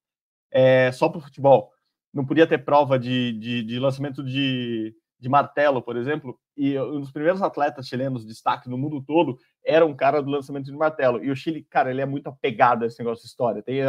é, 0.50 0.92
só 0.92 1.08
para 1.08 1.18
o 1.18 1.22
futebol. 1.22 1.72
Não 2.12 2.24
podia 2.24 2.46
ter 2.46 2.64
prova 2.64 2.98
de, 2.98 3.32
de, 3.32 3.62
de 3.62 3.78
lançamento 3.78 4.22
de, 4.22 4.94
de, 5.18 5.28
martelo, 5.28 5.82
por 5.82 5.96
exemplo. 5.96 6.38
E 6.56 6.78
um 6.78 7.00
dos 7.00 7.10
primeiros 7.10 7.42
atletas 7.42 7.86
chilenos 7.86 8.22
de 8.22 8.28
destaque 8.28 8.68
no 8.68 8.78
mundo 8.78 9.02
todo 9.02 9.38
era 9.64 9.84
um 9.84 9.94
cara 9.94 10.22
do 10.22 10.30
lançamento 10.30 10.66
de 10.66 10.72
martelo. 10.72 11.22
E 11.22 11.30
o 11.30 11.36
Chile, 11.36 11.62
cara, 11.68 11.90
ele 11.90 12.00
é 12.00 12.06
muito 12.06 12.28
apegado 12.28 12.82
a 12.82 12.86
esse 12.86 12.98
negócio 12.98 13.22
de 13.22 13.28
história. 13.28 13.62
Tem, 13.62 13.80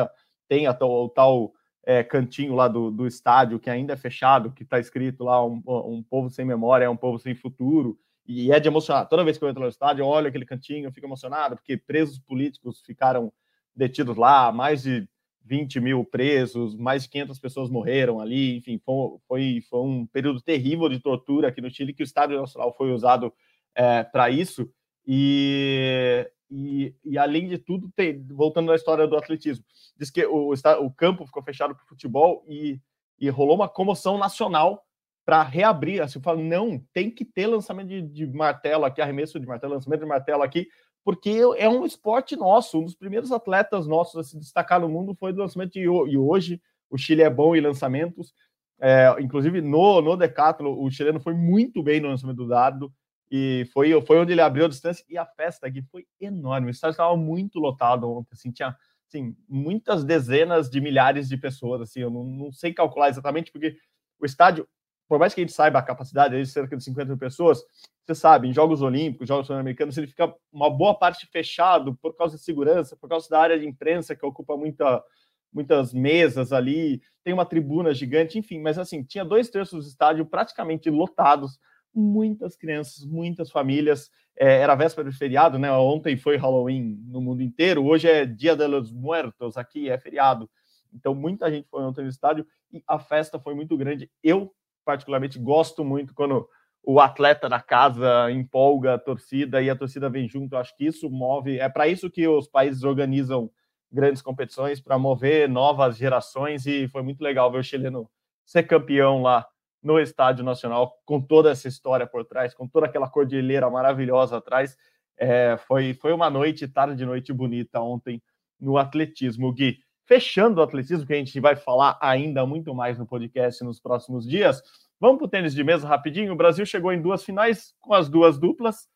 tem 0.47 0.67
a, 0.67 0.77
o 0.81 1.09
tal 1.09 1.53
é, 1.87 2.03
cantinho 2.03 2.53
lá 2.53 2.67
do, 2.67 2.91
do 2.91 3.07
estádio 3.07 3.59
que 3.59 3.69
ainda 3.69 3.93
é 3.93 3.95
fechado, 3.97 4.51
que 4.51 4.63
está 4.63 4.77
escrito 4.77 5.23
lá 5.23 5.43
um, 5.45 5.63
um 5.65 6.03
povo 6.03 6.29
sem 6.29 6.43
memória 6.43 6.83
é 6.83 6.89
um 6.89 6.97
povo 6.97 7.17
sem 7.17 7.33
futuro 7.33 7.97
e 8.25 8.51
é 8.51 8.59
de 8.59 8.67
emocionar. 8.67 9.07
Toda 9.07 9.23
vez 9.23 9.37
que 9.37 9.45
eu 9.45 9.49
entro 9.49 9.63
no 9.63 9.69
estádio, 9.69 10.03
eu 10.03 10.07
olho 10.07 10.27
aquele 10.27 10.45
cantinho, 10.45 10.87
eu 10.87 10.91
fico 10.91 11.07
emocionado, 11.07 11.55
porque 11.55 11.77
presos 11.77 12.19
políticos 12.19 12.81
ficaram 12.81 13.31
detidos 13.73 14.17
lá, 14.17 14.51
mais 14.51 14.83
de 14.83 15.07
20 15.47 15.79
mil 15.79 16.03
presos, 16.03 16.75
mais 16.75 17.03
de 17.03 17.09
500 17.09 17.39
pessoas 17.39 17.69
morreram 17.69 18.19
ali, 18.19 18.57
enfim, 18.57 18.79
foi, 18.83 19.17
foi, 19.27 19.61
foi 19.69 19.79
um 19.79 20.05
período 20.05 20.41
terrível 20.41 20.89
de 20.89 20.99
tortura 20.99 21.47
aqui 21.47 21.61
no 21.61 21.69
Chile, 21.69 21.93
que 21.93 22.03
o 22.03 22.05
Estádio 22.05 22.39
Nacional 22.39 22.75
foi 22.77 22.91
usado 22.91 23.33
é, 23.73 24.03
para 24.03 24.29
isso, 24.29 24.69
e, 25.05 26.29
e, 26.51 26.93
e, 27.03 27.17
além 27.17 27.47
de 27.47 27.57
tudo, 27.57 27.89
tem, 27.95 28.21
voltando 28.27 28.71
à 28.71 28.75
história 28.75 29.07
do 29.07 29.15
atletismo, 29.15 29.63
diz 29.97 30.11
que 30.11 30.25
o, 30.25 30.51
o 30.51 30.91
campo 30.91 31.25
ficou 31.25 31.41
fechado 31.41 31.73
para 31.73 31.83
o 31.83 31.87
futebol 31.87 32.43
e, 32.45 32.81
e 33.17 33.29
rolou 33.29 33.55
uma 33.55 33.69
comoção 33.69 34.17
nacional 34.17 34.83
para 35.25 35.43
reabrir. 35.43 36.01
Assim, 36.01 36.19
eu 36.19 36.23
falo, 36.23 36.43
não, 36.43 36.81
tem 36.93 37.09
que 37.09 37.23
ter 37.23 37.47
lançamento 37.47 37.87
de, 37.87 38.01
de, 38.01 38.27
martelo 38.27 38.83
aqui, 38.83 39.01
arremesso 39.01 39.39
de 39.39 39.47
martelo, 39.47 39.73
lançamento 39.73 40.01
de 40.01 40.05
martelo 40.05 40.43
aqui, 40.43 40.67
porque 41.07 41.39
é 41.55 41.69
um 41.69 41.85
esporte 41.85 42.35
nosso. 42.35 42.81
Um 42.81 42.83
dos 42.83 42.93
primeiros 42.93 43.31
atletas 43.31 43.87
nossos 43.87 44.17
a 44.17 44.23
se 44.25 44.37
destacar 44.37 44.77
no 44.81 44.89
mundo 44.89 45.15
foi 45.15 45.31
do 45.31 45.39
lançamento 45.39 45.71
de, 45.71 45.79
e 45.79 46.17
hoje 46.17 46.61
o 46.89 46.97
Chile 46.97 47.21
é 47.21 47.29
bom 47.29 47.55
em 47.55 47.61
lançamentos. 47.61 48.33
É, 48.77 49.15
inclusive 49.21 49.61
no, 49.61 50.01
no 50.01 50.17
Decathlon, 50.17 50.77
o 50.77 50.91
chileno 50.91 51.21
foi 51.21 51.33
muito 51.33 51.81
bem 51.81 52.01
no 52.01 52.09
lançamento 52.09 52.35
do 52.35 52.49
dardo 52.49 52.91
e 53.31 53.65
foi, 53.71 54.01
foi 54.01 54.19
onde 54.19 54.33
ele 54.33 54.41
abriu 54.41 54.65
a 54.65 54.67
distância 54.67 55.05
e 55.07 55.17
a 55.17 55.25
festa 55.25 55.65
aqui 55.65 55.81
foi 55.81 56.05
enorme. 56.19 56.67
O 56.67 56.71
estádio 56.71 56.95
estava 56.95 57.15
muito 57.15 57.57
lotado 57.57 58.11
ontem, 58.11 58.33
assim, 58.33 58.51
tinha 58.51 58.75
assim, 59.07 59.33
muitas 59.47 60.03
dezenas 60.03 60.69
de 60.69 60.81
milhares 60.81 61.29
de 61.29 61.37
pessoas, 61.37 61.79
assim, 61.79 62.01
eu 62.01 62.09
não, 62.09 62.25
não 62.25 62.51
sei 62.51 62.73
calcular 62.73 63.07
exatamente, 63.07 63.49
porque 63.49 63.77
o 64.19 64.25
estádio 64.25 64.67
por 65.07 65.19
mais 65.19 65.33
que 65.33 65.41
a 65.41 65.43
gente 65.43 65.53
saiba 65.53 65.79
a 65.79 65.83
capacidade 65.83 66.37
de 66.37 66.45
cerca 66.45 66.75
de 66.75 66.83
50 66.83 67.05
mil 67.07 67.17
pessoas, 67.17 67.63
você 68.05 68.15
sabe, 68.15 68.47
em 68.47 68.53
Jogos 68.53 68.81
Olímpicos, 68.81 69.27
Jogos 69.27 69.47
Sul-Americanos, 69.47 69.97
ele 69.97 70.07
fica 70.07 70.33
uma 70.51 70.69
boa 70.69 70.93
parte 70.97 71.25
fechado 71.27 71.95
por 71.95 72.15
causa 72.15 72.37
de 72.37 72.43
segurança, 72.43 72.95
por 72.95 73.09
causa 73.09 73.29
da 73.29 73.39
área 73.39 73.59
de 73.59 73.65
imprensa 73.65 74.15
que 74.15 74.25
ocupa 74.25 74.55
muita, 74.55 75.03
muitas 75.51 75.93
mesas 75.93 76.51
ali, 76.53 77.01
tem 77.23 77.33
uma 77.33 77.45
tribuna 77.45 77.93
gigante, 77.93 78.37
enfim, 78.37 78.59
mas 78.59 78.77
assim, 78.77 79.03
tinha 79.03 79.25
dois 79.25 79.49
terços 79.49 79.85
do 79.85 79.89
estádio 79.89 80.25
praticamente 80.25 80.89
lotados, 80.89 81.59
muitas 81.93 82.55
crianças, 82.55 83.05
muitas 83.05 83.49
famílias, 83.49 84.11
é, 84.37 84.61
era 84.61 84.75
véspera 84.75 85.09
de 85.09 85.17
feriado, 85.17 85.57
né? 85.57 85.71
Ontem 85.71 86.15
foi 86.15 86.37
Halloween 86.37 87.01
no 87.07 87.19
mundo 87.19 87.41
inteiro, 87.41 87.83
hoje 87.85 88.07
é 88.07 88.25
Dia 88.25 88.55
de 88.55 88.67
los 88.67 88.91
Muertos, 88.91 89.57
aqui 89.57 89.89
é 89.89 89.97
feriado. 89.97 90.49
Então, 90.93 91.13
muita 91.15 91.51
gente 91.51 91.67
foi 91.67 91.83
ontem 91.83 92.03
no 92.03 92.09
estádio 92.09 92.45
e 92.71 92.83
a 92.87 92.99
festa 92.99 93.39
foi 93.39 93.55
muito 93.55 93.75
grande. 93.75 94.09
Eu 94.23 94.53
particularmente 94.87 95.37
gosto 95.37 95.83
muito 95.83 96.13
quando 96.13 96.47
o 96.81 97.01
atleta 97.01 97.49
da 97.49 97.59
casa 97.59 98.31
empolga 98.31 98.93
a 98.93 98.97
torcida 98.97 99.61
e 99.61 99.69
a 99.69 99.75
torcida 99.75 100.09
vem 100.09 100.29
junto. 100.29 100.55
Acho 100.55 100.73
que 100.77 100.85
isso 100.85 101.09
move. 101.09 101.59
É 101.59 101.67
para 101.67 101.89
isso 101.89 102.09
que 102.09 102.25
os 102.25 102.47
países 102.47 102.83
organizam 102.83 103.51
grandes 103.91 104.21
competições 104.21 104.79
para 104.79 104.97
mover 104.97 105.49
novas 105.49 105.97
gerações 105.97 106.65
e 106.65 106.87
foi 106.87 107.03
muito 107.03 107.21
legal 107.21 107.51
ver 107.51 107.57
o 107.57 107.63
chileno 107.63 108.09
ser 108.45 108.63
campeão 108.63 109.21
lá 109.21 109.45
no 109.83 109.99
Estádio 109.99 110.45
Nacional 110.45 110.93
com 111.05 111.19
toda 111.19 111.51
essa 111.51 111.67
história 111.67 112.07
por 112.07 112.23
trás, 112.23 112.53
com 112.53 112.65
toda 112.65 112.85
aquela 112.85 113.09
cordilheira 113.09 113.69
maravilhosa 113.69 114.37
atrás. 114.37 114.77
É, 115.17 115.57
foi, 115.67 115.93
foi 115.95 116.13
uma 116.13 116.29
noite, 116.29 116.65
tarde 116.65 116.95
de 116.95 117.05
noite 117.05 117.33
bonita 117.33 117.81
ontem 117.81 118.23
no 118.57 118.77
atletismo, 118.77 119.51
Gui 119.51 119.79
fechando 120.07 120.61
o 120.61 120.63
atletismo, 120.63 121.05
que 121.05 121.13
a 121.13 121.17
gente 121.17 121.39
vai 121.39 121.55
falar 121.55 121.97
ainda 122.01 122.45
muito 122.45 122.73
mais 122.73 122.97
no 122.97 123.05
podcast 123.05 123.63
nos 123.63 123.79
próximos 123.79 124.25
dias. 124.27 124.63
Vamos 124.99 125.17
para 125.17 125.25
o 125.25 125.29
tênis 125.29 125.53
de 125.53 125.63
mesa 125.63 125.87
rapidinho. 125.87 126.33
O 126.33 126.35
Brasil 126.35 126.65
chegou 126.65 126.91
em 126.91 127.01
duas 127.01 127.23
finais 127.23 127.75
com 127.79 127.93
as 127.93 128.09
duas 128.09 128.39
duplas, 128.39 128.87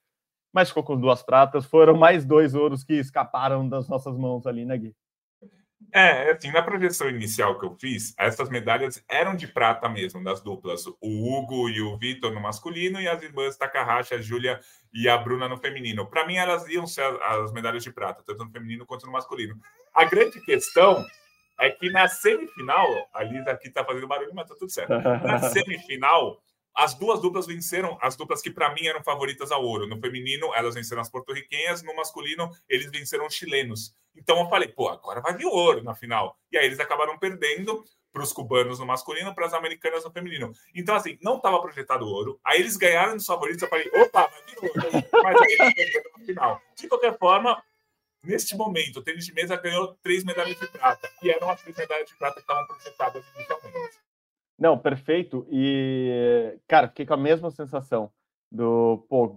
mas 0.53 0.69
ficou 0.69 0.83
com 0.83 0.99
duas 0.99 1.21
pratas. 1.21 1.65
Foram 1.65 1.97
mais 1.97 2.25
dois 2.25 2.55
ouros 2.55 2.83
que 2.83 2.93
escaparam 2.93 3.67
das 3.67 3.89
nossas 3.89 4.17
mãos 4.17 4.47
ali, 4.47 4.65
né, 4.65 4.77
Gui? 4.77 4.95
É, 5.93 6.31
assim, 6.31 6.51
na 6.51 6.61
projeção 6.61 7.09
inicial 7.09 7.59
que 7.59 7.65
eu 7.65 7.75
fiz, 7.79 8.13
essas 8.17 8.49
medalhas 8.49 9.03
eram 9.09 9.35
de 9.35 9.47
prata 9.47 9.89
mesmo, 9.89 10.23
das 10.23 10.41
duplas. 10.41 10.85
O 10.87 10.95
Hugo 11.01 11.69
e 11.69 11.81
o 11.81 11.97
Vitor 11.97 12.33
no 12.33 12.39
masculino 12.39 13.01
e 13.01 13.07
as 13.07 13.21
irmãs 13.21 13.57
Takahashi, 13.57 14.13
a 14.13 14.21
Júlia 14.21 14.59
e 14.93 15.09
a 15.09 15.17
Bruna 15.17 15.49
no 15.49 15.57
feminino. 15.57 16.05
Para 16.05 16.25
mim, 16.25 16.35
elas 16.35 16.67
iam 16.69 16.87
ser 16.87 17.03
as 17.23 17.51
medalhas 17.51 17.83
de 17.83 17.91
prata, 17.91 18.23
tanto 18.25 18.45
no 18.45 18.51
feminino 18.51 18.85
quanto 18.85 19.05
no 19.05 19.11
masculino. 19.11 19.59
A 19.93 20.05
grande 20.05 20.39
questão 20.41 21.03
é 21.59 21.69
que 21.69 21.89
na 21.89 22.07
semifinal, 22.07 22.87
a 23.13 23.23
Lisa 23.23 23.51
aqui 23.51 23.67
está 23.67 23.83
fazendo 23.83 24.07
barulho, 24.07 24.31
mas 24.33 24.47
tá 24.47 24.55
tudo 24.57 24.71
certo. 24.71 24.89
Na 24.89 25.39
semifinal, 25.49 26.41
as 26.75 26.93
duas 26.93 27.19
duplas 27.19 27.47
venceram, 27.47 27.97
as 28.01 28.15
duplas 28.15 28.41
que 28.41 28.49
para 28.49 28.73
mim 28.73 28.85
eram 28.85 29.03
favoritas 29.03 29.51
ao 29.51 29.63
ouro. 29.63 29.87
No 29.87 29.99
feminino, 29.99 30.53
elas 30.55 30.75
venceram 30.75 31.01
as 31.01 31.09
porto-riquenhas, 31.09 31.83
no 31.83 31.95
masculino, 31.95 32.49
eles 32.67 32.89
venceram 32.89 33.25
os 33.25 33.33
chilenos. 33.33 33.95
Então 34.15 34.39
eu 34.39 34.49
falei, 34.49 34.67
pô, 34.67 34.89
agora 34.89 35.21
vai 35.21 35.35
vir 35.35 35.45
o 35.45 35.51
ouro 35.51 35.83
na 35.83 35.95
final. 35.95 36.37
E 36.51 36.57
aí 36.57 36.65
eles 36.65 36.79
acabaram 36.79 37.17
perdendo 37.17 37.83
para 38.11 38.23
os 38.23 38.33
cubanos 38.33 38.79
no 38.79 38.85
masculino, 38.85 39.33
para 39.33 39.45
as 39.45 39.53
americanas 39.53 40.03
no 40.03 40.11
feminino. 40.11 40.51
Então, 40.75 40.95
assim, 40.95 41.17
não 41.21 41.37
estava 41.37 41.61
projetado 41.61 42.05
ouro. 42.05 42.39
Aí 42.43 42.59
eles 42.59 42.75
ganharam 42.75 43.13
nos 43.13 43.25
favoritos. 43.25 43.61
Eu 43.61 43.69
falei, 43.69 43.89
opa, 43.93 44.27
vai 44.27 44.43
vir 44.43 44.57
ouro. 44.61 45.07
Mas 45.23 45.41
aí 45.41 45.73
eles 45.77 46.03
no 46.17 46.25
final. 46.25 46.61
De 46.75 46.87
qualquer 46.87 47.17
forma, 47.17 47.63
neste 48.21 48.55
momento, 48.55 48.97
o 48.97 49.01
tênis 49.01 49.25
de 49.25 49.33
mesa 49.33 49.55
ganhou 49.55 49.95
três 50.03 50.23
medalhas 50.25 50.59
de 50.59 50.67
prata. 50.67 51.09
E 51.23 51.29
eram 51.29 51.49
as 51.49 51.61
três 51.61 51.77
medalhas 51.77 52.09
de 52.09 52.15
prata 52.15 52.35
que 52.35 52.41
estavam 52.41 52.67
projetadas 52.67 53.23
inicialmente. 53.35 53.97
Não, 54.61 54.77
perfeito. 54.77 55.47
E, 55.49 56.55
cara, 56.67 56.87
fiquei 56.87 57.03
com 57.03 57.15
a 57.15 57.17
mesma 57.17 57.49
sensação 57.49 58.11
do, 58.51 59.03
pô, 59.09 59.35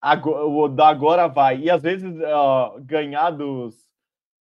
agora, 0.00 0.44
o 0.44 0.66
da 0.66 0.88
agora 0.88 1.28
vai. 1.28 1.60
E 1.60 1.70
às 1.70 1.80
vezes 1.80 2.12
uh, 2.12 2.80
ganhar 2.80 3.30
dos, 3.30 3.88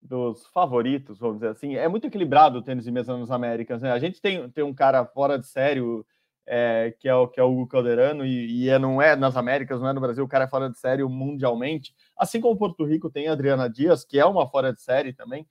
dos 0.01 0.47
favoritos, 0.47 1.19
vamos 1.19 1.37
dizer 1.37 1.49
assim, 1.49 1.77
é 1.77 1.87
muito 1.87 2.07
equilibrado 2.07 2.59
o 2.59 2.63
tênis 2.63 2.85
de 2.85 2.91
mesa 2.91 3.15
nos 3.15 3.31
Américas, 3.31 3.83
né? 3.83 3.93
A 3.93 3.99
gente 3.99 4.23
tem, 4.23 4.49
tem 4.49 4.65
um 4.65 4.73
cara 4.73 5.05
fora 5.05 5.39
de 5.39 5.47
sério, 5.47 6.07
é, 6.47 6.95
que, 6.99 7.07
é 7.07 7.15
o, 7.15 7.29
que 7.29 7.39
é 7.39 7.43
o 7.43 7.53
Hugo 7.53 7.67
Calderano, 7.67 8.25
e, 8.25 8.63
e 8.65 8.71
é, 8.71 8.79
não 8.79 9.03
é 9.03 9.15
nas 9.15 9.37
Américas, 9.37 9.83
não 9.83 9.89
é 9.89 9.93
no 9.93 10.01
Brasil, 10.01 10.25
o 10.25 10.29
cara 10.29 10.45
é 10.45 10.49
fora 10.49 10.71
de 10.71 10.79
sério 10.79 11.11
mundialmente. 11.11 11.95
Assim 12.17 12.41
como 12.41 12.57
Porto 12.57 12.87
Rico 12.87 13.11
tem 13.11 13.29
a 13.29 13.33
Adriana 13.33 13.69
Dias, 13.69 14.03
que 14.03 14.19
é 14.19 14.25
uma 14.25 14.49
fora 14.49 14.73
de 14.73 14.81
série 14.81 15.13
também. 15.13 15.47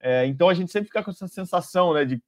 É, 0.00 0.26
então 0.26 0.48
a 0.48 0.54
gente 0.54 0.72
sempre 0.72 0.88
fica 0.88 1.04
com 1.04 1.12
essa 1.12 1.28
sensação, 1.28 1.94
né, 1.94 2.04
de 2.04 2.20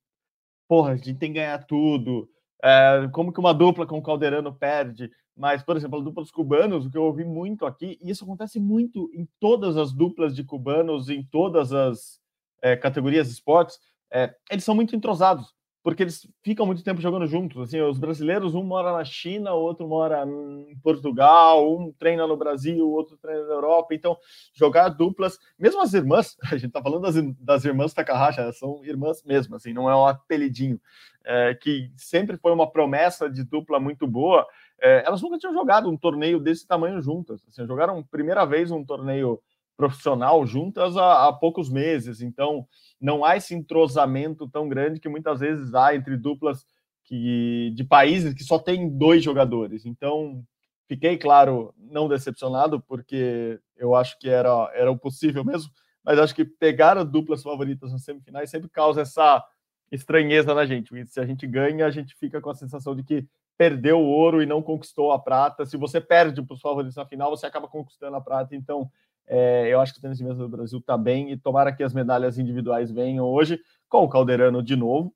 porra, 0.69 0.93
a 0.93 0.97
gente 0.97 1.15
tem 1.15 1.33
que 1.33 1.39
ganhar 1.39 1.59
tudo. 1.67 2.29
É, 2.63 3.09
como 3.13 3.33
que 3.33 3.41
uma 3.41 3.55
dupla 3.55 3.87
com 3.87 3.99
o 3.99 4.03
Calderano 4.03 4.55
perde? 4.55 5.11
Mas, 5.37 5.63
por 5.63 5.77
exemplo, 5.77 6.01
a 6.01 6.03
dupla 6.03 6.23
dos 6.23 6.31
cubanos, 6.31 6.87
o 6.87 6.91
que 6.91 6.97
eu 6.97 7.03
ouvi 7.03 7.25
muito 7.25 7.67
aqui, 7.67 7.99
e 8.01 8.11
isso 8.11 8.25
acontece 8.25 8.61
muito 8.61 9.11
em 9.13 9.29
todas 9.41 9.77
as 9.77 9.93
duplas 9.93 10.35
de 10.35 10.45
cubanos, 10.45 11.09
em 11.09 11.23
todas 11.25 11.73
as 11.73 12.21
é, 12.63 12.77
categorias 12.77 13.27
de 13.27 13.35
esportes, 13.35 13.79
é, 14.13 14.35
eles 14.51 14.65
são 14.65 14.75
muito 14.75 14.95
entrosados 14.95 15.54
porque 15.85 16.03
eles 16.03 16.27
ficam 16.43 16.65
muito 16.65 16.83
tempo 16.83 17.03
jogando 17.03 17.27
juntos. 17.27 17.61
Assim, 17.61 17.79
os 17.83 17.99
brasileiros, 17.99 18.55
um 18.55 18.63
mora 18.63 18.91
na 18.91 19.05
China, 19.05 19.53
o 19.53 19.61
outro 19.61 19.87
mora 19.87 20.25
em 20.27 20.75
Portugal, 20.83 21.79
um 21.79 21.93
treina 21.93 22.27
no 22.27 22.39
Brasil, 22.39 22.89
o 22.89 22.91
outro 22.91 23.19
treina 23.19 23.45
na 23.45 23.53
Europa. 23.53 23.95
Então, 23.95 24.17
jogar 24.55 24.89
duplas, 24.89 25.39
mesmo 25.59 25.83
as 25.83 25.93
irmãs, 25.93 26.39
a 26.51 26.57
gente 26.57 26.73
tá 26.73 26.83
falando 26.83 27.03
das, 27.03 27.17
das 27.39 27.67
irmãs 27.67 27.93
Takahashi, 27.93 28.41
elas 28.41 28.59
são 28.59 28.83
irmãs 28.83 29.23
mesmo, 29.23 29.57
assim, 29.57 29.75
não 29.75 29.91
é 29.91 29.95
um 29.95 30.07
apelidinho, 30.07 30.81
é, 31.23 31.55
que 31.55 31.93
sempre 31.99 32.39
foi 32.39 32.53
uma 32.53 32.71
promessa 32.71 33.29
de 33.29 33.45
dupla 33.45 33.79
muito 33.79 34.07
boa. 34.07 34.47
É, 34.81 35.05
elas 35.07 35.21
nunca 35.21 35.37
tinham 35.37 35.53
jogado 35.53 35.91
um 35.91 35.99
torneio 35.99 36.41
desse 36.41 36.67
tamanho 36.67 37.03
juntas. 37.03 37.45
Assim, 37.47 37.67
jogaram 37.67 38.03
primeira 38.03 38.47
vez 38.47 38.71
um 38.71 38.83
torneio 38.83 39.39
profissional 39.77 40.47
juntas 40.47 40.97
há, 40.97 41.29
há, 41.29 41.33
poucos 41.33 41.69
meses, 41.69 42.21
então 42.21 42.67
não 43.01 43.25
há 43.25 43.37
esse 43.37 43.55
entrosamento 43.55 44.49
tão 44.49 44.69
grande 44.69 45.01
que 45.01 45.09
muitas 45.09 45.41
vezes 45.41 45.75
há 45.75 45.95
entre 45.95 46.17
duplas 46.17 46.65
que, 47.05 47.73
de 47.75 47.85
países 47.85 48.35
que 48.35 48.45
só 48.45 48.59
tem 48.59 48.89
dois 48.89 49.23
jogadores. 49.23 49.85
Então, 49.85 50.43
fiquei, 50.89 51.19
claro, 51.19 51.75
não 51.77 52.09
decepcionado, 52.09 52.81
porque 52.81 53.59
eu 53.77 53.95
acho 53.95 54.19
que 54.19 54.29
era, 54.29 54.71
era 54.75 54.91
o 54.91 54.99
possível 54.99 55.45
mesmo, 55.45 55.71
mas 56.05 56.19
acho 56.19 56.35
que 56.35 56.45
pegar 56.45 56.97
as 56.99 57.09
duplas 57.09 57.43
favoritas 57.43 57.93
nas 57.93 58.03
semifinais 58.03 58.51
sempre 58.51 58.69
causa 58.69 59.03
essa 59.03 59.45
estranheza 59.91 60.55
na 60.55 60.67
gente. 60.67 61.07
Se 61.07 61.21
a 61.21 61.27
gente 61.27 61.47
ganha, 61.47 61.87
a 61.87 61.91
gente 61.91 62.15
fica 62.15 62.41
com 62.41 62.51
a 62.51 62.55
sensação 62.55 62.95
de 62.95 63.03
que 63.03 63.27
perdeu 63.57 63.99
o 63.99 64.07
ouro 64.07 64.43
e 64.43 64.47
não 64.47 64.63
conquistou 64.63 65.13
a 65.13 65.19
prata. 65.19 65.65
Se 65.65 65.77
você 65.77 66.01
perde 66.01 66.43
para 66.43 66.55
os 66.55 66.61
favoritos 66.61 66.97
na 66.97 67.07
final, 67.07 67.31
você 67.31 67.47
acaba 67.47 67.69
conquistando 67.69 68.17
a 68.17 68.21
prata. 68.21 68.55
Então, 68.55 68.91
é, 69.27 69.73
eu 69.73 69.81
acho 69.81 69.93
que 69.93 69.99
o 69.99 70.03
tênis 70.03 70.19
de 70.19 70.25
mesa 70.25 70.39
do 70.39 70.49
Brasil 70.49 70.79
está 70.79 70.97
bem 70.97 71.33
e 71.33 71.37
tomara 71.37 71.73
que 71.75 71.83
as 71.83 71.95
medalhas 71.95 72.39
individuais 72.39 72.91
venham 72.91 73.27
hoje 73.27 73.61
com 73.89 74.05
o 74.05 74.09
Calderano 74.09 74.63
de 74.63 74.77
novo, 74.77 75.15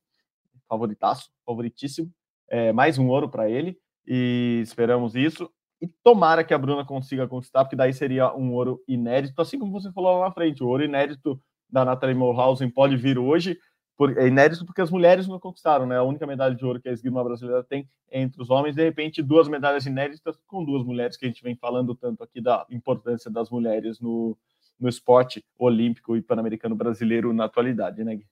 favoritaço, 0.67 1.29
favoritíssimo. 1.45 2.11
É, 2.47 2.71
mais 2.71 2.97
um 2.97 3.07
ouro 3.07 3.29
para 3.29 3.49
ele 3.49 3.77
e 4.07 4.59
esperamos 4.63 5.15
isso. 5.15 5.49
E 5.81 5.87
tomara 6.03 6.43
que 6.43 6.53
a 6.53 6.57
Bruna 6.57 6.83
consiga 6.83 7.27
conquistar, 7.27 7.63
porque 7.63 7.75
daí 7.75 7.93
seria 7.93 8.35
um 8.35 8.51
ouro 8.53 8.83
inédito, 8.87 9.41
assim 9.41 9.57
como 9.57 9.71
você 9.71 9.91
falou 9.91 10.19
lá 10.19 10.27
na 10.27 10.33
frente. 10.33 10.63
O 10.63 10.67
ouro 10.67 10.83
inédito 10.83 11.39
da 11.69 11.85
Natalie 11.85 12.15
Mulhausen 12.15 12.69
pode 12.69 12.97
vir 12.97 13.17
hoje 13.17 13.57
por, 13.99 14.17
é 14.17 14.27
inédito 14.27 14.65
porque 14.65 14.79
as 14.79 14.89
mulheres 14.89 15.27
não 15.27 15.37
conquistaram, 15.37 15.85
né? 15.85 15.97
A 15.97 16.03
única 16.03 16.25
medalha 16.25 16.55
de 16.55 16.63
ouro 16.63 16.79
que 16.79 16.87
a 16.87 16.93
esgrima 16.93 17.21
brasileira 17.21 17.61
tem 17.61 17.85
entre 18.09 18.41
os 18.41 18.49
homens, 18.49 18.73
de 18.73 18.81
repente, 18.81 19.21
duas 19.21 19.49
medalhas 19.49 19.85
inéditas 19.85 20.39
com 20.47 20.63
duas 20.63 20.85
mulheres, 20.85 21.17
que 21.17 21.25
a 21.25 21.27
gente 21.27 21.43
vem 21.43 21.53
falando 21.53 21.93
tanto 21.93 22.23
aqui 22.23 22.39
da 22.39 22.65
importância 22.69 23.29
das 23.29 23.49
mulheres 23.49 23.99
no, 23.99 24.37
no 24.79 24.87
esporte 24.87 25.43
olímpico 25.57 26.15
e 26.15 26.21
pan-americano 26.21 26.75
brasileiro 26.75 27.33
na 27.33 27.43
atualidade, 27.43 28.01
né, 28.05 28.15
Gui? 28.15 28.25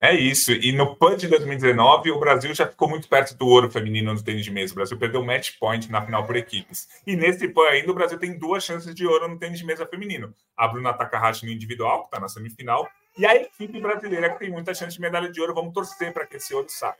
É 0.00 0.14
isso. 0.14 0.52
E 0.52 0.70
no 0.70 0.94
PAN 0.94 1.16
de 1.16 1.26
2019, 1.26 2.12
o 2.12 2.20
Brasil 2.20 2.54
já 2.54 2.64
ficou 2.64 2.88
muito 2.88 3.08
perto 3.08 3.36
do 3.36 3.48
ouro 3.48 3.68
feminino 3.68 4.14
no 4.14 4.22
tênis 4.22 4.44
de 4.44 4.52
mesa. 4.52 4.72
O 4.72 4.76
Brasil 4.76 4.96
perdeu 4.96 5.24
match 5.24 5.58
point 5.58 5.90
na 5.90 6.00
final 6.00 6.24
por 6.24 6.36
equipes. 6.36 6.86
E 7.04 7.16
nesse 7.16 7.48
PAN 7.48 7.66
ainda, 7.70 7.90
o 7.90 7.94
Brasil 7.94 8.20
tem 8.20 8.38
duas 8.38 8.62
chances 8.62 8.94
de 8.94 9.04
ouro 9.04 9.26
no 9.26 9.36
tênis 9.36 9.58
de 9.58 9.66
mesa 9.66 9.84
feminino. 9.84 10.32
A 10.56 10.68
Bruna 10.68 10.92
Takahashi 10.92 11.44
no 11.44 11.50
individual, 11.50 12.02
que 12.02 12.06
está 12.06 12.20
na 12.20 12.28
semifinal, 12.28 12.88
e 13.18 13.24
a 13.24 13.34
equipe 13.34 13.80
brasileira, 13.80 14.30
que 14.30 14.38
tem 14.38 14.50
muita 14.50 14.74
chance 14.74 14.94
de 14.94 15.00
medalha 15.00 15.30
de 15.30 15.40
ouro, 15.40 15.54
vamos 15.54 15.72
torcer 15.72 16.12
para 16.12 16.26
que 16.26 16.36
esse 16.36 16.54
ouro 16.54 16.66
saia. 16.68 16.96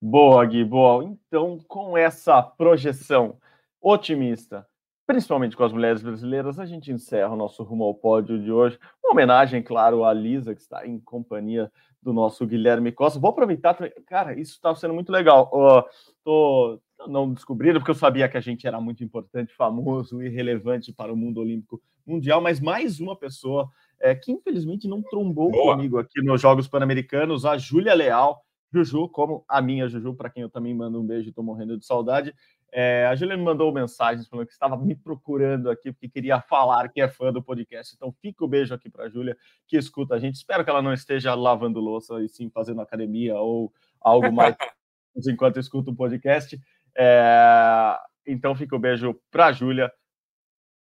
Boa, 0.00 0.44
Gui, 0.44 0.64
boa. 0.64 1.04
Então, 1.04 1.58
com 1.68 1.96
essa 1.96 2.42
projeção 2.42 3.38
otimista, 3.80 4.66
principalmente 5.06 5.56
com 5.56 5.64
as 5.64 5.72
mulheres 5.72 6.02
brasileiras, 6.02 6.58
a 6.58 6.66
gente 6.66 6.90
encerra 6.90 7.32
o 7.32 7.36
nosso 7.36 7.62
Rumo 7.62 7.84
ao 7.84 7.94
Pódio 7.94 8.42
de 8.42 8.50
hoje. 8.50 8.78
Uma 9.04 9.12
homenagem, 9.12 9.62
claro, 9.62 10.04
à 10.04 10.12
Lisa, 10.12 10.54
que 10.54 10.60
está 10.60 10.86
em 10.86 10.98
companhia 10.98 11.70
do 12.02 12.12
nosso 12.12 12.46
Guilherme 12.46 12.92
Costa. 12.92 13.18
Vou 13.18 13.30
aproveitar, 13.30 13.76
cara, 14.06 14.38
isso 14.38 14.52
está 14.52 14.74
sendo 14.74 14.94
muito 14.94 15.10
legal. 15.10 15.50
Uh, 15.52 15.82
tô 16.24 16.80
não 17.08 17.32
descobrindo, 17.32 17.78
porque 17.78 17.90
eu 17.90 17.96
sabia 17.96 18.28
que 18.28 18.36
a 18.36 18.40
gente 18.40 18.66
era 18.66 18.80
muito 18.80 19.04
importante, 19.04 19.54
famoso 19.54 20.22
e 20.22 20.28
relevante 20.28 20.92
para 20.92 21.12
o 21.12 21.16
mundo 21.16 21.40
olímpico 21.40 21.80
mundial, 22.06 22.40
mas 22.40 22.60
mais 22.60 23.00
uma 23.00 23.16
pessoa 23.16 23.68
é, 24.00 24.14
que 24.14 24.32
infelizmente 24.32 24.88
não 24.88 25.02
trombou 25.02 25.50
Boa. 25.50 25.74
comigo 25.74 25.98
aqui 25.98 26.22
nos 26.22 26.40
Jogos 26.40 26.68
Pan-Americanos, 26.68 27.44
a 27.44 27.56
Júlia 27.56 27.94
Leal, 27.94 28.42
Juju, 28.72 29.08
como 29.08 29.44
a 29.48 29.62
minha 29.62 29.88
Juju, 29.88 30.14
para 30.14 30.30
quem 30.30 30.42
eu 30.42 30.50
também 30.50 30.74
mando 30.74 31.00
um 31.00 31.06
beijo, 31.06 31.28
estou 31.28 31.44
morrendo 31.44 31.78
de 31.78 31.86
saudade. 31.86 32.34
É, 32.72 33.06
a 33.06 33.14
Júlia 33.14 33.36
me 33.36 33.42
mandou 33.42 33.72
mensagens 33.72 34.28
falando 34.28 34.46
que 34.46 34.52
estava 34.52 34.76
me 34.76 34.94
procurando 34.94 35.70
aqui 35.70 35.92
porque 35.92 36.08
queria 36.08 36.40
falar 36.40 36.88
que 36.88 37.00
é 37.00 37.08
fã 37.08 37.32
do 37.32 37.42
podcast. 37.42 37.94
Então 37.94 38.12
fica 38.20 38.44
o 38.44 38.48
beijo 38.48 38.74
aqui 38.74 38.90
para 38.90 39.04
a 39.04 39.08
Júlia, 39.08 39.36
que 39.66 39.76
escuta 39.76 40.14
a 40.14 40.18
gente. 40.18 40.34
Espero 40.34 40.64
que 40.64 40.70
ela 40.70 40.82
não 40.82 40.92
esteja 40.92 41.34
lavando 41.34 41.80
louça 41.80 42.20
e 42.22 42.28
sim 42.28 42.50
fazendo 42.50 42.80
academia 42.80 43.36
ou 43.36 43.72
algo 44.00 44.30
mais 44.32 44.54
enquanto 45.28 45.58
escuta 45.58 45.90
o 45.90 45.96
podcast. 45.96 46.60
É, 46.96 47.96
então 48.26 48.54
fica 48.54 48.74
o 48.74 48.80
beijo 48.80 49.18
para 49.30 49.46
a 49.46 49.52
Júlia 49.52 49.90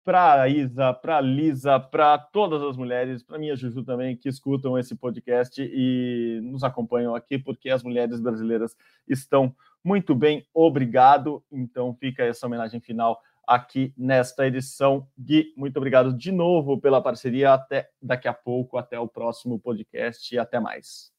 para 0.05 0.47
Isa, 0.47 0.93
para 0.93 1.19
Lisa, 1.19 1.79
para 1.79 2.15
todas 2.19 2.61
as 2.61 2.77
mulheres, 2.77 3.23
para 3.23 3.39
minha 3.39 3.55
Juju 3.55 3.83
também, 3.83 4.15
que 4.15 4.29
escutam 4.29 4.77
esse 4.77 4.95
podcast 4.95 5.59
e 5.59 6.39
nos 6.43 6.63
acompanham 6.63 7.15
aqui, 7.15 7.39
porque 7.39 7.71
as 7.71 7.81
mulheres 7.81 8.21
brasileiras 8.21 8.77
estão 9.07 9.53
muito 9.83 10.13
bem, 10.13 10.45
obrigado. 10.53 11.43
Então 11.51 11.95
fica 11.95 12.23
essa 12.23 12.45
homenagem 12.45 12.79
final 12.79 13.19
aqui 13.47 13.93
nesta 13.97 14.45
edição. 14.45 15.07
Gui, 15.17 15.53
muito 15.57 15.77
obrigado 15.77 16.13
de 16.15 16.31
novo 16.31 16.79
pela 16.79 17.01
parceria. 17.01 17.53
Até 17.53 17.89
daqui 17.99 18.27
a 18.27 18.33
pouco, 18.33 18.77
até 18.77 18.99
o 18.99 19.07
próximo 19.07 19.59
podcast 19.59 20.33
e 20.33 20.37
até 20.37 20.59
mais. 20.59 21.14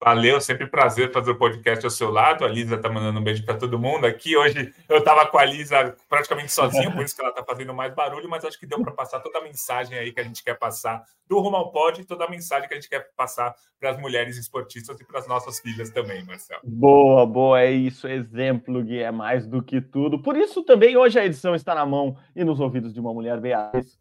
Valeu, 0.00 0.40
sempre 0.40 0.64
prazer 0.68 1.12
fazer 1.12 1.32
o 1.32 1.36
podcast 1.36 1.84
ao 1.84 1.90
seu 1.90 2.08
lado. 2.08 2.44
A 2.44 2.48
Lisa 2.48 2.78
tá 2.78 2.88
mandando 2.88 3.18
um 3.18 3.22
beijo 3.22 3.44
para 3.44 3.56
todo 3.56 3.80
mundo 3.80 4.06
aqui. 4.06 4.36
Hoje 4.36 4.72
eu 4.88 4.98
estava 4.98 5.26
com 5.26 5.36
a 5.36 5.44
Lisa 5.44 5.96
praticamente 6.08 6.52
sozinho, 6.52 6.92
por 6.92 7.04
isso 7.04 7.16
que 7.16 7.20
ela 7.20 7.32
tá 7.32 7.42
fazendo 7.44 7.74
mais 7.74 7.92
barulho, 7.92 8.28
mas 8.28 8.44
acho 8.44 8.56
que 8.60 8.64
deu 8.64 8.80
para 8.80 8.92
passar 8.92 9.18
toda 9.18 9.40
a 9.40 9.42
mensagem 9.42 9.98
aí 9.98 10.12
que 10.12 10.20
a 10.20 10.22
gente 10.22 10.44
quer 10.44 10.56
passar 10.56 11.02
do 11.26 11.40
Rumo 11.40 11.56
ao 11.56 11.72
Pod 11.72 12.00
e 12.00 12.04
toda 12.04 12.24
a 12.26 12.30
mensagem 12.30 12.68
que 12.68 12.74
a 12.74 12.76
gente 12.76 12.88
quer 12.88 13.08
passar 13.16 13.52
para 13.80 13.90
as 13.90 13.98
mulheres 13.98 14.36
esportistas 14.36 15.00
e 15.00 15.04
para 15.04 15.18
as 15.18 15.26
nossas 15.26 15.58
filhas 15.58 15.90
também, 15.90 16.24
Marcelo. 16.24 16.60
Boa, 16.62 17.26
boa, 17.26 17.60
é 17.60 17.72
isso. 17.72 18.06
Exemplo, 18.06 18.80
Gui, 18.84 19.00
é 19.00 19.10
mais 19.10 19.48
do 19.48 19.60
que 19.60 19.80
tudo. 19.80 20.22
Por 20.22 20.36
isso 20.36 20.62
também 20.62 20.96
hoje 20.96 21.18
a 21.18 21.26
edição 21.26 21.56
está 21.56 21.74
na 21.74 21.84
mão 21.84 22.16
e 22.36 22.44
nos 22.44 22.60
ouvidos 22.60 22.94
de 22.94 23.00
uma 23.00 23.12
mulher, 23.12 23.40
Beatriz 23.40 23.98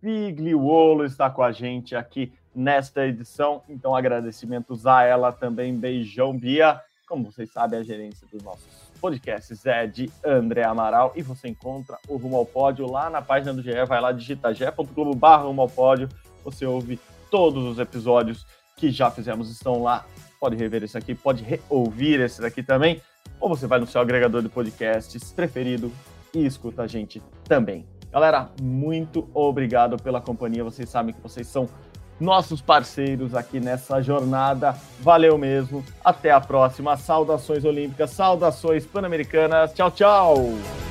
Pigliuolo 0.00 1.04
está 1.04 1.28
com 1.28 1.42
a 1.42 1.50
gente 1.52 1.96
aqui 1.96 2.32
nesta 2.54 3.06
edição. 3.06 3.62
Então, 3.68 3.94
agradecimentos 3.94 4.86
a 4.86 5.02
ela 5.02 5.32
também. 5.32 5.76
Beijão, 5.76 6.36
Bia. 6.36 6.80
Como 7.06 7.24
vocês 7.24 7.50
sabem, 7.50 7.78
a 7.78 7.82
gerência 7.82 8.26
dos 8.30 8.42
nossos 8.42 8.88
podcasts 9.00 9.64
é 9.64 9.86
de 9.86 10.10
André 10.24 10.64
Amaral 10.64 11.12
e 11.16 11.22
você 11.22 11.48
encontra 11.48 11.96
o 12.08 12.16
Rumo 12.16 12.36
ao 12.36 12.44
Pódio 12.44 12.90
lá 12.90 13.08
na 13.08 13.22
página 13.22 13.54
do 13.54 13.62
GE. 13.62 13.84
Vai 13.86 14.00
lá, 14.00 14.12
digita 14.12 14.52
ge.globo 14.52 15.14
barra 15.14 15.44
Rumo 15.44 15.62
ao 15.62 15.68
Pódio. 15.68 16.08
Você 16.44 16.66
ouve 16.66 17.00
todos 17.30 17.64
os 17.64 17.78
episódios 17.78 18.46
que 18.76 18.90
já 18.90 19.10
fizemos, 19.10 19.50
estão 19.50 19.82
lá. 19.82 20.04
Pode 20.40 20.56
rever 20.56 20.84
esse 20.84 20.96
aqui, 20.96 21.14
pode 21.14 21.42
reouvir 21.42 22.20
esse 22.20 22.40
daqui 22.40 22.62
também. 22.62 23.00
Ou 23.40 23.48
você 23.48 23.66
vai 23.66 23.78
no 23.78 23.86
seu 23.86 24.00
agregador 24.00 24.42
de 24.42 24.48
podcasts 24.48 25.32
preferido 25.32 25.92
e 26.34 26.44
escuta 26.44 26.82
a 26.82 26.86
gente 26.86 27.22
também. 27.44 27.86
Galera, 28.10 28.50
muito 28.60 29.28
obrigado 29.34 29.96
pela 29.96 30.20
companhia. 30.20 30.64
Vocês 30.64 30.88
sabem 30.88 31.14
que 31.14 31.20
vocês 31.20 31.46
são 31.46 31.68
nossos 32.20 32.60
parceiros 32.60 33.34
aqui 33.34 33.60
nessa 33.60 34.02
jornada. 34.02 34.74
Valeu 35.00 35.38
mesmo. 35.38 35.84
Até 36.04 36.30
a 36.30 36.40
próxima. 36.40 36.96
Saudações 36.96 37.64
olímpicas, 37.64 38.10
saudações 38.10 38.84
pan-americanas. 38.86 39.72
Tchau, 39.72 39.90
tchau. 39.90 40.87